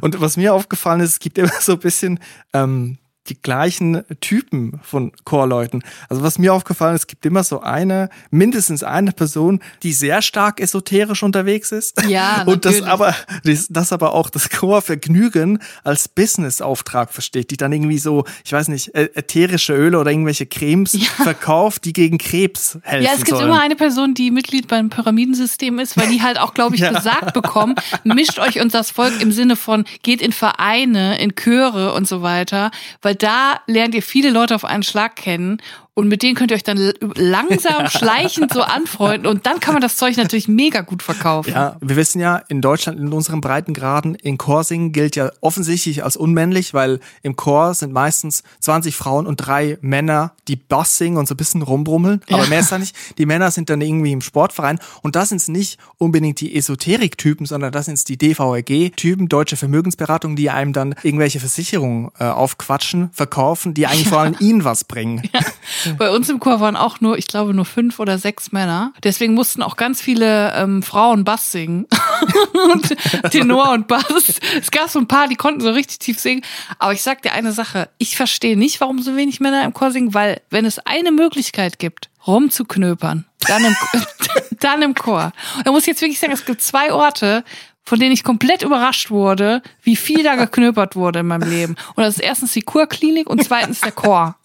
Und 0.00 0.20
was 0.20 0.36
mir 0.36 0.54
aufgefallen 0.54 1.00
ist, 1.00 1.12
es 1.12 1.18
gibt 1.18 1.38
immer 1.38 1.50
so 1.60 1.72
ein 1.72 1.78
bisschen 1.78 2.20
ähm, 2.52 2.98
die 3.28 3.40
gleichen 3.40 4.02
Typen 4.20 4.80
von 4.82 5.12
Chorleuten. 5.24 5.82
Also 6.08 6.22
was 6.22 6.38
mir 6.38 6.52
aufgefallen 6.54 6.94
ist, 6.94 7.02
es 7.02 7.06
gibt 7.06 7.26
immer 7.26 7.44
so 7.44 7.60
eine, 7.60 8.08
mindestens 8.30 8.82
eine 8.82 9.12
Person, 9.12 9.60
die 9.82 9.92
sehr 9.92 10.22
stark 10.22 10.60
esoterisch 10.60 11.22
unterwegs 11.22 11.72
ist. 11.72 12.02
Ja, 12.06 12.42
Und 12.46 12.64
das 12.64 12.82
aber, 12.82 13.14
das, 13.44 13.92
aber 13.92 14.14
auch 14.14 14.30
das 14.30 14.48
Chorvergnügen 14.50 15.58
als 15.84 16.08
Businessauftrag 16.08 17.12
versteht, 17.12 17.50
die 17.50 17.56
dann 17.56 17.72
irgendwie 17.72 17.98
so, 17.98 18.24
ich 18.44 18.52
weiß 18.52 18.68
nicht, 18.68 18.94
ätherische 18.94 19.74
Öle 19.74 19.98
oder 19.98 20.10
irgendwelche 20.10 20.46
Cremes 20.46 20.96
verkauft, 21.22 21.84
die 21.84 21.92
gegen 21.92 22.18
Krebs 22.18 22.78
helfen 22.82 23.04
Ja, 23.04 23.10
es 23.12 23.24
gibt 23.24 23.36
sollen. 23.38 23.48
immer 23.50 23.60
eine 23.60 23.76
Person, 23.76 24.14
die 24.14 24.30
Mitglied 24.30 24.68
beim 24.68 24.88
Pyramidensystem 24.90 25.78
ist, 25.78 25.96
weil 25.96 26.08
die 26.08 26.22
halt 26.22 26.38
auch, 26.38 26.54
glaube 26.54 26.74
ich, 26.74 26.78
Ja. 26.88 26.92
gesagt 26.92 27.34
bekommen, 27.34 27.74
mischt 28.04 28.38
euch 28.38 28.60
uns 28.60 28.72
das 28.72 28.90
Volk 28.92 29.20
im 29.20 29.32
Sinne 29.32 29.56
von, 29.56 29.84
geht 30.02 30.22
in 30.22 30.32
Vereine, 30.32 31.20
in 31.20 31.34
Chöre 31.34 31.92
und 31.92 32.06
so 32.06 32.22
weiter, 32.22 32.70
weil 33.02 33.14
da 33.18 33.60
lernt 33.66 33.94
ihr 33.94 34.02
viele 34.02 34.30
Leute 34.30 34.54
auf 34.54 34.64
einen 34.64 34.82
Schlag 34.82 35.16
kennen 35.16 35.60
und 35.98 36.06
mit 36.06 36.22
denen 36.22 36.36
könnt 36.36 36.52
ihr 36.52 36.54
euch 36.54 36.62
dann 36.62 36.92
langsam 37.16 37.86
schleichend 37.90 38.52
so 38.52 38.62
anfreunden 38.62 39.26
und 39.26 39.46
dann 39.46 39.58
kann 39.58 39.74
man 39.74 39.82
das 39.82 39.96
Zeug 39.96 40.16
natürlich 40.16 40.46
mega 40.46 40.82
gut 40.82 41.02
verkaufen. 41.02 41.50
Ja, 41.52 41.76
wir 41.80 41.96
wissen 41.96 42.20
ja, 42.20 42.36
in 42.36 42.60
Deutschland, 42.60 43.00
in 43.00 43.12
unseren 43.12 43.40
Breitengraden, 43.40 44.14
in 44.14 44.38
Chorsingen 44.38 44.92
gilt 44.92 45.16
ja 45.16 45.32
offensichtlich 45.40 46.04
als 46.04 46.16
unmännlich, 46.16 46.72
weil 46.72 47.00
im 47.22 47.34
Chor 47.34 47.74
sind 47.74 47.92
meistens 47.92 48.44
20 48.60 48.94
Frauen 48.94 49.26
und 49.26 49.38
drei 49.38 49.76
Männer, 49.80 50.34
die 50.46 50.54
Bass 50.54 50.98
singen 50.98 51.16
und 51.16 51.26
so 51.26 51.34
ein 51.34 51.36
bisschen 51.36 51.62
rumbrummeln. 51.62 52.20
Aber 52.30 52.46
mehr 52.46 52.60
ist 52.60 52.70
da 52.70 52.78
nicht. 52.78 52.94
Die 53.18 53.26
Männer 53.26 53.50
sind 53.50 53.68
dann 53.68 53.80
irgendwie 53.80 54.12
im 54.12 54.20
Sportverein 54.20 54.78
und 55.02 55.16
das 55.16 55.30
sind 55.30 55.48
nicht 55.48 55.80
unbedingt 55.96 56.40
die 56.40 56.54
Esoterik-Typen, 56.54 57.44
sondern 57.44 57.72
das 57.72 57.86
sind 57.86 58.08
die 58.08 58.16
DVRG-Typen, 58.16 59.28
deutsche 59.28 59.56
Vermögensberatung, 59.56 60.36
die 60.36 60.48
einem 60.48 60.72
dann 60.72 60.94
irgendwelche 61.02 61.40
Versicherungen 61.40 62.12
äh, 62.20 62.24
aufquatschen, 62.24 63.10
verkaufen, 63.12 63.74
die 63.74 63.88
eigentlich 63.88 64.08
vor 64.08 64.20
allem 64.20 64.36
ihnen 64.40 64.62
was 64.62 64.84
bringen. 64.84 65.28
Bei 65.96 66.10
uns 66.10 66.28
im 66.28 66.40
Chor 66.40 66.60
waren 66.60 66.76
auch 66.76 67.00
nur, 67.00 67.18
ich 67.18 67.26
glaube, 67.26 67.54
nur 67.54 67.64
fünf 67.64 67.98
oder 67.98 68.18
sechs 68.18 68.52
Männer. 68.52 68.92
Deswegen 69.02 69.34
mussten 69.34 69.62
auch 69.62 69.76
ganz 69.76 70.00
viele 70.00 70.52
ähm, 70.54 70.82
Frauen 70.82 71.24
Bass 71.24 71.52
singen. 71.52 71.86
und 72.72 72.96
Tenor 73.30 73.70
und 73.72 73.88
Bass. 73.88 74.40
Es 74.60 74.70
gab 74.70 74.90
so 74.90 74.98
ein 74.98 75.08
paar, 75.08 75.28
die 75.28 75.36
konnten 75.36 75.60
so 75.60 75.70
richtig 75.70 75.98
tief 75.98 76.18
singen. 76.18 76.42
Aber 76.78 76.92
ich 76.92 77.02
sag 77.02 77.22
dir 77.22 77.32
eine 77.32 77.52
Sache. 77.52 77.88
Ich 77.98 78.16
verstehe 78.16 78.56
nicht, 78.56 78.80
warum 78.80 79.00
so 79.00 79.16
wenig 79.16 79.40
Männer 79.40 79.64
im 79.64 79.74
Chor 79.74 79.90
singen, 79.90 80.14
weil 80.14 80.40
wenn 80.50 80.64
es 80.64 80.78
eine 80.80 81.12
Möglichkeit 81.12 81.78
gibt, 81.78 82.10
rumzuknöpern, 82.26 83.24
dann 83.46 83.64
im, 83.64 83.76
dann 84.60 84.82
im 84.82 84.94
Chor. 84.94 85.32
Da 85.64 85.70
muss 85.70 85.82
ich 85.82 85.88
jetzt 85.88 86.02
wirklich 86.02 86.20
sagen, 86.20 86.32
es 86.32 86.44
gibt 86.44 86.62
zwei 86.62 86.92
Orte, 86.92 87.44
von 87.88 87.98
denen 87.98 88.12
ich 88.12 88.22
komplett 88.22 88.62
überrascht 88.62 89.10
wurde, 89.10 89.62
wie 89.82 89.96
viel 89.96 90.22
da 90.22 90.36
geknöpert 90.36 90.94
wurde 90.94 91.20
in 91.20 91.26
meinem 91.26 91.48
Leben. 91.48 91.74
Und 91.96 92.04
das 92.04 92.18
ist 92.18 92.20
erstens 92.20 92.52
die 92.52 92.60
Kurklinik 92.60 93.30
und 93.30 93.42
zweitens 93.42 93.80
der 93.80 93.92
Chor. 93.92 94.36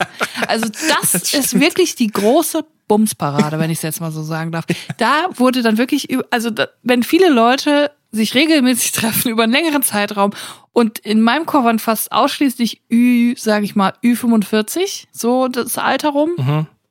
Also 0.48 0.70
das, 0.88 1.34
ist 1.34 1.60
wirklich 1.60 1.96
die 1.96 2.08
große 2.08 2.66
Bumsparade, 2.88 3.60
wenn 3.60 3.70
ich 3.70 3.80
es 3.80 3.82
jetzt 3.82 4.00
mal 4.00 4.12
so 4.12 4.24
sagen 4.24 4.54
darf. 4.54 4.64
Da 4.98 5.26
wurde 5.36 5.62
dann 5.62 5.78
wirklich, 5.78 6.08
also 6.32 6.52
wenn 6.84 7.04
viele 7.04 7.30
Leute 7.30 7.92
sich 8.12 8.34
regelmäßig 8.34 8.92
treffen 8.94 9.30
über 9.30 9.44
einen 9.44 9.52
längeren 9.52 9.84
Zeitraum 9.84 10.32
und 10.72 11.00
in 11.00 11.22
meinem 11.22 11.46
Chor 11.46 11.66
waren 11.66 11.80
fast 11.80 12.14
ausschließlich 12.14 12.82
Ü, 12.90 13.36
sage 13.36 13.66
ich 13.66 13.76
mal, 13.76 13.94
Ü45, 14.04 15.08
so 15.12 15.50
das 15.50 15.78
Alter 15.78 16.10
rum. 16.10 16.32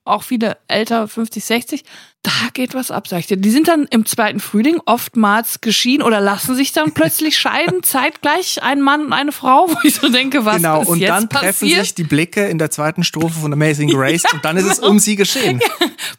Auch 0.05 0.23
viele 0.23 0.59
älter, 0.69 1.09
50, 1.09 1.45
60. 1.45 1.85
Da 2.25 2.31
geht 2.55 2.75
was 2.75 2.93
ab, 2.93 3.09
sag 3.09 3.19
ich 3.19 3.27
dir. 3.27 3.37
Die 3.37 3.51
sind 3.51 3.67
dann 3.67 3.87
im 3.91 4.07
zweiten 4.07 4.39
Frühling 4.39 4.81
oftmals 4.87 5.61
geschieden 5.61 6.05
oder 6.05 6.21
lassen 6.21 6.55
sich 6.55 6.73
dann 6.73 6.93
plötzlich 6.93 7.37
scheiden, 7.39 7.83
zeitgleich 7.83 8.63
ein 8.63 8.81
Mann 8.81 9.07
und 9.07 9.13
eine 9.13 9.33
Frau, 9.33 9.69
wo 9.69 9.77
ich 9.83 9.97
so 9.97 10.09
denke, 10.09 10.45
was 10.45 10.57
genau, 10.57 10.83
ist 10.83 10.89
und 10.89 11.01
jetzt 11.01 11.11
dann 11.11 11.29
treffen 11.29 11.47
passiert? 11.47 11.81
sich 11.81 11.95
die 11.95 12.05
Blicke 12.05 12.47
in 12.47 12.59
der 12.59 12.71
zweiten 12.71 13.03
Strophe 13.03 13.41
von 13.41 13.53
Amazing 13.53 13.89
Grace 13.93 14.23
und 14.33 14.45
dann 14.45 14.57
ist 14.57 14.67
es 14.67 14.79
um 14.79 15.01
sie 15.01 15.17
geschehen. 15.17 15.61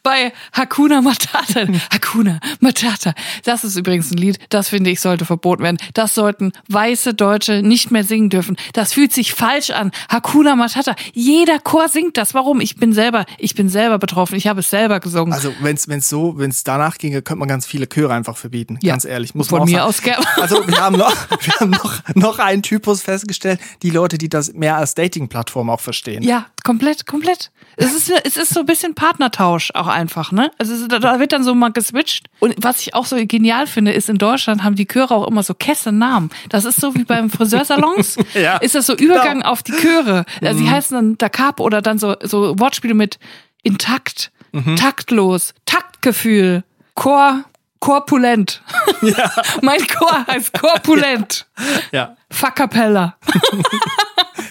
bei 0.03 0.33
Hakuna 0.51 1.01
Matata. 1.01 1.67
Hakuna 1.93 2.39
Matata. 2.59 3.13
Das 3.45 3.63
ist 3.63 3.77
übrigens 3.77 4.11
ein 4.11 4.17
Lied, 4.17 4.39
das 4.49 4.67
finde 4.67 4.89
ich 4.89 4.99
sollte 4.99 5.23
verboten 5.23 5.63
werden. 5.63 5.77
Das 5.93 6.13
sollten 6.15 6.51
weiße 6.67 7.13
Deutsche 7.13 7.61
nicht 7.61 7.91
mehr 7.91 8.03
singen 8.03 8.29
dürfen. 8.29 8.57
Das 8.73 8.91
fühlt 8.91 9.13
sich 9.13 9.33
falsch 9.33 9.69
an. 9.69 9.91
Hakuna 10.09 10.57
Matata. 10.57 10.95
Jeder 11.13 11.59
Chor 11.59 11.87
singt 11.87 12.17
das. 12.17 12.33
Warum? 12.33 12.59
Ich 12.59 12.75
bin 12.75 12.91
selber, 12.91 13.25
ich 13.37 13.55
bin 13.55 13.69
selber 13.69 13.99
betroffen. 13.99 14.35
Ich 14.35 14.47
habe 14.47 14.59
es 14.59 14.69
selber 14.69 14.99
gesungen. 14.99 15.31
Also 15.31 15.53
wenn 15.93 15.99
es 15.99 16.09
so, 16.09 16.39
wenn's 16.39 16.63
danach 16.63 16.97
ginge, 16.97 17.21
könnte 17.21 17.37
man 17.37 17.47
ganz 17.47 17.67
viele 17.67 17.87
Chöre 17.87 18.13
einfach 18.13 18.35
verbieten. 18.35 18.79
Ja. 18.81 18.93
Ganz 18.93 19.05
ehrlich. 19.05 19.35
Muss 19.35 19.49
Von 19.49 19.59
man 19.59 19.67
auch 19.67 19.71
mir 19.71 19.85
aus. 19.85 20.01
Also 20.41 20.67
wir 20.67 20.81
haben 20.81 20.97
noch, 20.97 21.13
wir 21.39 21.53
haben 21.59 21.69
noch, 21.69 22.01
noch 22.15 22.39
einen 22.39 22.63
Typus 22.63 23.03
festgestellt, 23.03 23.59
die 23.83 23.91
Leute, 23.91 24.17
die 24.17 24.27
das 24.27 24.53
mehr 24.53 24.77
als 24.77 24.95
Dating-Plattform 24.95 25.69
auch 25.69 25.79
verstehen. 25.79 26.23
Ja, 26.23 26.47
komplett, 26.63 27.05
komplett. 27.05 27.51
Es 27.77 27.93
ist, 27.93 28.11
es 28.23 28.37
ist 28.37 28.53
so 28.53 28.61
ein 28.61 28.65
bisschen 28.65 28.95
Partnertausch 28.95 29.71
auch 29.75 29.85
einfach, 29.87 30.31
ne? 30.31 30.51
Also 30.57 30.73
es 30.73 30.81
ist, 30.81 30.91
da 30.91 31.19
wird 31.19 31.31
dann 31.31 31.43
so 31.43 31.53
mal 31.53 31.71
geswitcht. 31.71 32.27
Und 32.39 32.55
was 32.57 32.81
ich 32.81 32.95
auch 32.95 33.05
so 33.05 33.15
genial 33.27 33.67
finde, 33.67 33.93
ist, 33.93 34.09
in 34.09 34.17
Deutschland 34.17 34.63
haben 34.63 34.75
die 34.75 34.87
Chöre 34.87 35.13
auch 35.13 35.27
immer 35.27 35.43
so 35.43 35.53
Kessennamen. 35.53 36.31
Das 36.49 36.65
ist 36.65 36.81
so 36.81 36.95
wie 36.95 37.03
beim 37.03 37.29
Friseursalons. 37.29 38.17
Ja, 38.33 38.57
ist 38.57 38.73
das 38.73 38.87
so 38.87 38.95
genau. 38.95 39.13
Übergang 39.13 39.43
auf 39.43 39.61
die 39.61 39.73
Chöre. 39.73 40.25
Also 40.41 40.59
die 40.59 40.69
heißen 40.69 40.95
dann 40.95 41.17
Da 41.19 41.29
Capo 41.29 41.63
oder 41.63 41.81
dann 41.83 41.99
so, 41.99 42.15
so 42.23 42.57
Wortspiele 42.57 42.95
mit 42.95 43.19
intakt, 43.63 44.31
taktlos, 44.77 45.53
Taktgefühl, 45.65 46.63
Chor, 46.95 47.43
korpulent. 47.79 48.61
mein 49.61 49.85
Chor 49.87 50.25
heißt 50.27 50.53
korpulent. 50.53 51.47
Ja, 51.91 52.17
Facapella. 52.29 53.17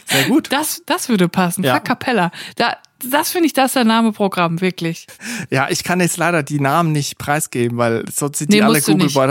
sehr 0.06 0.24
gut. 0.26 0.52
Das, 0.52 0.82
das 0.86 1.08
würde 1.08 1.28
passen. 1.28 1.64
Ja. 1.64 1.74
Facapella. 1.74 2.30
Da, 2.56 2.76
das 3.04 3.30
finde 3.32 3.46
ich, 3.46 3.52
das 3.52 3.66
ist 3.66 3.76
der 3.76 3.84
Name 3.84 4.12
Programm, 4.12 4.60
wirklich. 4.60 5.06
Ja, 5.50 5.68
ich 5.68 5.82
kann 5.82 6.00
jetzt 6.00 6.16
leider 6.18 6.42
die 6.44 6.60
Namen 6.60 6.92
nicht 6.92 7.18
preisgeben, 7.18 7.78
weil 7.78 8.04
sonst 8.12 8.38
sind 8.38 8.52
die 8.52 8.58
Nee, 8.58 8.62
alle. 8.62 8.80
Das 8.80 8.88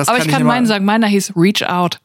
Aber 0.09 0.17
kann 0.17 0.27
ich 0.27 0.33
kann 0.33 0.43
meinen 0.43 0.65
sagen. 0.65 0.83
Meiner 0.83 1.07
hieß 1.07 1.33
Reach 1.37 1.63
Out. 1.65 2.01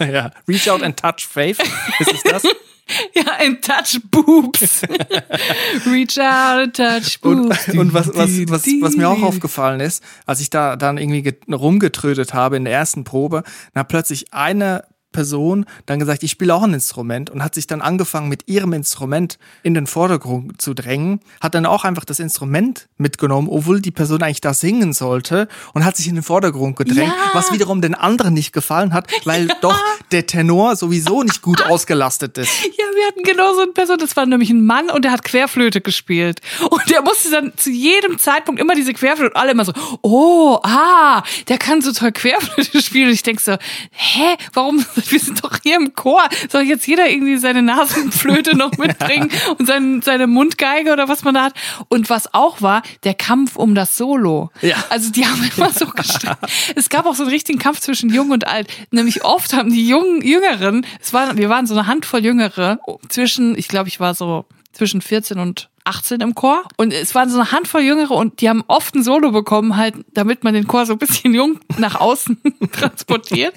Ja. 0.00 0.30
Reach 0.46 0.70
out 0.70 0.82
and 0.82 0.96
touch 0.98 1.26
faith. 1.26 1.58
Ist 1.98 2.12
es 2.12 2.22
das? 2.22 2.42
ja, 3.14 3.34
in 3.44 3.60
Touch 3.60 4.00
Boobs. 4.10 4.82
Reach 5.86 6.18
out 6.18 6.58
and 6.62 6.76
touch 6.76 7.18
Und, 7.22 7.48
boobs. 7.48 7.68
und 7.68 7.92
was, 7.94 8.08
was, 8.14 8.30
was, 8.48 8.66
was 8.80 8.96
mir 8.96 9.08
auch 9.08 9.22
aufgefallen 9.22 9.80
ist, 9.80 10.02
als 10.26 10.40
ich 10.40 10.50
da 10.50 10.76
dann 10.76 10.98
irgendwie 10.98 11.22
get- 11.22 11.42
rumgetrödet 11.50 12.34
habe 12.34 12.56
in 12.56 12.64
der 12.64 12.74
ersten 12.74 13.04
Probe, 13.04 13.42
dann 13.74 13.80
hat 13.82 13.88
plötzlich 13.88 14.32
eine 14.32 14.84
Person 15.18 15.66
dann 15.86 15.98
gesagt, 15.98 16.22
ich 16.22 16.30
spiele 16.30 16.54
auch 16.54 16.62
ein 16.62 16.72
Instrument 16.74 17.28
und 17.28 17.42
hat 17.42 17.52
sich 17.56 17.66
dann 17.66 17.80
angefangen 17.80 18.28
mit 18.28 18.46
ihrem 18.46 18.72
Instrument 18.72 19.36
in 19.64 19.74
den 19.74 19.88
Vordergrund 19.88 20.62
zu 20.62 20.74
drängen, 20.74 21.18
hat 21.40 21.56
dann 21.56 21.66
auch 21.66 21.82
einfach 21.84 22.04
das 22.04 22.20
Instrument 22.20 22.86
mitgenommen, 22.98 23.48
obwohl 23.50 23.80
die 23.80 23.90
Person 23.90 24.22
eigentlich 24.22 24.40
da 24.40 24.54
singen 24.54 24.92
sollte 24.92 25.48
und 25.74 25.84
hat 25.84 25.96
sich 25.96 26.06
in 26.06 26.14
den 26.14 26.22
Vordergrund 26.22 26.76
gedrängt, 26.76 27.12
Ja. 27.12 27.30
was 27.34 27.52
wiederum 27.52 27.80
den 27.82 27.96
anderen 27.96 28.32
nicht 28.32 28.52
gefallen 28.52 28.92
hat, 28.94 29.08
weil 29.24 29.48
doch 29.60 29.76
der 30.12 30.26
Tenor 30.26 30.76
sowieso 30.76 31.24
nicht 31.24 31.42
gut 31.42 31.62
ausgelastet 31.62 32.38
ist. 32.38 32.50
Ja, 32.78 32.84
wir 32.94 33.06
hatten 33.08 33.22
genau 33.24 33.54
so 33.54 33.62
eine 33.62 33.72
Person, 33.72 33.98
das 33.98 34.14
war 34.16 34.24
nämlich 34.26 34.50
ein 34.50 34.64
Mann 34.64 34.88
und 34.90 35.04
der 35.04 35.10
hat 35.10 35.24
Querflöte 35.24 35.80
gespielt. 35.80 36.40
Und 36.70 36.88
der 36.90 37.02
musste 37.02 37.28
dann 37.30 37.52
zu 37.56 37.70
jedem 37.70 38.18
Zeitpunkt 38.18 38.60
immer 38.60 38.74
diese 38.76 38.92
Querflöte 38.92 39.30
und 39.34 39.36
alle 39.36 39.50
immer 39.50 39.64
so, 39.64 39.72
oh, 40.02 40.58
ah, 40.62 41.22
der 41.48 41.58
kann 41.58 41.80
so 41.82 41.90
toll 41.92 42.12
Querflöte 42.12 42.80
spielen. 42.82 43.08
Und 43.08 43.14
ich 43.14 43.22
denk 43.24 43.40
so, 43.40 43.56
hä, 43.90 44.36
warum, 44.52 44.84
wir 45.10 45.20
sind 45.20 45.42
doch 45.44 45.58
hier 45.62 45.76
im 45.76 45.94
Chor. 45.94 46.28
Soll 46.48 46.62
jetzt 46.62 46.86
jeder 46.86 47.08
irgendwie 47.08 47.36
seine 47.38 47.62
Nasenflöte 47.62 48.56
noch 48.56 48.72
mitbringen 48.78 49.30
und 49.58 49.66
sein, 49.66 50.02
seine 50.02 50.26
Mundgeige 50.26 50.92
oder 50.92 51.08
was 51.08 51.24
man 51.24 51.34
da 51.34 51.44
hat? 51.44 51.54
Und 51.88 52.10
was 52.10 52.32
auch 52.34 52.62
war, 52.62 52.82
der 53.04 53.14
Kampf 53.14 53.56
um 53.56 53.74
das 53.74 53.96
Solo. 53.96 54.50
Ja. 54.60 54.76
Also 54.90 55.10
die 55.10 55.26
haben 55.26 55.50
immer 55.56 55.70
so 55.70 55.86
gestritten. 55.86 56.36
Es 56.74 56.88
gab 56.88 57.06
auch 57.06 57.14
so 57.14 57.22
einen 57.22 57.32
richtigen 57.32 57.58
Kampf 57.58 57.80
zwischen 57.80 58.12
Jung 58.12 58.30
und 58.30 58.46
Alt. 58.46 58.68
Nämlich 58.90 59.24
oft 59.24 59.52
haben 59.52 59.70
die 59.70 59.88
Jungen, 59.88 60.22
Jüngeren, 60.22 60.86
es 61.00 61.12
waren, 61.12 61.36
wir 61.36 61.48
waren 61.48 61.66
so 61.66 61.74
eine 61.74 61.86
Handvoll 61.86 62.24
Jüngere, 62.24 62.78
zwischen, 63.08 63.56
ich 63.56 63.68
glaube, 63.68 63.88
ich 63.88 64.00
war 64.00 64.14
so 64.14 64.44
zwischen 64.72 65.00
14 65.00 65.38
und 65.38 65.70
18 65.88 66.20
im 66.20 66.34
Chor. 66.34 66.62
Und 66.76 66.92
es 66.92 67.14
waren 67.14 67.28
so 67.30 67.38
eine 67.40 67.50
Handvoll 67.52 67.82
Jüngere 67.82 68.12
und 68.12 68.40
die 68.40 68.48
haben 68.48 68.62
oft 68.68 68.94
ein 68.94 69.02
Solo 69.02 69.32
bekommen, 69.32 69.76
halt, 69.76 69.94
damit 70.12 70.44
man 70.44 70.54
den 70.54 70.66
Chor 70.66 70.86
so 70.86 70.92
ein 70.92 70.98
bisschen 70.98 71.34
jung 71.34 71.58
nach 71.78 71.94
außen 72.00 72.38
transportiert. 72.72 73.54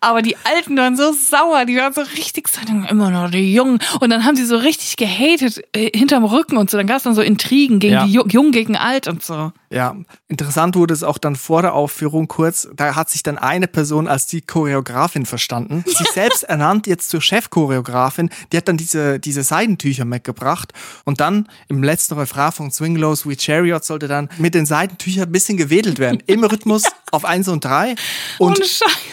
Aber 0.00 0.22
die 0.22 0.36
Alten 0.44 0.76
waren 0.76 0.96
so 0.96 1.12
sauer, 1.12 1.64
die 1.64 1.76
waren 1.76 1.92
so 1.92 2.02
richtig, 2.02 2.48
so, 2.48 2.60
immer 2.88 3.10
noch 3.10 3.30
die 3.30 3.54
Jungen. 3.54 3.78
Und 4.00 4.10
dann 4.10 4.24
haben 4.24 4.36
sie 4.36 4.44
so 4.44 4.56
richtig 4.56 4.96
gehatet 4.96 5.62
äh, 5.74 5.96
hinterm 5.96 6.24
Rücken 6.24 6.56
und 6.56 6.70
so. 6.70 6.76
Dann 6.76 6.86
gab 6.86 6.98
es 6.98 7.02
dann 7.04 7.14
so 7.14 7.22
Intrigen 7.22 7.78
gegen 7.78 7.94
Ja. 7.94 8.04
die 8.04 8.18
Ju- 8.18 8.28
Jung 8.30 8.50
gegen 8.52 8.76
Alt 8.76 9.08
und 9.08 9.22
so. 9.22 9.52
Ja, 9.72 9.94
interessant 10.28 10.74
wurde 10.74 10.92
es 10.94 11.04
auch 11.04 11.18
dann 11.18 11.36
vor 11.36 11.62
der 11.62 11.74
Aufführung 11.74 12.26
kurz. 12.26 12.68
Da 12.74 12.96
hat 12.96 13.08
sich 13.08 13.22
dann 13.22 13.38
eine 13.38 13.68
Person 13.68 14.08
als 14.08 14.26
die 14.26 14.40
Choreografin 14.40 15.26
verstanden, 15.26 15.84
sich 15.86 16.08
selbst 16.12 16.42
ernannt 16.42 16.88
jetzt 16.88 17.08
zur 17.10 17.20
Chefchoreografin. 17.20 18.30
Die 18.52 18.56
hat 18.56 18.66
dann 18.66 18.76
diese, 18.76 19.20
diese 19.20 19.42
Seidentücher 19.44 20.04
mitgebracht 20.04 20.72
und 21.04 21.20
dann 21.20 21.48
im 21.68 21.82
letzten 21.82 22.14
Refrain 22.14 22.52
von 22.52 22.70
Swing 22.70 22.96
Low 22.96 23.14
Sweet 23.14 23.42
Chariot 23.42 23.84
sollte 23.84 24.08
dann 24.08 24.28
mit 24.38 24.54
den 24.54 24.66
Seidentüchern 24.66 25.28
ein 25.28 25.32
bisschen 25.32 25.56
gewedelt 25.56 25.98
werden. 25.98 26.22
Im 26.26 26.44
Rhythmus 26.44 26.84
auf 27.10 27.24
eins 27.24 27.48
und 27.48 27.64
drei. 27.64 27.94
Und 28.38 28.60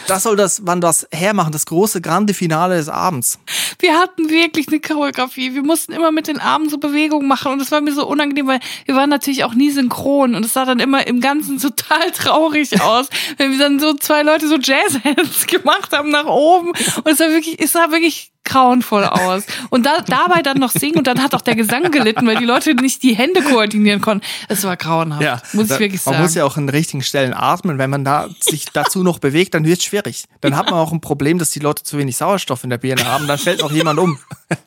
das 0.06 0.22
soll 0.22 0.36
das, 0.36 0.62
wann 0.64 0.80
das 0.80 1.06
hermachen, 1.12 1.52
das 1.52 1.66
große 1.66 2.00
grande 2.00 2.34
Finale 2.34 2.76
des 2.76 2.88
Abends. 2.88 3.38
Wir 3.78 3.94
hatten 3.98 4.30
wirklich 4.30 4.68
eine 4.68 4.80
Choreografie. 4.80 5.54
Wir 5.54 5.62
mussten 5.62 5.92
immer 5.92 6.10
mit 6.10 6.28
den 6.28 6.40
Armen 6.40 6.68
so 6.68 6.78
Bewegungen 6.78 7.28
machen 7.28 7.52
und 7.52 7.62
es 7.62 7.70
war 7.70 7.80
mir 7.80 7.92
so 7.92 8.06
unangenehm, 8.06 8.46
weil 8.46 8.60
wir 8.84 8.94
waren 8.94 9.10
natürlich 9.10 9.44
auch 9.44 9.54
nie 9.54 9.70
synchron 9.70 10.34
und 10.34 10.44
es 10.44 10.52
sah 10.52 10.64
dann 10.64 10.80
immer 10.80 11.06
im 11.06 11.20
Ganzen 11.20 11.58
total 11.60 12.10
traurig 12.12 12.80
aus, 12.80 13.08
wenn 13.36 13.52
wir 13.52 13.58
dann 13.58 13.78
so 13.78 13.94
zwei 13.94 14.22
Leute 14.22 14.48
so 14.48 14.56
Jazzhands 14.56 15.46
gemacht 15.46 15.92
haben 15.92 16.10
nach 16.10 16.26
oben 16.26 16.70
und 16.70 17.06
es 17.06 17.18
sah 17.18 17.28
wirklich, 17.30 17.60
es 17.60 17.72
sah 17.72 17.90
wirklich 17.90 18.32
grauenvoll 18.48 19.04
aus. 19.04 19.44
Und 19.70 19.86
da, 19.86 20.00
dabei 20.00 20.42
dann 20.42 20.58
noch 20.58 20.70
singen 20.70 20.96
und 20.96 21.06
dann 21.06 21.22
hat 21.22 21.34
auch 21.34 21.40
der 21.40 21.54
Gesang 21.54 21.90
gelitten, 21.90 22.26
weil 22.26 22.36
die 22.36 22.44
Leute 22.44 22.74
nicht 22.74 23.02
die 23.02 23.14
Hände 23.14 23.42
koordinieren 23.42 24.00
konnten. 24.00 24.24
Es 24.48 24.64
war 24.64 24.76
grauenhaft, 24.76 25.54
muss 25.54 25.64
ich 25.64 25.68
da- 25.70 25.78
wirklich 25.78 26.04
Man 26.04 26.14
sagen. 26.14 26.24
muss 26.24 26.34
ja 26.34 26.44
auch 26.44 26.56
an 26.56 26.68
richtigen 26.68 27.02
Stellen 27.02 27.34
atmen. 27.34 27.78
Wenn 27.78 27.90
man 27.90 28.04
da 28.04 28.28
sich 28.40 28.66
dazu 28.66 29.02
noch 29.02 29.18
bewegt, 29.18 29.54
dann 29.54 29.64
wird 29.64 29.78
es 29.78 29.84
schwierig. 29.84 30.24
Dann 30.40 30.56
hat 30.56 30.70
man 30.70 30.80
auch 30.80 30.92
ein 30.92 31.00
Problem, 31.00 31.38
dass 31.38 31.50
die 31.50 31.60
Leute 31.60 31.82
zu 31.82 31.98
wenig 31.98 32.16
Sauerstoff 32.16 32.64
in 32.64 32.70
der 32.70 32.78
Birne 32.78 33.06
haben. 33.06 33.26
Dann 33.26 33.38
fällt 33.38 33.60
noch 33.60 33.72
jemand 33.72 33.98
um. 33.98 34.18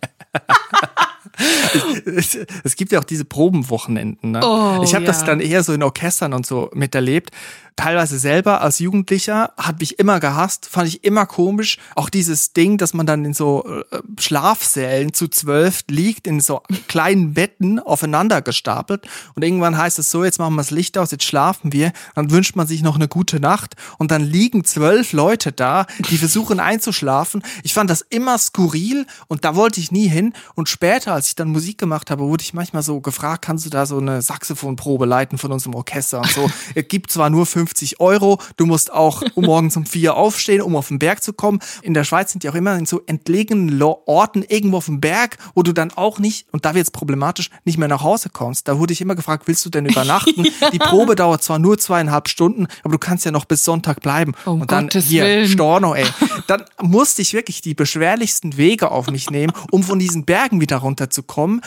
es, 2.05 2.37
es 2.63 2.75
gibt 2.75 2.91
ja 2.91 2.99
auch 2.99 3.03
diese 3.03 3.25
Probenwochenenden. 3.25 4.31
Ne? 4.31 4.41
Oh, 4.43 4.81
ich 4.83 4.95
habe 4.95 5.05
das 5.05 5.21
ja. 5.21 5.27
dann 5.27 5.39
eher 5.39 5.63
so 5.63 5.73
in 5.73 5.83
Orchestern 5.83 6.33
und 6.33 6.45
so 6.45 6.69
miterlebt. 6.73 7.31
Teilweise 7.75 8.19
selber 8.19 8.61
als 8.61 8.79
Jugendlicher 8.79 9.53
hat 9.57 9.79
mich 9.79 9.97
immer 9.97 10.19
gehasst, 10.19 10.67
fand 10.67 10.87
ich 10.87 11.03
immer 11.03 11.25
komisch. 11.25 11.77
Auch 11.95 12.09
dieses 12.09 12.53
Ding, 12.53 12.77
dass 12.77 12.93
man 12.93 13.05
dann 13.05 13.25
in 13.25 13.33
so 13.33 13.65
äh, 13.65 14.01
Schlafsälen 14.19 15.13
zu 15.13 15.27
zwölf 15.29 15.83
liegt, 15.89 16.27
in 16.27 16.41
so 16.41 16.61
kleinen 16.87 17.33
Betten 17.33 17.79
aufeinander 17.79 18.41
gestapelt. 18.41 19.07
Und 19.35 19.43
irgendwann 19.43 19.77
heißt 19.77 19.99
es 19.99 20.11
so, 20.11 20.23
jetzt 20.23 20.37
machen 20.37 20.53
wir 20.53 20.61
das 20.61 20.71
Licht 20.71 20.97
aus, 20.97 21.11
jetzt 21.11 21.23
schlafen 21.23 21.73
wir. 21.73 21.91
Dann 22.13 22.29
wünscht 22.29 22.55
man 22.55 22.67
sich 22.67 22.83
noch 22.83 22.95
eine 22.95 23.07
gute 23.07 23.39
Nacht. 23.39 23.75
Und 23.97 24.11
dann 24.11 24.21
liegen 24.21 24.63
zwölf 24.63 25.13
Leute 25.13 25.51
da, 25.51 25.85
die 26.09 26.17
versuchen 26.17 26.59
einzuschlafen. 26.59 27.41
Ich 27.63 27.73
fand 27.73 27.89
das 27.89 28.01
immer 28.01 28.37
skurril 28.37 29.05
und 29.27 29.45
da 29.45 29.55
wollte 29.55 29.79
ich 29.79 29.91
nie 29.91 30.07
hin. 30.07 30.33
Und 30.55 30.69
später, 30.69 31.13
als 31.13 31.27
ich 31.27 31.35
dann 31.35 31.49
Musik 31.49 31.77
gemacht 31.77 32.11
habe, 32.11 32.23
wurde 32.23 32.43
ich 32.43 32.53
manchmal 32.53 32.83
so 32.83 33.01
gefragt, 33.01 33.43
kannst 33.43 33.65
du 33.65 33.69
da 33.69 33.85
so 33.85 33.97
eine 33.97 34.21
Saxophonprobe 34.21 35.05
leiten 35.05 35.37
von 35.37 35.51
unserem 35.51 35.75
Orchester 35.75 36.19
und 36.19 36.31
so. 36.31 36.49
Es 36.75 36.87
gibt 36.87 37.11
zwar 37.11 37.29
nur 37.29 37.45
50 37.61 37.99
Euro, 37.99 38.39
du 38.57 38.65
musst 38.65 38.91
auch 38.91 39.21
um 39.35 39.45
morgens 39.51 39.77
um 39.77 39.85
vier 39.85 40.15
aufstehen, 40.15 40.61
um 40.61 40.75
auf 40.75 40.87
den 40.87 40.97
Berg 40.97 41.21
zu 41.21 41.33
kommen. 41.33 41.59
In 41.83 41.93
der 41.93 42.03
Schweiz 42.03 42.31
sind 42.31 42.43
die 42.43 42.49
auch 42.49 42.55
immer 42.55 42.75
in 42.75 42.85
so 42.85 43.01
entlegenen 43.05 43.81
Orten 43.81 44.43
irgendwo 44.43 44.77
auf 44.77 44.85
dem 44.85 44.99
Berg, 44.99 45.37
wo 45.53 45.61
du 45.63 45.73
dann 45.73 45.91
auch 45.91 46.17
nicht, 46.19 46.47
und 46.51 46.65
da 46.65 46.73
wird 46.73 46.85
es 46.85 46.91
problematisch, 46.91 47.49
nicht 47.65 47.77
mehr 47.77 47.87
nach 47.87 48.01
Hause 48.01 48.29
kommst. 48.29 48.67
Da 48.67 48.79
wurde 48.79 48.93
ich 48.93 49.01
immer 49.01 49.15
gefragt, 49.15 49.43
willst 49.47 49.63
du 49.65 49.69
denn 49.69 49.85
übernachten? 49.91 50.43
Die 50.73 50.79
Probe 50.79 51.15
dauert 51.15 51.43
zwar 51.43 51.59
nur 51.59 51.77
zweieinhalb 51.77 52.29
Stunden, 52.29 52.67
aber 52.83 52.93
du 52.93 52.99
kannst 52.99 53.25
ja 53.25 53.31
noch 53.31 53.45
bis 53.45 53.63
Sonntag 53.63 54.01
bleiben. 54.01 54.33
Um 54.45 54.61
und 54.61 54.71
dann 54.71 54.85
Gottes 54.85 55.05
hier, 55.05 55.23
Willen. 55.23 55.47
Storno, 55.47 55.93
ey. 55.93 56.05
Dann 56.47 56.63
musste 56.81 57.21
ich 57.21 57.33
wirklich 57.33 57.61
die 57.61 57.73
beschwerlichsten 57.73 58.57
Wege 58.57 58.91
auf 58.91 59.09
mich 59.09 59.29
nehmen, 59.29 59.53
um 59.71 59.83
von 59.83 59.99
diesen 59.99 60.25
Bergen 60.25 60.59
wieder 60.59 60.77
runterzukommen. 60.77 61.61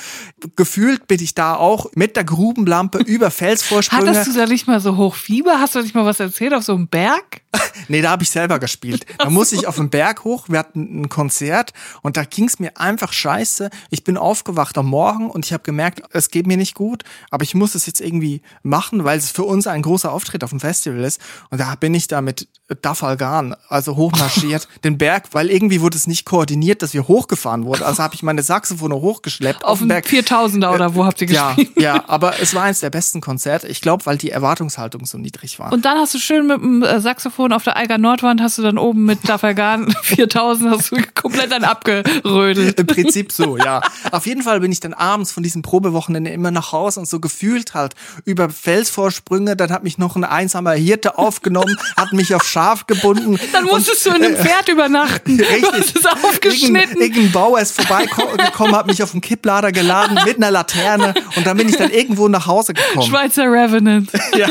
Gefühlt 0.57 1.07
bin 1.07 1.22
ich 1.22 1.35
da 1.35 1.54
auch 1.54 1.87
mit 1.94 2.16
der 2.16 2.24
Grubenlampe 2.24 2.98
über 2.98 3.30
Felsvorsprünge. 3.30 4.11
Hattest 4.11 4.35
du 4.35 4.38
da 4.38 4.46
nicht 4.46 4.66
mal 4.66 4.80
so 4.80 4.96
hoch 4.96 5.14
Fieber? 5.14 5.61
Hast 5.61 5.74
du 5.74 5.84
nicht 5.85 5.94
mal 5.94 6.05
was 6.05 6.20
erzählt 6.20 6.55
auf 6.55 6.64
so 6.64 6.75
einem 6.75 6.88
Berg? 6.88 7.42
Nee, 7.88 8.01
da 8.01 8.11
habe 8.11 8.23
ich 8.23 8.31
selber 8.31 8.59
gespielt. 8.59 9.05
Da 9.19 9.29
musste 9.29 9.57
ich 9.57 9.67
auf 9.67 9.77
den 9.77 9.90
Berg 9.90 10.25
hoch, 10.25 10.49
wir 10.49 10.59
hatten 10.59 11.03
ein 11.03 11.09
Konzert 11.11 11.73
und 12.03 12.17
da 12.17 12.25
ging 12.25 12.47
es 12.47 12.59
mir 12.59 12.79
einfach 12.79 13.12
scheiße. 13.12 13.69
Ich 13.90 14.05
bin 14.05 14.17
aufgewacht 14.17 14.79
am 14.79 14.87
Morgen 14.87 15.31
und 15.31 15.45
ich 15.45 15.53
habe 15.53 15.62
gemerkt, 15.62 16.01
es 16.11 16.31
geht 16.31 16.47
mir 16.47 16.57
nicht 16.57 16.75
gut, 16.75 17.03
aber 17.31 17.43
ich 17.45 17.55
muss 17.55 17.75
es 17.75 17.85
jetzt 17.87 18.01
irgendwie 18.01 18.40
machen, 18.62 19.05
weil 19.05 19.19
es 19.19 19.31
für 19.31 19.43
uns 19.45 19.67
ein 19.67 19.83
großer 19.83 20.11
Auftritt 20.11 20.43
auf 20.45 20.51
dem 20.51 20.61
Festival 20.61 21.05
ist. 21.05 21.21
Und 21.51 21.61
da 21.61 21.75
bin 21.75 21.93
ich 21.95 22.09
da 22.09 22.23
mit 22.23 22.49
Dafalgan, 22.81 23.55
also 23.69 23.97
hochmarschiert, 23.97 24.69
den 24.85 24.97
Berg, 24.97 25.25
weil 25.33 25.51
irgendwie 25.51 25.81
wurde 25.81 25.97
es 25.97 26.07
nicht 26.07 26.25
koordiniert, 26.25 26.81
dass 26.83 26.95
wir 26.95 27.07
hochgefahren 27.09 27.64
wurden. 27.64 27.83
Also 27.83 28.03
habe 28.03 28.14
ich 28.14 28.23
meine 28.23 28.43
Saxophone 28.43 28.93
hochgeschleppt 28.95 29.64
Auf 29.64 29.81
den 29.81 29.88
dem 29.88 29.99
4000er 29.99 30.75
oder 30.75 30.95
wo 30.95 31.05
habt 31.05 31.21
ihr 31.21 31.29
Ja, 31.29 31.55
gespielt? 31.55 31.81
ja, 31.81 32.05
aber 32.09 32.40
es 32.40 32.55
war 32.55 32.62
eins 32.62 32.81
der 32.81 32.90
besten 32.90 33.21
Konzerte. 33.21 33.69
Ich 33.69 33.81
glaube, 33.81 34.07
weil 34.07 34.17
die 34.17 34.31
Erwartungshaltung 34.31 35.05
so 35.07 35.19
niedrig 35.19 35.59
war. 35.59 35.73
Und 35.73 35.85
dann 35.85 35.99
hast 35.99 36.14
du 36.14 36.19
schön 36.19 36.47
mit 36.47 36.59
dem 36.61 36.83
äh, 36.83 37.01
Saxophon 37.01 37.43
Mikrofon 37.44 37.52
auf 37.52 37.64
der 37.64 37.76
Eiger 37.76 37.98
Nordwand 37.98 38.40
hast 38.40 38.59
du 38.59 38.62
dann 38.62 38.78
oben 38.78 39.04
mit 39.04 39.28
Dafalgan 39.28 39.94
4000 40.02 40.70
hast 40.70 40.92
du 40.92 40.96
komplett 41.14 41.52
dann 41.52 41.64
abgerödelt. 41.64 42.80
Im 42.80 42.87
Prinzip 42.87 43.33
so, 43.33 43.57
ja. 43.59 43.83
Auf 44.11 44.26
jeden 44.26 44.42
Fall 44.42 44.61
bin 44.61 44.72
ich 44.72 44.80
dann 44.80 44.94
abends 44.94 45.30
von 45.33 45.42
diesem 45.42 45.62
Probewochenende 45.62 46.30
immer 46.30 46.51
nach 46.51 46.72
Hause 46.72 47.01
und 47.01 47.09
so 47.09 47.20
gefühlt 47.20 47.74
halt 47.74 47.95
über 48.24 48.49
Felsvorsprünge. 48.49 49.57
Dann 49.57 49.70
hat 49.70 49.84
mich 49.84 49.99
noch 49.99 50.16
ein 50.16 50.24
einsamer 50.24 50.72
Hirte 50.72 51.18
aufgenommen, 51.18 51.76
hat 51.97 52.12
mich 52.12 52.34
auf 52.34 52.45
Schaf 52.45 52.86
gebunden. 52.86 53.38
Dann 53.53 53.64
musstest 53.64 54.07
und, 54.07 54.14
du 54.14 54.18
in 54.20 54.24
einem 54.24 54.36
Pferd 54.36 54.68
übernachten. 54.68 55.38
Richtig. 55.40 55.62
Du 55.62 55.72
hast 55.72 55.97
es 55.97 56.07
aufgeschnitten. 56.07 57.01
Irgendein 57.01 57.32
Bauer 57.32 57.61
ist 57.61 57.80
vorbeigekommen, 57.80 58.74
hat 58.74 58.86
mich 58.86 59.03
auf 59.03 59.11
dem 59.11 59.20
Kipplader 59.20 59.72
geladen 59.72 60.18
mit 60.24 60.36
einer 60.36 60.51
Laterne 60.51 61.14
und 61.36 61.47
dann 61.47 61.57
bin 61.57 61.68
ich 61.68 61.76
dann 61.76 61.90
irgendwo 61.90 62.28
nach 62.28 62.47
Hause 62.47 62.72
gekommen. 62.74 63.07
Schweizer 63.07 63.45
Revenant. 63.45 64.11
Ja. 64.36 64.49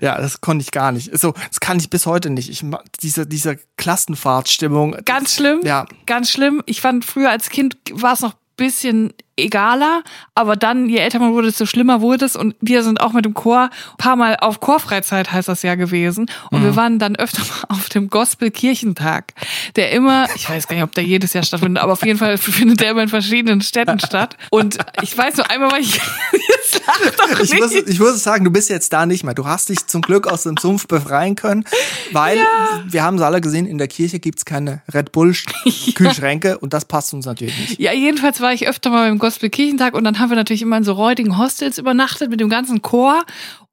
Ja, 0.00 0.20
das 0.20 0.40
konnte 0.40 0.62
ich 0.62 0.70
gar 0.70 0.92
nicht. 0.92 1.16
So, 1.18 1.34
das 1.48 1.60
kann 1.60 1.78
ich 1.78 1.90
bis 1.90 2.06
heute 2.06 2.30
nicht. 2.30 2.48
Ich 2.48 2.64
diese 3.02 3.26
diese 3.26 3.58
Klassenfahrtstimmung. 3.76 4.96
Ganz 5.04 5.34
schlimm. 5.34 5.60
Ja. 5.64 5.86
Ganz 6.06 6.30
schlimm. 6.30 6.62
Ich 6.66 6.80
fand 6.80 7.04
früher 7.04 7.30
als 7.30 7.50
Kind 7.50 7.76
war 7.92 8.14
es 8.14 8.20
noch 8.20 8.34
bisschen 8.56 9.12
egaler, 9.36 10.02
aber 10.34 10.56
dann, 10.56 10.88
je 10.88 10.98
älter 10.98 11.18
man 11.18 11.32
wurde, 11.32 11.48
desto 11.48 11.66
schlimmer 11.66 12.00
wurde 12.00 12.24
es. 12.24 12.36
Und 12.36 12.54
wir 12.60 12.82
sind 12.82 13.00
auch 13.00 13.12
mit 13.12 13.24
dem 13.24 13.34
Chor 13.34 13.70
ein 13.70 13.96
paar 13.98 14.16
Mal 14.16 14.36
auf 14.40 14.60
Chorfreizeit, 14.60 15.32
heißt 15.32 15.48
das 15.48 15.62
ja 15.62 15.74
gewesen. 15.74 16.30
Und 16.50 16.60
mhm. 16.60 16.64
wir 16.64 16.76
waren 16.76 16.98
dann 16.98 17.16
öfter 17.16 17.42
mal 17.42 17.64
auf 17.76 17.88
dem 17.88 18.08
Gospel-Kirchentag, 18.08 19.34
der 19.76 19.90
immer, 19.92 20.28
ich 20.36 20.48
weiß 20.48 20.68
gar 20.68 20.76
nicht, 20.76 20.84
ob 20.84 20.92
der 20.92 21.04
jedes 21.04 21.32
Jahr 21.32 21.44
stattfindet, 21.44 21.82
aber 21.82 21.94
auf 21.94 22.04
jeden 22.04 22.18
Fall 22.18 22.38
findet 22.38 22.80
der 22.80 22.90
immer 22.90 23.02
in 23.02 23.08
verschiedenen 23.08 23.60
Städten 23.60 23.98
statt. 24.06 24.36
Und 24.50 24.78
ich 25.02 25.16
weiß 25.16 25.36
nur 25.36 25.50
einmal, 25.50 25.72
weil 25.72 25.82
ich, 25.82 25.94
jetzt 26.32 26.80
lach 26.86 27.10
doch 27.16 27.40
nicht. 27.40 27.52
Ich 27.52 27.60
muss, 27.60 27.72
ich 27.72 27.98
muss 27.98 28.22
sagen, 28.22 28.44
du 28.44 28.50
bist 28.50 28.70
jetzt 28.70 28.92
da 28.92 29.06
nicht 29.06 29.24
mehr. 29.24 29.34
Du 29.34 29.46
hast 29.46 29.68
dich 29.68 29.86
zum 29.86 30.02
Glück 30.02 30.26
aus 30.26 30.44
dem 30.44 30.56
Sumpf 30.56 30.86
befreien 30.86 31.34
können, 31.34 31.64
weil 32.12 32.38
ja. 32.38 32.44
wir 32.86 33.02
haben 33.02 33.16
es 33.16 33.22
alle 33.22 33.40
gesehen, 33.40 33.66
in 33.66 33.78
der 33.78 33.88
Kirche 33.88 34.20
gibt's 34.20 34.44
keine 34.44 34.82
Red 34.92 35.12
Bull-Kühlschränke 35.12 36.48
ja. 36.48 36.56
und 36.56 36.72
das 36.72 36.84
passt 36.84 37.12
uns 37.14 37.26
natürlich 37.26 37.58
nicht. 37.58 37.80
Ja, 37.80 37.92
jedenfalls 37.92 38.40
war 38.40 38.52
ich 38.52 38.68
öfter 38.68 38.90
mal 38.90 39.08
beim 39.08 39.18
Gospel-Kirchentag 39.24 39.94
und 39.94 40.04
dann 40.04 40.18
haben 40.18 40.28
wir 40.28 40.36
natürlich 40.36 40.60
immer 40.60 40.76
in 40.76 40.84
so 40.84 40.92
räudigen 40.92 41.38
Hostels 41.38 41.78
übernachtet 41.78 42.28
mit 42.28 42.40
dem 42.40 42.50
ganzen 42.50 42.82
Chor. 42.82 43.24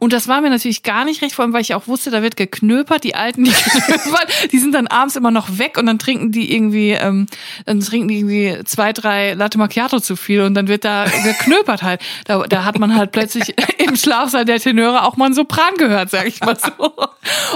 Und 0.02 0.14
das 0.14 0.28
war 0.28 0.41
mir 0.41 0.49
natürlich 0.49 0.82
gar 0.82 1.06
nicht 1.06 1.22
recht, 1.22 1.36
vor 1.36 1.45
allem 1.45 1.54
weil 1.54 1.62
ich 1.62 1.76
auch 1.76 1.86
wusste, 1.86 2.10
da 2.10 2.24
wird 2.24 2.36
geknöpert. 2.36 3.04
Die 3.04 3.14
Alten, 3.14 3.43
die 3.43 3.52
knöpern, 3.86 4.26
die 4.52 4.58
sind 4.58 4.74
dann 4.74 4.88
abends 4.88 5.16
immer 5.16 5.30
noch 5.30 5.60
weg 5.60 5.78
und 5.78 5.86
dann 5.86 5.99
trinken 5.99 6.32
die 6.32 6.56
irgendwie, 6.56 6.93
ähm, 6.93 7.28
dann 7.68 7.82
trinken 7.82 8.08
die 8.08 8.18
irgendwie 8.18 8.64
zwei, 8.66 8.93
drei 8.93 9.34
Latte 9.34 9.60
Macchiato 9.60 9.99
zu 9.99 10.16
viel 10.16 10.41
und 10.41 10.56
dann 10.56 10.68
wird 10.68 10.86
da 10.86 11.06
geknöpert 11.06 11.84
halt. 11.84 12.02
Da, 12.26 12.39
da 12.47 12.66
hat 12.66 12.80
man 12.80 12.95
halt 12.95 13.12
plötzlich 13.12 13.54
im 13.78 13.95
Schlafsaal 13.95 14.43
der 14.43 14.60
Tenöre 14.60 15.04
auch 15.04 15.18
mal 15.18 15.26
einen 15.26 15.36
Sopran 15.36 15.76
gehört, 15.78 16.10
sag 16.10 16.26
ich 16.26 16.41
mal 16.41 16.58
so. 16.58 16.93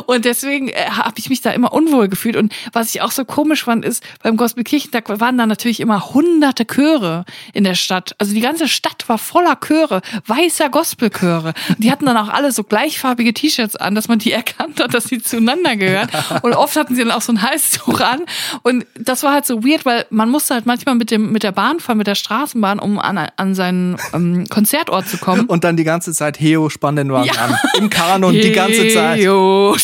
Und 0.06 0.26
deswegen 0.26 0.68
äh, 0.70 0.86
habe 0.91 1.16
ich 1.18 1.32
mich 1.32 1.41
da 1.41 1.50
immer 1.50 1.74
unwohl 1.74 2.10
gefühlt. 2.10 2.36
Und 2.36 2.54
was 2.74 2.93
ich 2.93 3.02
auch 3.02 3.12
so 3.12 3.26
komisch 3.26 3.64
fand, 3.64 3.84
ist, 3.84 4.04
beim 4.22 4.38
Gospel-Kirchentag 4.38 5.20
waren 5.20 5.39
da 5.39 5.48
natürlich 5.48 5.80
immer 5.80 6.14
hunderte 6.14 6.68
Chöre 6.68 7.26
in 7.54 7.64
der 7.64 7.74
Stadt. 7.74 8.14
Also 8.20 8.36
die 8.36 8.41
ganze 8.41 8.68
Stadt 8.68 9.10
war 9.10 9.18
voller 9.18 9.56
Chöre, 9.56 10.04
weißer 10.28 10.70
Gospelchöre. 10.70 11.56
Die 11.80 11.91
hatten 11.91 12.06
dann 12.06 12.18
auch 12.18 12.35
alle 12.36 12.52
so 12.52 12.64
gleichfarbige 12.64 13.34
T-Shirts 13.34 13.76
an, 13.76 13.96
dass 13.96 14.08
man 14.08 14.20
die 14.20 14.32
erkannt 14.34 14.82
hat, 14.82 14.94
dass 14.94 15.06
sie 15.06 15.22
zueinander 15.22 15.76
gehören. 15.76 16.10
Und 16.42 16.54
oft 16.54 16.76
hatten 16.76 16.96
sie 16.96 17.04
dann 17.04 17.12
auch 17.12 17.22
so 17.22 17.32
ein 17.32 17.42
Halstuch 17.42 18.00
an. 18.02 18.22
Und 18.64 18.86
das 19.00 19.24
war 19.24 19.34
halt 19.34 19.46
so 19.46 19.64
weird, 19.64 19.86
weil 19.86 20.06
man 20.10 20.30
musste 20.30 20.54
halt 20.54 20.66
manchmal 20.66 20.96
mit 20.96 21.12
dem 21.12 21.32
mit 21.32 21.44
der 21.44 21.52
Bahn 21.52 21.80
fahren, 21.80 21.98
mit 21.98 22.08
der 22.08 22.16
Straßenbahn, 22.16 22.80
um 22.80 23.00
an, 23.00 23.18
an 23.18 23.56
seinen 23.56 23.98
ähm, 24.14 24.46
Konzertort 24.50 25.08
zu 25.08 25.18
kommen. 25.18 25.46
Und 25.46 25.64
dann 25.64 25.78
die 25.78 25.84
ganze 25.84 26.14
Zeit 26.14 26.40
Heo 26.40 26.70
spann 26.70 26.96
den 26.96 27.12
Wagen 27.12 27.28
ja. 27.28 27.34
an. 27.34 27.58
Im 27.78 27.90
Kanon 27.90 28.34
die 28.34 28.52
ganze 28.52 28.88
Zeit. 28.90 29.18
Heo 29.18 29.76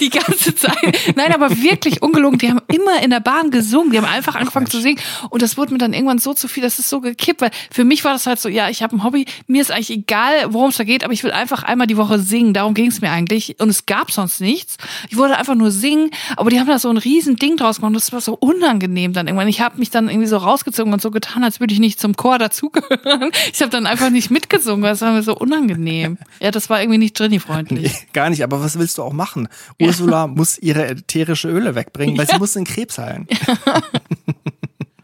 die 0.00 0.10
ganze 0.10 0.54
Zeit. 0.54 0.76
Nein, 1.16 1.32
aber 1.32 1.50
wirklich 1.62 2.02
ungelogen. 2.02 2.38
Die 2.38 2.50
haben 2.50 2.60
immer 2.68 3.02
in 3.02 3.10
der 3.10 3.20
Bahn 3.20 3.50
gesungen. 3.50 3.90
Die 3.90 3.98
haben 3.98 4.06
einfach 4.06 4.34
angefangen 4.34 4.66
Ach, 4.68 4.72
zu 4.72 4.80
singen. 4.80 5.00
Und 5.30 5.42
das 5.42 5.56
wurde 5.56 5.72
mir 5.72 5.78
dann 5.78 5.92
irgendwann 5.92 6.18
so 6.18 6.34
zu 6.34 6.48
viel, 6.48 6.62
dass 6.62 6.78
es 6.78 6.88
so 6.88 7.00
gekippt, 7.00 7.40
weil 7.40 7.50
für 7.70 7.84
mich 7.84 8.04
war 8.04 8.12
das 8.12 8.26
halt 8.26 8.40
so, 8.40 8.48
ja, 8.48 8.68
ich 8.68 8.82
habe 8.82 8.96
ein 8.96 9.04
Hobby. 9.04 9.26
Mir 9.46 9.62
ist 9.62 9.70
eigentlich 9.70 9.90
egal, 9.90 10.52
worum 10.52 10.70
es 10.70 10.76
da 10.76 10.84
geht, 10.84 11.04
aber 11.04 11.12
ich 11.12 11.24
will 11.24 11.32
einfach 11.32 11.62
einmal 11.72 11.86
die 11.86 11.96
Woche 11.96 12.18
singen. 12.18 12.54
Darum 12.54 12.74
ging 12.74 12.86
es 12.86 13.00
mir 13.00 13.10
eigentlich. 13.10 13.58
Und 13.58 13.68
es 13.68 13.86
gab 13.86 14.10
sonst 14.10 14.40
nichts. 14.40 14.76
Ich 15.08 15.16
wollte 15.16 15.36
einfach 15.36 15.54
nur 15.54 15.70
singen, 15.70 16.10
aber 16.36 16.50
die 16.50 16.60
haben 16.60 16.66
da 16.66 16.78
so 16.78 16.88
ein 16.88 16.96
riesen 16.96 17.36
Ding 17.36 17.56
draus 17.56 17.76
gemacht. 17.76 17.96
Das 17.96 18.12
war 18.12 18.20
so 18.20 18.34
unangenehm 18.34 19.12
dann 19.12 19.26
irgendwann. 19.26 19.48
Ich 19.48 19.60
habe 19.60 19.78
mich 19.78 19.90
dann 19.90 20.08
irgendwie 20.08 20.28
so 20.28 20.36
rausgezogen 20.36 20.92
und 20.92 21.02
so 21.02 21.10
getan, 21.10 21.42
als 21.44 21.60
würde 21.60 21.74
ich 21.74 21.80
nicht 21.80 22.00
zum 22.00 22.16
Chor 22.16 22.38
dazugehören. 22.38 23.30
Ich 23.52 23.60
habe 23.60 23.70
dann 23.70 23.86
einfach 23.86 24.10
nicht 24.10 24.30
mitgesungen, 24.30 24.82
weil 24.82 24.92
es 24.92 25.00
war 25.00 25.12
mir 25.12 25.22
so 25.22 25.36
unangenehm. 25.36 26.16
Ja, 26.40 26.50
das 26.50 26.70
war 26.70 26.80
irgendwie 26.80 26.98
nicht 26.98 27.16
Trini-freundlich. 27.16 27.92
Nee, 27.92 28.08
gar 28.12 28.30
nicht, 28.30 28.42
aber 28.42 28.62
was 28.62 28.78
willst 28.78 28.98
du 28.98 29.02
auch 29.02 29.12
machen? 29.12 29.48
Ursula 29.80 30.26
muss 30.26 30.58
ihre 30.58 30.86
ätherische 30.86 31.48
Öle 31.48 31.74
wegbringen, 31.74 32.16
weil 32.16 32.26
ja. 32.26 32.34
sie 32.34 32.38
muss 32.38 32.52
den 32.52 32.64
Krebs 32.64 32.98
heilen. 32.98 33.26
Ja. 33.46 33.82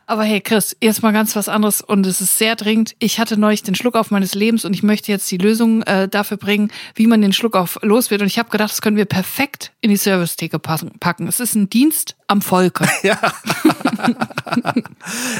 Aber 0.08 0.24
hey 0.24 0.40
Chris, 0.40 0.74
jetzt 0.80 1.02
mal 1.02 1.12
ganz 1.12 1.36
was 1.36 1.50
anderes 1.50 1.82
und 1.82 2.06
es 2.06 2.22
ist 2.22 2.38
sehr 2.38 2.56
dringend. 2.56 2.96
Ich 2.98 3.20
hatte 3.20 3.38
neulich 3.38 3.62
den 3.62 3.74
Schluckauf 3.74 4.10
meines 4.10 4.34
Lebens 4.34 4.64
und 4.64 4.72
ich 4.72 4.82
möchte 4.82 5.12
jetzt 5.12 5.30
die 5.30 5.36
Lösung 5.36 5.82
äh, 5.82 6.08
dafür 6.08 6.38
bringen, 6.38 6.72
wie 6.94 7.06
man 7.06 7.20
den 7.20 7.34
Schluckauf 7.34 7.78
los 7.82 8.10
wird. 8.10 8.22
Und 8.22 8.26
ich 8.26 8.38
habe 8.38 8.48
gedacht, 8.48 8.70
das 8.70 8.80
können 8.80 8.96
wir 8.96 9.04
perfekt 9.04 9.72
in 9.82 9.90
die 9.90 9.98
Servicetheke 9.98 10.58
packen. 10.58 11.28
Es 11.28 11.40
ist 11.40 11.54
ein 11.56 11.68
Dienst 11.68 12.16
am 12.28 12.42
Volke. 12.42 12.86
Ja. 13.02 13.18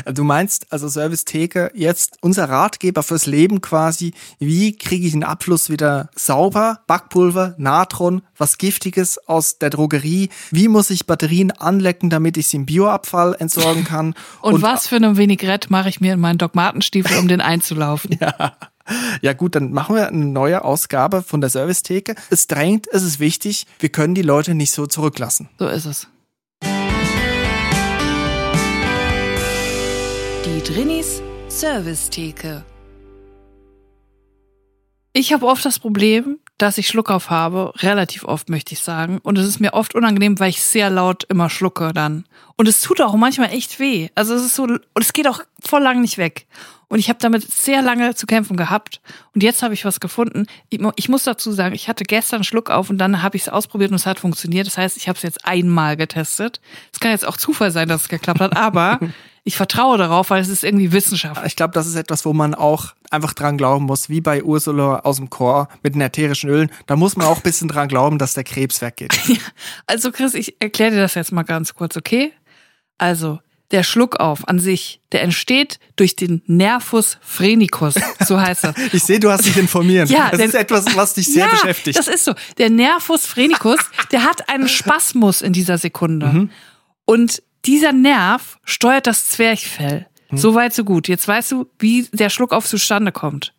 du 0.12 0.22
meinst 0.24 0.66
also 0.70 0.88
Servicetheke 0.88 1.70
jetzt 1.74 2.18
unser 2.20 2.48
Ratgeber 2.48 3.02
fürs 3.02 3.26
Leben 3.26 3.60
quasi. 3.60 4.12
Wie 4.38 4.76
kriege 4.76 5.06
ich 5.06 5.12
einen 5.12 5.24
Abfluss 5.24 5.70
wieder 5.70 6.08
sauber? 6.14 6.80
Backpulver, 6.86 7.54
Natron, 7.58 8.22
was 8.36 8.58
Giftiges 8.58 9.18
aus 9.28 9.58
der 9.58 9.70
Drogerie. 9.70 10.30
Wie 10.50 10.68
muss 10.68 10.90
ich 10.90 11.06
Batterien 11.06 11.50
anlecken, 11.50 12.10
damit 12.10 12.36
ich 12.36 12.48
sie 12.48 12.58
im 12.58 12.66
Bioabfall 12.66 13.34
entsorgen 13.38 13.84
kann? 13.84 14.14
Und, 14.40 14.54
Und 14.54 14.62
was 14.62 14.86
für 14.86 14.96
eine 14.96 15.16
Vinaigrette 15.16 15.70
mache 15.70 15.88
ich 15.88 16.00
mir 16.00 16.14
in 16.14 16.20
meinen 16.20 16.38
Dogmatenstiefel, 16.38 17.18
um 17.18 17.28
den 17.28 17.40
einzulaufen? 17.40 18.18
Ja. 18.20 18.56
Ja 19.20 19.34
gut, 19.34 19.54
dann 19.54 19.72
machen 19.72 19.96
wir 19.96 20.08
eine 20.08 20.24
neue 20.24 20.64
Ausgabe 20.64 21.22
von 21.22 21.42
der 21.42 21.50
Servicetheke. 21.50 22.14
Es 22.30 22.46
drängt, 22.46 22.86
es 22.90 23.02
ist 23.02 23.20
wichtig, 23.20 23.66
wir 23.80 23.90
können 23.90 24.14
die 24.14 24.22
Leute 24.22 24.54
nicht 24.54 24.72
so 24.72 24.86
zurücklassen. 24.86 25.50
So 25.58 25.68
ist 25.68 25.84
es. 25.84 26.06
Die 30.58 30.74
Drinis 30.74 31.22
Servicetheke. 31.46 32.64
Ich 35.12 35.32
habe 35.32 35.46
oft 35.46 35.64
das 35.64 35.78
Problem, 35.78 36.40
dass 36.56 36.78
ich 36.78 36.88
Schluckauf 36.88 37.30
habe, 37.30 37.72
relativ 37.76 38.24
oft 38.24 38.48
möchte 38.48 38.74
ich 38.74 38.80
sagen. 38.80 39.20
Und 39.22 39.38
es 39.38 39.46
ist 39.46 39.60
mir 39.60 39.72
oft 39.74 39.94
unangenehm, 39.94 40.40
weil 40.40 40.50
ich 40.50 40.60
sehr 40.60 40.90
laut 40.90 41.22
immer 41.28 41.48
schlucke 41.48 41.92
dann. 41.92 42.24
Und 42.56 42.66
es 42.66 42.80
tut 42.80 43.00
auch 43.00 43.14
manchmal 43.14 43.52
echt 43.52 43.78
weh. 43.78 44.08
Also 44.16 44.34
es 44.34 44.46
ist 44.46 44.56
so, 44.56 44.64
und 44.64 44.82
es 44.98 45.12
geht 45.12 45.28
auch 45.28 45.42
voll 45.64 45.82
lang 45.84 46.00
nicht 46.00 46.18
weg. 46.18 46.48
Und 46.88 46.98
ich 46.98 47.10
habe 47.10 47.18
damit 47.20 47.50
sehr 47.50 47.82
lange 47.82 48.14
zu 48.14 48.26
kämpfen 48.26 48.56
gehabt. 48.56 49.00
Und 49.34 49.42
jetzt 49.42 49.62
habe 49.62 49.74
ich 49.74 49.84
was 49.84 50.00
gefunden. 50.00 50.46
Ich, 50.70 51.08
muss 51.08 51.24
dazu 51.24 51.52
sagen, 51.52 51.74
ich 51.74 51.88
hatte 51.88 52.04
gestern 52.04 52.44
Schluck 52.44 52.70
auf 52.70 52.88
und 52.88 52.96
dann 52.96 53.22
habe 53.22 53.36
ich 53.36 53.42
es 53.42 53.48
ausprobiert 53.48 53.90
und 53.90 53.96
es 53.96 54.06
hat 54.06 54.20
funktioniert. 54.20 54.66
Das 54.66 54.78
heißt, 54.78 54.96
ich 54.96 55.08
habe 55.08 55.16
es 55.16 55.22
jetzt 55.22 55.44
einmal 55.44 55.96
getestet. 55.98 56.60
Es 56.92 57.00
kann 57.00 57.10
jetzt 57.10 57.26
auch 57.26 57.36
Zufall 57.36 57.70
sein, 57.70 57.88
dass 57.88 58.02
es 58.02 58.08
geklappt 58.08 58.40
hat, 58.40 58.56
aber 58.56 59.00
ich 59.44 59.56
vertraue 59.56 59.98
darauf, 59.98 60.30
weil 60.30 60.40
es 60.40 60.48
ist 60.48 60.64
irgendwie 60.64 60.92
Wissenschaft. 60.92 61.42
Ich 61.46 61.56
glaube, 61.56 61.74
das 61.74 61.86
ist 61.86 61.94
etwas, 61.94 62.24
wo 62.24 62.32
man 62.32 62.54
auch 62.54 62.94
einfach 63.10 63.34
dran 63.34 63.58
glauben 63.58 63.84
muss, 63.84 64.08
wie 64.08 64.22
bei 64.22 64.42
Ursula 64.42 65.00
aus 65.00 65.16
dem 65.16 65.28
Chor 65.28 65.68
mit 65.82 65.94
den 65.94 66.00
ätherischen 66.00 66.48
Ölen. 66.48 66.70
Da 66.86 66.96
muss 66.96 67.16
man 67.16 67.26
auch 67.26 67.36
ein 67.36 67.42
bisschen 67.42 67.68
dran 67.68 67.88
glauben, 67.88 68.18
dass 68.18 68.32
der 68.32 68.44
Krebs 68.44 68.80
weggeht. 68.80 69.18
also 69.86 70.10
Chris, 70.10 70.32
ich 70.34 70.60
erkläre 70.60 70.92
dir 70.92 71.00
das 71.00 71.14
jetzt 71.14 71.32
mal 71.32 71.42
ganz 71.42 71.74
kurz, 71.74 71.96
okay? 71.98 72.32
Also, 72.98 73.40
der 73.70 73.82
Schluckauf 73.82 74.48
an 74.48 74.58
sich, 74.58 75.00
der 75.12 75.22
entsteht 75.22 75.78
durch 75.96 76.16
den 76.16 76.42
Nervus 76.46 77.18
phrenicus, 77.20 77.94
so 78.26 78.40
heißt 78.40 78.64
das. 78.64 78.74
ich 78.92 79.02
sehe, 79.02 79.20
du 79.20 79.30
hast 79.30 79.44
dich 79.44 79.56
informiert. 79.56 80.08
Ja, 80.08 80.30
das 80.30 80.40
ist 80.40 80.54
etwas, 80.54 80.96
was 80.96 81.14
dich 81.14 81.26
sehr 81.26 81.46
ja, 81.46 81.50
beschäftigt. 81.50 81.98
Das 81.98 82.08
ist 82.08 82.24
so. 82.24 82.34
Der 82.56 82.70
Nervus 82.70 83.26
phrenicus, 83.26 83.78
der 84.10 84.24
hat 84.24 84.48
einen 84.48 84.68
Spasmus 84.68 85.42
in 85.42 85.52
dieser 85.52 85.76
Sekunde. 85.76 86.26
Mhm. 86.26 86.50
Und 87.04 87.42
dieser 87.64 87.92
Nerv 87.92 88.58
steuert 88.64 89.06
das 89.06 89.28
Zwerchfell. 89.28 90.06
Mhm. 90.30 90.38
So 90.38 90.54
weit, 90.54 90.74
so 90.74 90.84
gut. 90.84 91.08
Jetzt 91.08 91.28
weißt 91.28 91.52
du, 91.52 91.66
wie 91.78 92.08
der 92.12 92.30
Schluckauf 92.30 92.66
zustande 92.66 93.12
kommt. 93.12 93.52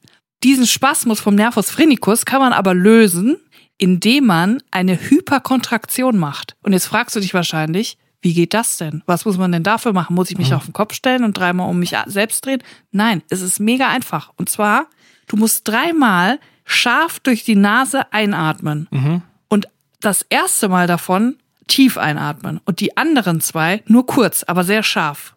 Diesen 0.44 0.66
Spasmus 0.66 1.20
vom 1.20 1.36
Nervus 1.36 1.70
phrenicus 1.70 2.26
kann 2.26 2.40
man 2.40 2.54
aber 2.54 2.74
lösen, 2.74 3.38
indem 3.78 4.26
man 4.26 4.62
eine 4.72 5.00
Hyperkontraktion 5.00 6.18
macht. 6.18 6.56
Und 6.64 6.74
jetzt 6.74 6.86
fragst 6.86 7.16
du 7.16 7.20
dich 7.20 7.34
wahrscheinlich, 7.34 7.98
wie 8.22 8.34
geht 8.34 8.54
das 8.54 8.78
denn? 8.78 9.02
Was 9.06 9.26
muss 9.26 9.38
man 9.38 9.52
denn 9.52 9.64
dafür 9.64 9.94
machen? 9.94 10.16
Muss 10.16 10.30
ich 10.30 10.38
mich 10.38 10.50
mhm. 10.50 10.58
auf 10.58 10.66
den 10.66 10.74
Kopf 10.74 10.94
stellen 10.94 11.24
und 11.24 11.38
dreimal 11.38 11.70
um 11.70 11.80
mich 11.80 11.96
selbst 12.08 12.46
drehen? 12.46 12.62
Nein, 12.92 13.22
es 13.30 13.42
ist 13.42 13.60
mega 13.60 13.88
einfach. 13.88 14.32
Und 14.36 14.50
zwar, 14.50 14.88
du 15.28 15.38
musst 15.38 15.68
dreimal 15.68 16.40
scharf 16.66 17.20
durch 17.20 17.44
die 17.44 17.56
Nase 17.56 18.12
einatmen. 18.12 18.88
Mhm. 18.92 19.22
Und 19.48 19.68
das 20.02 20.26
erste 20.30 20.68
Mal 20.70 20.88
davon 20.88 21.38
tief 21.68 21.98
einatmen. 21.98 22.60
Und 22.66 22.82
die 22.82 22.98
anderen 22.98 23.42
zwei 23.42 23.84
nur 23.88 24.06
kurz, 24.06 24.44
aber 24.44 24.64
sehr 24.64 24.84
scharf. 24.84 25.36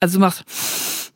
Also 0.00 0.18
du 0.18 0.20
machst. 0.20 0.44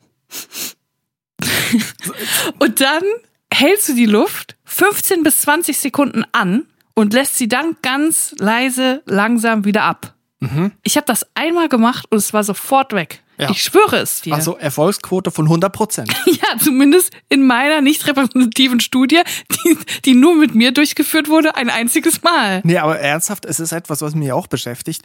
und 2.59 2.79
dann 2.79 3.03
hältst 3.51 3.89
du 3.89 3.95
die 3.95 4.05
Luft 4.05 4.55
15 4.65 5.23
bis 5.23 5.41
20 5.41 5.77
Sekunden 5.77 6.23
an 6.31 6.67
und 6.93 7.13
lässt 7.13 7.37
sie 7.37 7.47
dann 7.47 7.75
ganz 7.81 8.35
leise, 8.37 9.01
langsam 9.05 9.65
wieder 9.65 9.83
ab. 9.83 10.16
Ich 10.83 10.97
habe 10.97 11.05
das 11.05 11.25
einmal 11.33 11.67
gemacht 11.67 12.05
und 12.09 12.17
es 12.17 12.33
war 12.33 12.43
sofort 12.43 12.93
weg. 12.93 13.23
Ja. 13.39 13.51
Ich 13.51 13.61
schwöre 13.61 13.97
es 13.97 14.21
dir. 14.21 14.33
Also 14.33 14.57
Erfolgsquote 14.57 15.31
von 15.31 15.45
100 15.45 15.71
Prozent. 15.71 16.13
Ja, 16.25 16.57
zumindest 16.59 17.11
in 17.29 17.45
meiner 17.45 17.81
nicht 17.81 18.05
repräsentativen 18.07 18.79
Studie, 18.79 19.21
die, 19.51 19.77
die 20.05 20.13
nur 20.13 20.35
mit 20.35 20.53
mir 20.55 20.71
durchgeführt 20.71 21.29
wurde, 21.29 21.55
ein 21.55 21.69
einziges 21.69 22.21
Mal. 22.21 22.61
Nee, 22.63 22.77
aber 22.77 22.99
ernsthaft, 22.99 23.45
es 23.45 23.59
ist 23.59 23.71
etwas, 23.71 24.01
was 24.01 24.13
mich 24.15 24.31
auch 24.31 24.47
beschäftigt. 24.47 25.01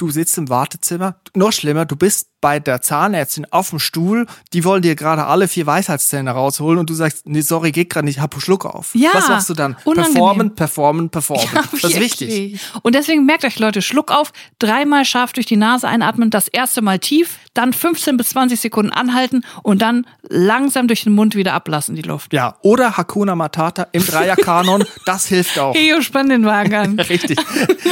Du 0.00 0.08
sitzt 0.10 0.38
im 0.38 0.48
Wartezimmer, 0.48 1.16
noch 1.34 1.52
schlimmer, 1.52 1.84
du 1.84 1.94
bist 1.94 2.28
bei 2.40 2.58
der 2.58 2.80
Zahnärztin 2.80 3.46
auf 3.50 3.68
dem 3.68 3.78
Stuhl, 3.78 4.26
die 4.54 4.64
wollen 4.64 4.80
dir 4.80 4.94
gerade 4.94 5.26
alle 5.26 5.46
vier 5.46 5.66
Weisheitszähne 5.66 6.30
rausholen 6.30 6.78
und 6.78 6.88
du 6.88 6.94
sagst, 6.94 7.28
nee, 7.28 7.42
sorry, 7.42 7.70
geht 7.70 7.90
gerade 7.90 8.06
nicht, 8.06 8.18
hab 8.18 8.32
einen 8.32 8.40
Schluck 8.40 8.64
auf. 8.64 8.94
Ja, 8.94 9.10
Was 9.12 9.28
machst 9.28 9.50
du 9.50 9.54
dann? 9.54 9.76
unangenehm. 9.84 10.14
Performen, 10.14 10.54
performen, 10.54 11.10
performen. 11.10 11.46
Ja, 11.52 11.64
das 11.70 11.84
ist 11.90 12.00
wichtig. 12.00 12.58
Und 12.80 12.94
deswegen 12.94 13.26
merkt 13.26 13.44
euch 13.44 13.58
Leute, 13.58 13.82
Schluck 13.82 14.10
auf, 14.10 14.32
dreimal 14.58 15.04
scharf 15.04 15.34
durch 15.34 15.44
die 15.44 15.56
Nase 15.58 15.86
einatmen, 15.86 16.30
das 16.30 16.48
erste 16.48 16.80
Mal 16.80 16.98
tief, 16.98 17.36
dann 17.52 17.74
15 17.74 18.16
bis 18.16 18.30
20 18.30 18.58
Sekunden 18.58 18.92
anhalten 18.92 19.44
und 19.62 19.82
dann 19.82 20.06
langsam 20.30 20.86
durch 20.88 21.02
den 21.04 21.12
Mund 21.12 21.34
wieder 21.34 21.52
ablassen, 21.52 21.94
die 21.94 22.00
Luft. 22.02 22.32
Ja, 22.32 22.56
oder 22.62 22.96
Hakuna 22.96 23.34
Matata 23.36 23.88
im 23.92 24.06
Dreierkanon, 24.06 24.84
das 25.04 25.26
hilft 25.26 25.58
auch. 25.58 25.74
Heyo, 25.74 26.00
spann 26.00 26.30
den 26.30 26.46
Wagen 26.46 26.74
an. 26.74 27.00
Richtig. 27.10 27.38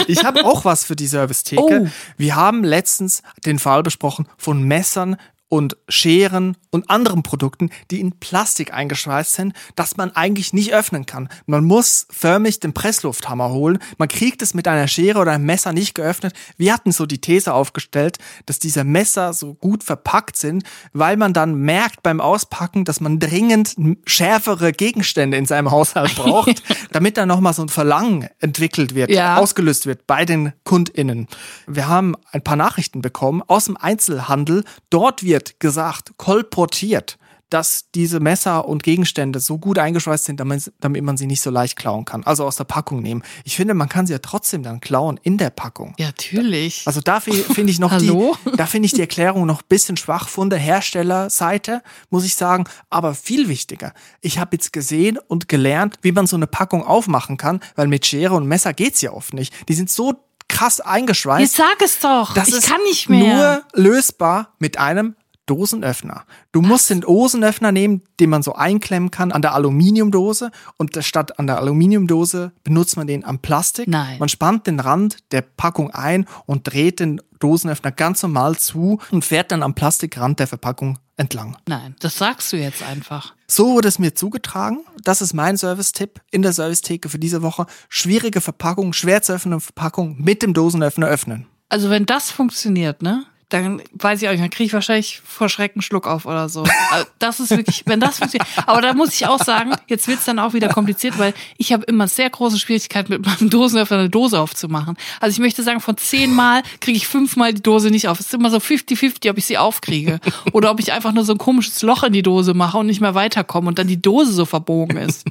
Ich 0.06 0.24
habe 0.24 0.46
auch 0.46 0.64
was 0.64 0.84
für 0.84 0.96
die 0.96 1.06
Servicetheke. 1.06 1.60
Oh. 1.60 1.88
Wir 2.16 2.36
haben 2.36 2.64
letztens 2.64 3.22
den 3.44 3.58
Fall 3.58 3.82
besprochen 3.82 4.28
von 4.36 4.62
Messern 4.62 5.16
und 5.48 5.76
Scheren 5.88 6.56
und 6.70 6.90
anderen 6.90 7.22
Produkten, 7.22 7.70
die 7.90 8.00
in 8.00 8.12
Plastik 8.18 8.72
eingeschweißt 8.74 9.32
sind, 9.34 9.54
dass 9.76 9.96
man 9.96 10.14
eigentlich 10.14 10.52
nicht 10.52 10.74
öffnen 10.74 11.06
kann. 11.06 11.28
Man 11.46 11.64
muss 11.64 12.06
förmlich 12.10 12.60
den 12.60 12.74
Presslufthammer 12.74 13.50
holen. 13.50 13.78
Man 13.96 14.08
kriegt 14.08 14.42
es 14.42 14.52
mit 14.54 14.68
einer 14.68 14.88
Schere 14.88 15.18
oder 15.20 15.32
einem 15.32 15.46
Messer 15.46 15.72
nicht 15.72 15.94
geöffnet. 15.94 16.34
Wir 16.58 16.72
hatten 16.74 16.92
so 16.92 17.06
die 17.06 17.20
These 17.20 17.54
aufgestellt, 17.54 18.18
dass 18.46 18.58
diese 18.58 18.84
Messer 18.84 19.32
so 19.32 19.54
gut 19.54 19.82
verpackt 19.84 20.36
sind, 20.36 20.64
weil 20.92 21.16
man 21.16 21.32
dann 21.32 21.54
merkt 21.54 22.02
beim 22.02 22.20
Auspacken, 22.20 22.84
dass 22.84 23.00
man 23.00 23.18
dringend 23.18 23.74
schärfere 24.06 24.72
Gegenstände 24.72 25.36
in 25.36 25.46
seinem 25.46 25.70
Haushalt 25.70 26.14
braucht, 26.16 26.62
damit 26.92 27.16
dann 27.16 27.28
nochmal 27.28 27.54
so 27.54 27.62
ein 27.62 27.68
Verlangen 27.68 28.28
entwickelt 28.40 28.94
wird, 28.94 29.10
Ja. 29.10 29.36
ausgelöst 29.38 29.86
wird 29.86 30.06
bei 30.06 30.24
den 30.24 30.52
KundInnen. 30.64 31.26
Wir 31.66 31.88
haben 31.88 32.14
ein 32.32 32.42
paar 32.44 32.56
Nachrichten 32.56 33.00
bekommen 33.00 33.42
aus 33.46 33.64
dem 33.64 33.76
Einzelhandel. 33.76 34.64
Dort 34.90 35.22
wird 35.38 35.60
gesagt, 35.60 36.12
kolportiert, 36.16 37.16
dass 37.50 37.90
diese 37.94 38.20
Messer 38.20 38.68
und 38.68 38.82
Gegenstände 38.82 39.40
so 39.40 39.56
gut 39.56 39.78
eingeschweißt 39.78 40.24
sind, 40.26 40.38
damit 40.40 40.70
damit 40.80 41.02
man 41.02 41.16
sie 41.16 41.26
nicht 41.26 41.40
so 41.40 41.48
leicht 41.50 41.76
klauen 41.76 42.04
kann. 42.04 42.22
Also 42.24 42.44
aus 42.44 42.56
der 42.56 42.64
Packung 42.64 43.00
nehmen. 43.00 43.22
Ich 43.44 43.56
finde, 43.56 43.72
man 43.72 43.88
kann 43.88 44.06
sie 44.06 44.12
ja 44.12 44.18
trotzdem 44.18 44.62
dann 44.62 44.80
klauen 44.80 45.18
in 45.22 45.38
der 45.38 45.48
Packung. 45.50 45.94
Ja, 45.98 46.06
natürlich. 46.08 46.82
Also 46.86 47.00
da 47.00 47.20
fi- 47.20 47.32
finde 47.32 47.70
ich 47.72 47.78
noch 47.84 47.96
die, 47.96 48.12
da 48.56 48.66
finde 48.66 48.86
ich 48.86 48.92
die 48.92 49.00
Erklärung 49.00 49.46
noch 49.46 49.62
ein 49.62 49.68
bisschen 49.68 49.96
schwach 49.96 50.28
von 50.28 50.50
der 50.50 50.58
Herstellerseite, 50.58 51.82
muss 52.10 52.24
ich 52.26 52.34
sagen. 52.34 52.64
Aber 52.90 53.14
viel 53.14 53.48
wichtiger. 53.48 53.94
Ich 54.20 54.38
habe 54.38 54.50
jetzt 54.56 54.72
gesehen 54.74 55.18
und 55.28 55.48
gelernt, 55.48 55.96
wie 56.02 56.12
man 56.12 56.26
so 56.26 56.36
eine 56.36 56.48
Packung 56.48 56.84
aufmachen 56.84 57.36
kann, 57.38 57.60
weil 57.76 57.86
mit 57.86 58.04
Schere 58.04 58.34
und 58.34 58.46
Messer 58.46 58.74
geht's 58.74 59.00
ja 59.00 59.12
oft 59.12 59.32
nicht. 59.32 59.54
Die 59.70 59.74
sind 59.74 59.88
so 59.90 60.22
krass 60.48 60.80
eingeschweißt. 60.80 61.40
Jetzt 61.40 61.56
sag 61.56 61.80
es 61.82 61.98
doch. 62.00 62.34
Das 62.34 62.48
ich 62.48 62.62
kann 62.64 62.82
nicht 62.84 63.08
mehr. 63.08 63.62
Nur 63.74 63.84
lösbar 63.84 64.54
mit 64.58 64.78
einem 64.78 65.14
Dosenöffner. 65.48 66.24
Du 66.52 66.62
musst 66.62 66.90
den 66.90 67.00
Dosenöffner 67.00 67.72
nehmen, 67.72 68.02
den 68.20 68.30
man 68.30 68.42
so 68.42 68.54
einklemmen 68.54 69.10
kann 69.10 69.32
an 69.32 69.42
der 69.42 69.54
Aluminiumdose 69.54 70.50
und 70.76 70.96
statt 71.04 71.38
an 71.38 71.46
der 71.46 71.58
Aluminiumdose 71.58 72.52
benutzt 72.62 72.96
man 72.96 73.06
den 73.06 73.24
am 73.24 73.40
Plastik. 73.40 73.88
Nein. 73.88 74.18
Man 74.18 74.28
spannt 74.28 74.66
den 74.66 74.80
Rand 74.80 75.18
der 75.32 75.42
Packung 75.42 75.90
ein 75.90 76.26
und 76.46 76.72
dreht 76.72 77.00
den 77.00 77.20
Dosenöffner 77.38 77.92
ganz 77.92 78.22
normal 78.22 78.56
zu 78.56 78.98
und 79.10 79.24
fährt 79.24 79.52
dann 79.52 79.62
am 79.62 79.74
Plastikrand 79.74 80.38
der 80.40 80.46
Verpackung 80.46 80.98
entlang. 81.16 81.56
Nein, 81.66 81.96
das 82.00 82.16
sagst 82.16 82.52
du 82.52 82.56
jetzt 82.56 82.82
einfach. 82.82 83.34
So 83.48 83.74
wurde 83.74 83.88
es 83.88 83.98
mir 83.98 84.14
zugetragen. 84.14 84.84
Das 85.02 85.20
ist 85.20 85.34
mein 85.34 85.56
Service-Tipp 85.56 86.20
in 86.30 86.42
der 86.42 86.52
Servicetheke 86.52 87.08
für 87.08 87.18
diese 87.18 87.42
Woche. 87.42 87.66
Schwierige 87.88 88.40
Verpackung, 88.40 88.92
schwer 88.92 89.22
zu 89.22 89.32
öffnende 89.32 89.60
Verpackung 89.60 90.16
mit 90.18 90.42
dem 90.42 90.54
Dosenöffner 90.54 91.08
öffnen. 91.08 91.46
Also 91.68 91.90
wenn 91.90 92.06
das 92.06 92.30
funktioniert, 92.30 93.02
ne? 93.02 93.24
Dann 93.50 93.80
weiß 93.92 94.20
ich 94.20 94.28
auch 94.28 94.32
nicht, 94.32 94.42
dann 94.42 94.50
kriege 94.50 94.66
ich 94.66 94.72
wahrscheinlich 94.74 95.22
vor 95.24 95.48
Schrecken 95.48 95.80
Schluck 95.80 96.06
auf 96.06 96.26
oder 96.26 96.48
so. 96.48 96.64
Also 96.90 97.06
Das 97.18 97.40
ist 97.40 97.50
wirklich, 97.50 97.82
wenn 97.86 97.98
das 97.98 98.18
funktioniert. 98.18 98.48
Aber 98.66 98.82
da 98.82 98.92
muss 98.92 99.14
ich 99.14 99.26
auch 99.26 99.42
sagen, 99.42 99.72
jetzt 99.86 100.06
wird's 100.06 100.26
dann 100.26 100.38
auch 100.38 100.52
wieder 100.52 100.68
kompliziert, 100.68 101.18
weil 101.18 101.32
ich 101.56 101.72
habe 101.72 101.84
immer 101.84 102.08
sehr 102.08 102.28
große 102.28 102.58
Schwierigkeiten 102.58 103.12
mit 103.12 103.24
meinem 103.24 103.48
Dosenöffner 103.48 103.98
eine 103.98 104.10
Dose 104.10 104.38
aufzumachen. 104.38 104.96
Also 105.20 105.32
ich 105.32 105.38
möchte 105.38 105.62
sagen, 105.62 105.80
von 105.80 105.96
zehn 105.96 106.34
Mal 106.34 106.62
kriege 106.80 106.98
ich 106.98 107.06
fünfmal 107.06 107.54
die 107.54 107.62
Dose 107.62 107.90
nicht 107.90 108.08
auf. 108.08 108.20
Es 108.20 108.26
ist 108.26 108.34
immer 108.34 108.50
so 108.50 108.58
50-50, 108.58 109.30
ob 109.30 109.38
ich 109.38 109.46
sie 109.46 109.58
aufkriege. 109.58 110.20
Oder 110.52 110.70
ob 110.70 110.80
ich 110.80 110.92
einfach 110.92 111.12
nur 111.12 111.24
so 111.24 111.32
ein 111.32 111.38
komisches 111.38 111.80
Loch 111.82 112.02
in 112.02 112.12
die 112.12 112.22
Dose 112.22 112.52
mache 112.52 112.78
und 112.78 112.86
nicht 112.86 113.00
mehr 113.00 113.14
weiterkomme 113.14 113.68
und 113.68 113.78
dann 113.78 113.86
die 113.86 114.00
Dose 114.00 114.32
so 114.32 114.44
verbogen 114.44 114.98
ist. 114.98 115.24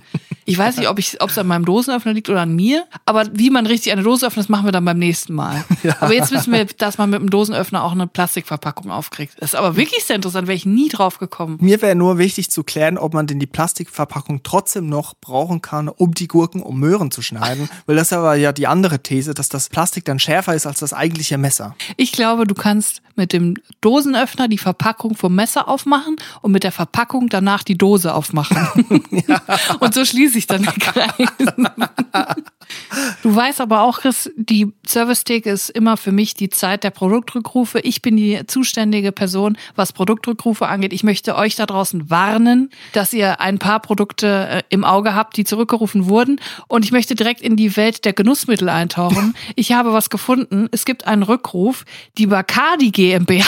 Ich 0.50 0.58
weiß 0.58 0.78
nicht, 0.78 0.88
ob 0.88 0.98
ich, 0.98 1.22
ob 1.22 1.30
es 1.30 1.38
an 1.38 1.46
meinem 1.46 1.66
Dosenöffner 1.66 2.14
liegt 2.14 2.30
oder 2.30 2.40
an 2.40 2.56
mir, 2.56 2.86
aber 3.06 3.26
wie 3.34 3.50
man 3.50 3.66
richtig 3.66 3.92
eine 3.92 4.02
Dose 4.02 4.26
öffnet, 4.26 4.46
das 4.46 4.50
machen 4.50 4.64
wir 4.64 4.72
dann 4.72 4.86
beim 4.86 4.98
nächsten 4.98 5.34
Mal. 5.34 5.66
Aber 6.00 6.14
jetzt 6.14 6.32
wissen 6.32 6.54
wir, 6.54 6.64
dass 6.64 6.98
man 6.98 7.10
mit 7.10 7.20
dem 7.20 7.30
Dosenöffner 7.30 7.84
auch 7.84 7.92
eine 7.92 8.08
Plastikverpackung 8.08 8.90
aufkriegt. 8.90 9.34
Das 9.40 9.52
ist 9.54 9.56
aber 9.56 9.76
wirklich 9.76 10.06
sehr 10.06 10.16
interessant, 10.16 10.48
wäre 10.48 10.56
ich 10.56 10.66
nie 10.66 10.88
drauf 10.88 11.18
gekommen. 11.18 11.58
Mir 11.60 11.82
wäre 11.82 11.96
nur 11.96 12.18
wichtig 12.18 12.50
zu 12.50 12.64
klären, 12.64 12.98
ob 12.98 13.14
man 13.14 13.28
denn 13.28 13.40
die 13.40 13.46
Plastikverpackung 13.46 14.42
trotzdem 14.44 14.88
noch 14.88 15.16
brauchen 15.20 15.62
kann, 15.62 15.90
um 15.90 16.14
die 16.14 16.28
Gurken 16.28 16.62
um 16.62 16.80
Möhren 16.80 17.12
zu 17.12 17.22
schneiden. 17.22 17.70
Weil 17.86 17.98
das 17.98 18.08
ist 18.08 18.14
aber 18.14 18.36
ja 18.36 18.54
die 18.54 18.68
andere 18.68 19.04
These, 19.04 19.34
dass 19.34 19.50
das 19.50 19.68
Plastik 19.68 20.06
dann 20.06 20.20
schärfer 20.20 20.56
ist 20.56 20.66
als 20.66 20.80
das 20.80 20.94
eigentliche 20.94 21.38
Messer. 21.38 21.76
Ich 21.98 22.14
glaube, 22.14 22.46
du 22.48 22.56
kannst 22.56 23.02
mit 23.18 23.34
dem 23.34 23.56
Dosenöffner 23.82 24.48
die 24.48 24.58
Verpackung 24.58 25.16
vom 25.16 25.36
Messer 25.36 25.68
aufmachen 25.68 26.16
und 26.42 26.52
mit 26.52 26.64
der 26.64 26.72
Verpackung 26.72 27.30
danach 27.30 27.64
die 27.64 27.78
Dose 27.78 28.14
aufmachen. 28.14 28.58
Und 29.80 29.94
so 29.94 30.06
schließe 30.06 30.38
ich 30.38 30.48
dann 30.48 30.64
den 30.64 30.74
Kreis. 30.74 31.28
Du 33.24 33.36
weißt 33.36 33.62
aber 33.62 33.82
auch, 33.82 34.00
Chris, 34.00 34.32
die 34.36 34.72
Servicetheke 34.86 35.50
ist 35.50 35.70
immer 35.70 35.98
für 35.98 36.12
mich 36.12 36.34
die 36.34 36.50
Zeit 36.50 36.84
der 36.84 36.92
Produktrückrufe. 36.92 37.80
Ich 37.80 38.02
bin 38.02 38.18
die 38.18 38.42
zuständige 38.48 39.12
Person, 39.12 39.58
was 39.76 39.94
Produktrückrufe 39.94 40.68
angeht. 40.68 40.94
Ich 40.94 41.04
möchte 41.04 41.36
euch 41.36 41.56
da 41.56 41.66
draußen 41.66 42.10
warnen, 42.10 42.70
dass 42.94 43.14
ihr 43.14 43.42
ein 43.42 43.60
paar 43.60 43.80
Produkte 43.82 44.48
äh, 44.50 44.64
im 44.70 44.84
Auge 44.84 45.16
habt, 45.16 45.38
die 45.38 45.44
zurückgerufen 45.44 46.08
wurden. 46.08 46.40
Und 46.68 46.86
ich 46.86 46.92
möchte 46.92 47.16
direkt 47.16 47.42
in 47.42 47.56
die 47.56 47.76
Welt 47.76 48.06
der 48.06 48.14
Genussmittel 48.14 48.70
eintauchen. 48.70 49.36
Ich 49.56 49.72
habe 49.72 49.94
was 49.94 50.10
gefunden. 50.10 50.68
Es 50.72 50.86
gibt 50.86 51.08
einen 51.08 51.24
Rückruf. 51.24 51.84
Die 52.18 52.28
Bacardi 52.28 52.92
GmbH 52.92 53.46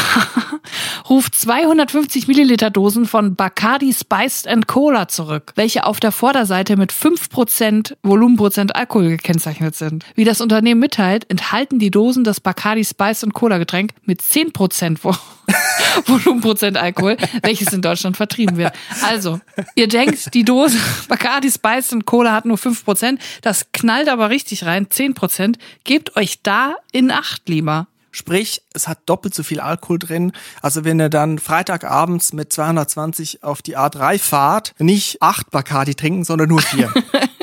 ruft 1.09 1.35
250 1.35 2.27
Milliliter 2.27 2.69
Dosen 2.69 3.05
von 3.05 3.35
Bacardi 3.35 3.93
Spiced 3.93 4.47
and 4.47 4.67
Cola 4.67 5.07
zurück, 5.07 5.53
welche 5.55 5.85
auf 5.85 5.99
der 5.99 6.11
Vorderseite 6.11 6.77
mit 6.77 6.91
5% 6.91 7.95
Volumenprozent 8.01 8.75
Alkohol 8.75 9.08
gekennzeichnet 9.09 9.75
sind. 9.75 10.05
Wie 10.15 10.23
das 10.23 10.41
Unternehmen 10.41 10.79
mitteilt, 10.79 11.29
enthalten 11.29 11.79
die 11.79 11.91
Dosen 11.91 12.23
das 12.23 12.39
Bacardi 12.39 12.83
Spiced 12.83 13.23
and 13.23 13.33
Cola 13.33 13.57
Getränk 13.57 13.91
mit 14.05 14.21
10% 14.21 14.97
Vo 14.97 15.15
Volumenprozent 16.05 16.77
Alkohol, 16.77 17.17
welches 17.41 17.73
in 17.73 17.81
Deutschland 17.81 18.17
vertrieben 18.17 18.57
wird. 18.57 18.73
Also, 19.03 19.39
ihr 19.75 19.87
denkt, 19.87 20.33
die 20.33 20.45
Dose 20.45 20.77
Bacardi 21.07 21.49
Spiced 21.51 21.93
and 21.93 22.05
Cola 22.05 22.33
hat 22.33 22.45
nur 22.45 22.57
5%, 22.57 23.17
das 23.41 23.71
knallt 23.71 24.09
aber 24.09 24.29
richtig 24.29 24.65
rein, 24.65 24.87
10%. 24.87 25.55
Gebt 25.83 26.15
euch 26.15 26.41
da 26.43 26.75
in 26.91 27.11
Acht 27.11 27.49
lieber. 27.49 27.87
Sprich, 28.11 28.63
es 28.73 28.87
hat 28.87 28.99
doppelt 29.05 29.35
so 29.35 29.43
viel 29.43 29.59
Alkohol 29.59 29.99
drin. 29.99 30.31
Also 30.61 30.83
wenn 30.83 30.99
ihr 30.99 31.09
dann 31.09 31.37
Freitagabends 31.37 32.33
mit 32.33 32.51
220 32.51 33.43
auf 33.43 33.61
die 33.61 33.77
A3 33.77 34.17
fahrt, 34.17 34.73
nicht 34.79 35.21
acht 35.21 35.51
Bacardi 35.51 35.93
trinken, 35.93 36.23
sondern 36.23 36.49
nur 36.49 36.61
vier. 36.61 36.91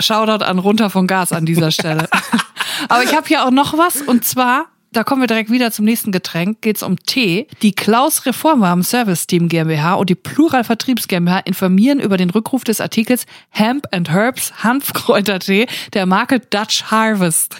Shoutout 0.00 0.44
an 0.44 0.58
runter 0.58 0.90
von 0.90 1.06
Gas 1.06 1.32
an 1.32 1.46
dieser 1.46 1.70
Stelle. 1.70 2.08
Aber 2.88 3.02
ich 3.02 3.14
habe 3.14 3.26
hier 3.26 3.44
auch 3.44 3.50
noch 3.50 3.76
was 3.76 4.02
und 4.02 4.24
zwar 4.24 4.66
da 4.92 5.04
kommen 5.04 5.22
wir 5.22 5.26
direkt 5.26 5.50
wieder 5.50 5.70
zum 5.70 5.84
nächsten 5.84 6.12
Getränk. 6.12 6.62
Geht's 6.62 6.82
um 6.82 6.96
Tee. 6.98 7.46
Die 7.62 7.72
Klaus 7.72 8.24
Reformwarm 8.24 8.82
Service 8.82 9.26
Team 9.26 9.48
GmbH 9.48 9.94
und 9.94 10.08
die 10.08 10.14
Plural 10.14 10.64
Vertriebs 10.64 11.08
GmbH 11.08 11.40
informieren 11.40 12.00
über 12.00 12.16
den 12.16 12.30
Rückruf 12.30 12.64
des 12.64 12.80
Artikels 12.80 13.26
Hemp 13.50 13.86
and 13.92 14.10
Herbs 14.10 14.64
Hanfkräutertee 14.64 15.66
der 15.92 16.06
Marke 16.06 16.40
Dutch 16.40 16.84
Harvest. 16.84 17.56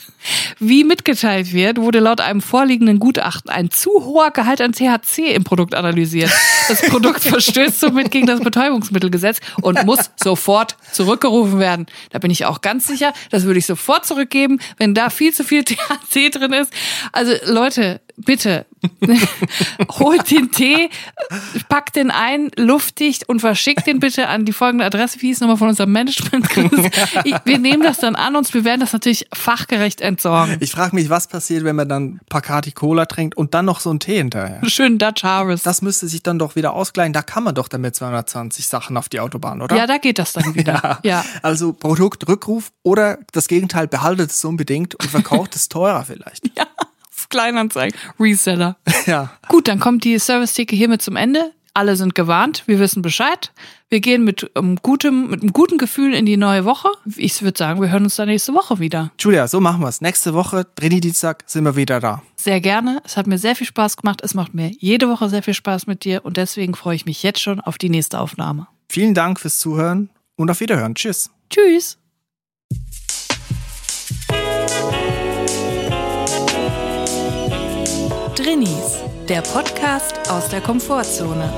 Wie 0.58 0.84
mitgeteilt 0.84 1.52
wird, 1.52 1.78
wurde 1.78 2.00
laut 2.00 2.20
einem 2.20 2.40
vorliegenden 2.40 2.98
Gutachten 2.98 3.50
ein 3.50 3.70
zu 3.70 3.90
hoher 3.90 4.30
Gehalt 4.30 4.60
an 4.60 4.72
THC 4.72 5.32
im 5.34 5.44
Produkt 5.44 5.74
analysiert. 5.74 6.30
Das 6.68 6.82
Produkt 6.82 7.20
verstößt 7.22 7.78
somit 7.78 8.10
gegen 8.10 8.26
das 8.26 8.40
Betäubungsmittelgesetz 8.40 9.38
und 9.62 9.84
muss 9.84 10.10
sofort 10.16 10.76
zurückgerufen 10.92 11.60
werden. 11.60 11.86
Da 12.10 12.18
bin 12.18 12.30
ich 12.30 12.46
auch 12.46 12.60
ganz 12.60 12.86
sicher, 12.86 13.12
das 13.30 13.44
würde 13.44 13.58
ich 13.58 13.66
sofort 13.66 14.06
zurückgeben, 14.06 14.58
wenn 14.76 14.92
da 14.94 15.10
viel 15.10 15.32
zu 15.32 15.44
viel 15.44 15.64
THC 15.64 16.30
drin 16.30 16.52
ist. 16.52 16.72
Also 17.18 17.34
Leute, 17.46 18.00
bitte, 18.16 18.64
holt 19.98 20.30
den 20.30 20.52
Tee, 20.52 20.88
packt 21.68 21.96
den 21.96 22.12
ein, 22.12 22.52
luftdicht 22.56 23.28
und 23.28 23.40
verschickt 23.40 23.88
den 23.88 23.98
bitte 23.98 24.28
an 24.28 24.44
die 24.44 24.52
folgende 24.52 24.84
Adresse, 24.84 25.20
wie 25.20 25.26
hieß 25.26 25.40
nochmal 25.40 25.56
von 25.56 25.68
unserem 25.68 25.90
Management. 25.90 26.46
Ich, 27.24 27.34
wir 27.44 27.58
nehmen 27.58 27.82
das 27.82 27.98
dann 27.98 28.14
an 28.14 28.36
und 28.36 28.52
wir 28.54 28.64
werden 28.64 28.80
das 28.80 28.92
natürlich 28.92 29.26
fachgerecht 29.34 30.00
entsorgen. 30.00 30.58
Ich 30.60 30.70
frage 30.70 30.94
mich, 30.94 31.10
was 31.10 31.26
passiert, 31.26 31.64
wenn 31.64 31.74
man 31.74 31.88
dann 31.88 32.20
Pacati 32.28 32.70
Cola 32.70 33.06
trinkt 33.06 33.36
und 33.36 33.52
dann 33.54 33.64
noch 33.64 33.80
so 33.80 33.90
einen 33.90 33.98
Tee 33.98 34.18
hinterher. 34.18 34.60
Schönen 34.68 34.98
Dutch 34.98 35.24
Harvest. 35.24 35.66
Das 35.66 35.82
müsste 35.82 36.06
sich 36.06 36.22
dann 36.22 36.38
doch 36.38 36.54
wieder 36.54 36.72
ausgleichen. 36.74 37.12
Da 37.12 37.22
kann 37.22 37.42
man 37.42 37.56
doch 37.56 37.66
damit 37.66 37.96
220 37.96 38.68
Sachen 38.68 38.96
auf 38.96 39.08
die 39.08 39.18
Autobahn, 39.18 39.60
oder? 39.60 39.76
ja, 39.76 39.86
da 39.86 39.98
geht 39.98 40.18
das 40.18 40.32
dann 40.32 40.54
wieder. 40.54 41.00
ja. 41.04 41.24
Also 41.42 41.72
Produktrückruf 41.72 42.70
oder 42.82 43.18
das 43.32 43.48
Gegenteil, 43.48 43.88
behaltet 43.88 44.30
es 44.30 44.44
unbedingt 44.44 44.94
und 44.94 45.10
verkauft 45.10 45.56
es 45.56 45.68
teurer 45.68 46.04
vielleicht. 46.04 46.50
Ja, 46.56 46.66
auf 47.28 47.36
Kleinanzeigen. 47.38 47.98
Reseller. 48.18 48.76
Ja. 49.06 49.30
Gut, 49.48 49.68
dann 49.68 49.80
kommt 49.80 50.04
die 50.04 50.18
Service-Theke 50.18 50.76
hiermit 50.76 51.00
zum 51.00 51.16
Ende. 51.16 51.52
Alle 51.72 51.96
sind 51.96 52.14
gewarnt, 52.14 52.64
wir 52.66 52.78
wissen 52.78 53.00
Bescheid. 53.00 53.52
Wir 53.88 54.00
gehen 54.00 54.22
mit, 54.22 54.54
um, 54.54 54.76
gutem, 54.76 55.30
mit 55.30 55.40
einem 55.40 55.52
guten 55.54 55.78
Gefühl 55.78 56.12
in 56.12 56.26
die 56.26 56.36
neue 56.36 56.66
Woche. 56.66 56.88
Ich 57.16 57.40
würde 57.40 57.56
sagen, 57.56 57.80
wir 57.80 57.90
hören 57.90 58.02
uns 58.04 58.16
dann 58.16 58.28
nächste 58.28 58.52
Woche 58.52 58.80
wieder. 58.80 59.12
Julia, 59.18 59.48
so 59.48 59.60
machen 59.60 59.80
wir 59.80 59.88
es. 59.88 60.02
Nächste 60.02 60.34
Woche, 60.34 60.66
Trini-Dienstag, 60.74 61.44
sind 61.46 61.64
wir 61.64 61.76
wieder 61.76 62.00
da. 62.00 62.22
Sehr 62.36 62.60
gerne. 62.60 63.00
Es 63.04 63.16
hat 63.16 63.26
mir 63.26 63.38
sehr 63.38 63.56
viel 63.56 63.66
Spaß 63.66 63.96
gemacht. 63.96 64.20
Es 64.22 64.34
macht 64.34 64.52
mir 64.52 64.70
jede 64.78 65.08
Woche 65.08 65.30
sehr 65.30 65.42
viel 65.42 65.54
Spaß 65.54 65.86
mit 65.86 66.04
dir 66.04 66.24
und 66.24 66.36
deswegen 66.36 66.74
freue 66.74 66.96
ich 66.96 67.06
mich 67.06 67.22
jetzt 67.22 67.40
schon 67.40 67.60
auf 67.60 67.78
die 67.78 67.88
nächste 67.88 68.18
Aufnahme. 68.18 68.66
Vielen 68.90 69.14
Dank 69.14 69.40
fürs 69.40 69.58
Zuhören 69.58 70.10
und 70.36 70.50
auf 70.50 70.60
Wiederhören. 70.60 70.94
Tschüss. 70.94 71.30
Tschüss. 71.48 71.96
Drinnies, 78.48 79.02
der 79.28 79.42
Podcast 79.42 80.30
aus 80.30 80.48
der 80.48 80.62
Komfortzone. 80.62 81.52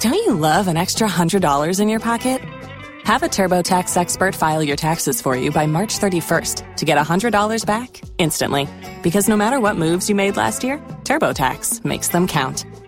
Don't 0.00 0.14
you 0.14 0.34
love 0.34 0.66
an 0.66 0.76
extra 0.76 1.06
$100 1.06 1.78
in 1.78 1.88
your 1.88 2.00
pocket? 2.00 2.40
Have 3.04 3.22
a 3.22 3.28
TurboTax 3.28 3.96
expert 3.96 4.34
file 4.34 4.64
your 4.64 4.74
taxes 4.74 5.22
for 5.22 5.36
you 5.36 5.52
by 5.52 5.66
March 5.66 6.00
31st 6.00 6.76
to 6.78 6.84
get 6.84 6.98
$100 6.98 7.64
back 7.64 8.00
instantly. 8.18 8.66
Because 9.04 9.28
no 9.28 9.36
matter 9.36 9.60
what 9.60 9.76
moves 9.76 10.08
you 10.08 10.16
made 10.16 10.36
last 10.36 10.64
year, 10.64 10.78
TurboTax 11.04 11.84
makes 11.84 12.08
them 12.08 12.26
count. 12.26 12.64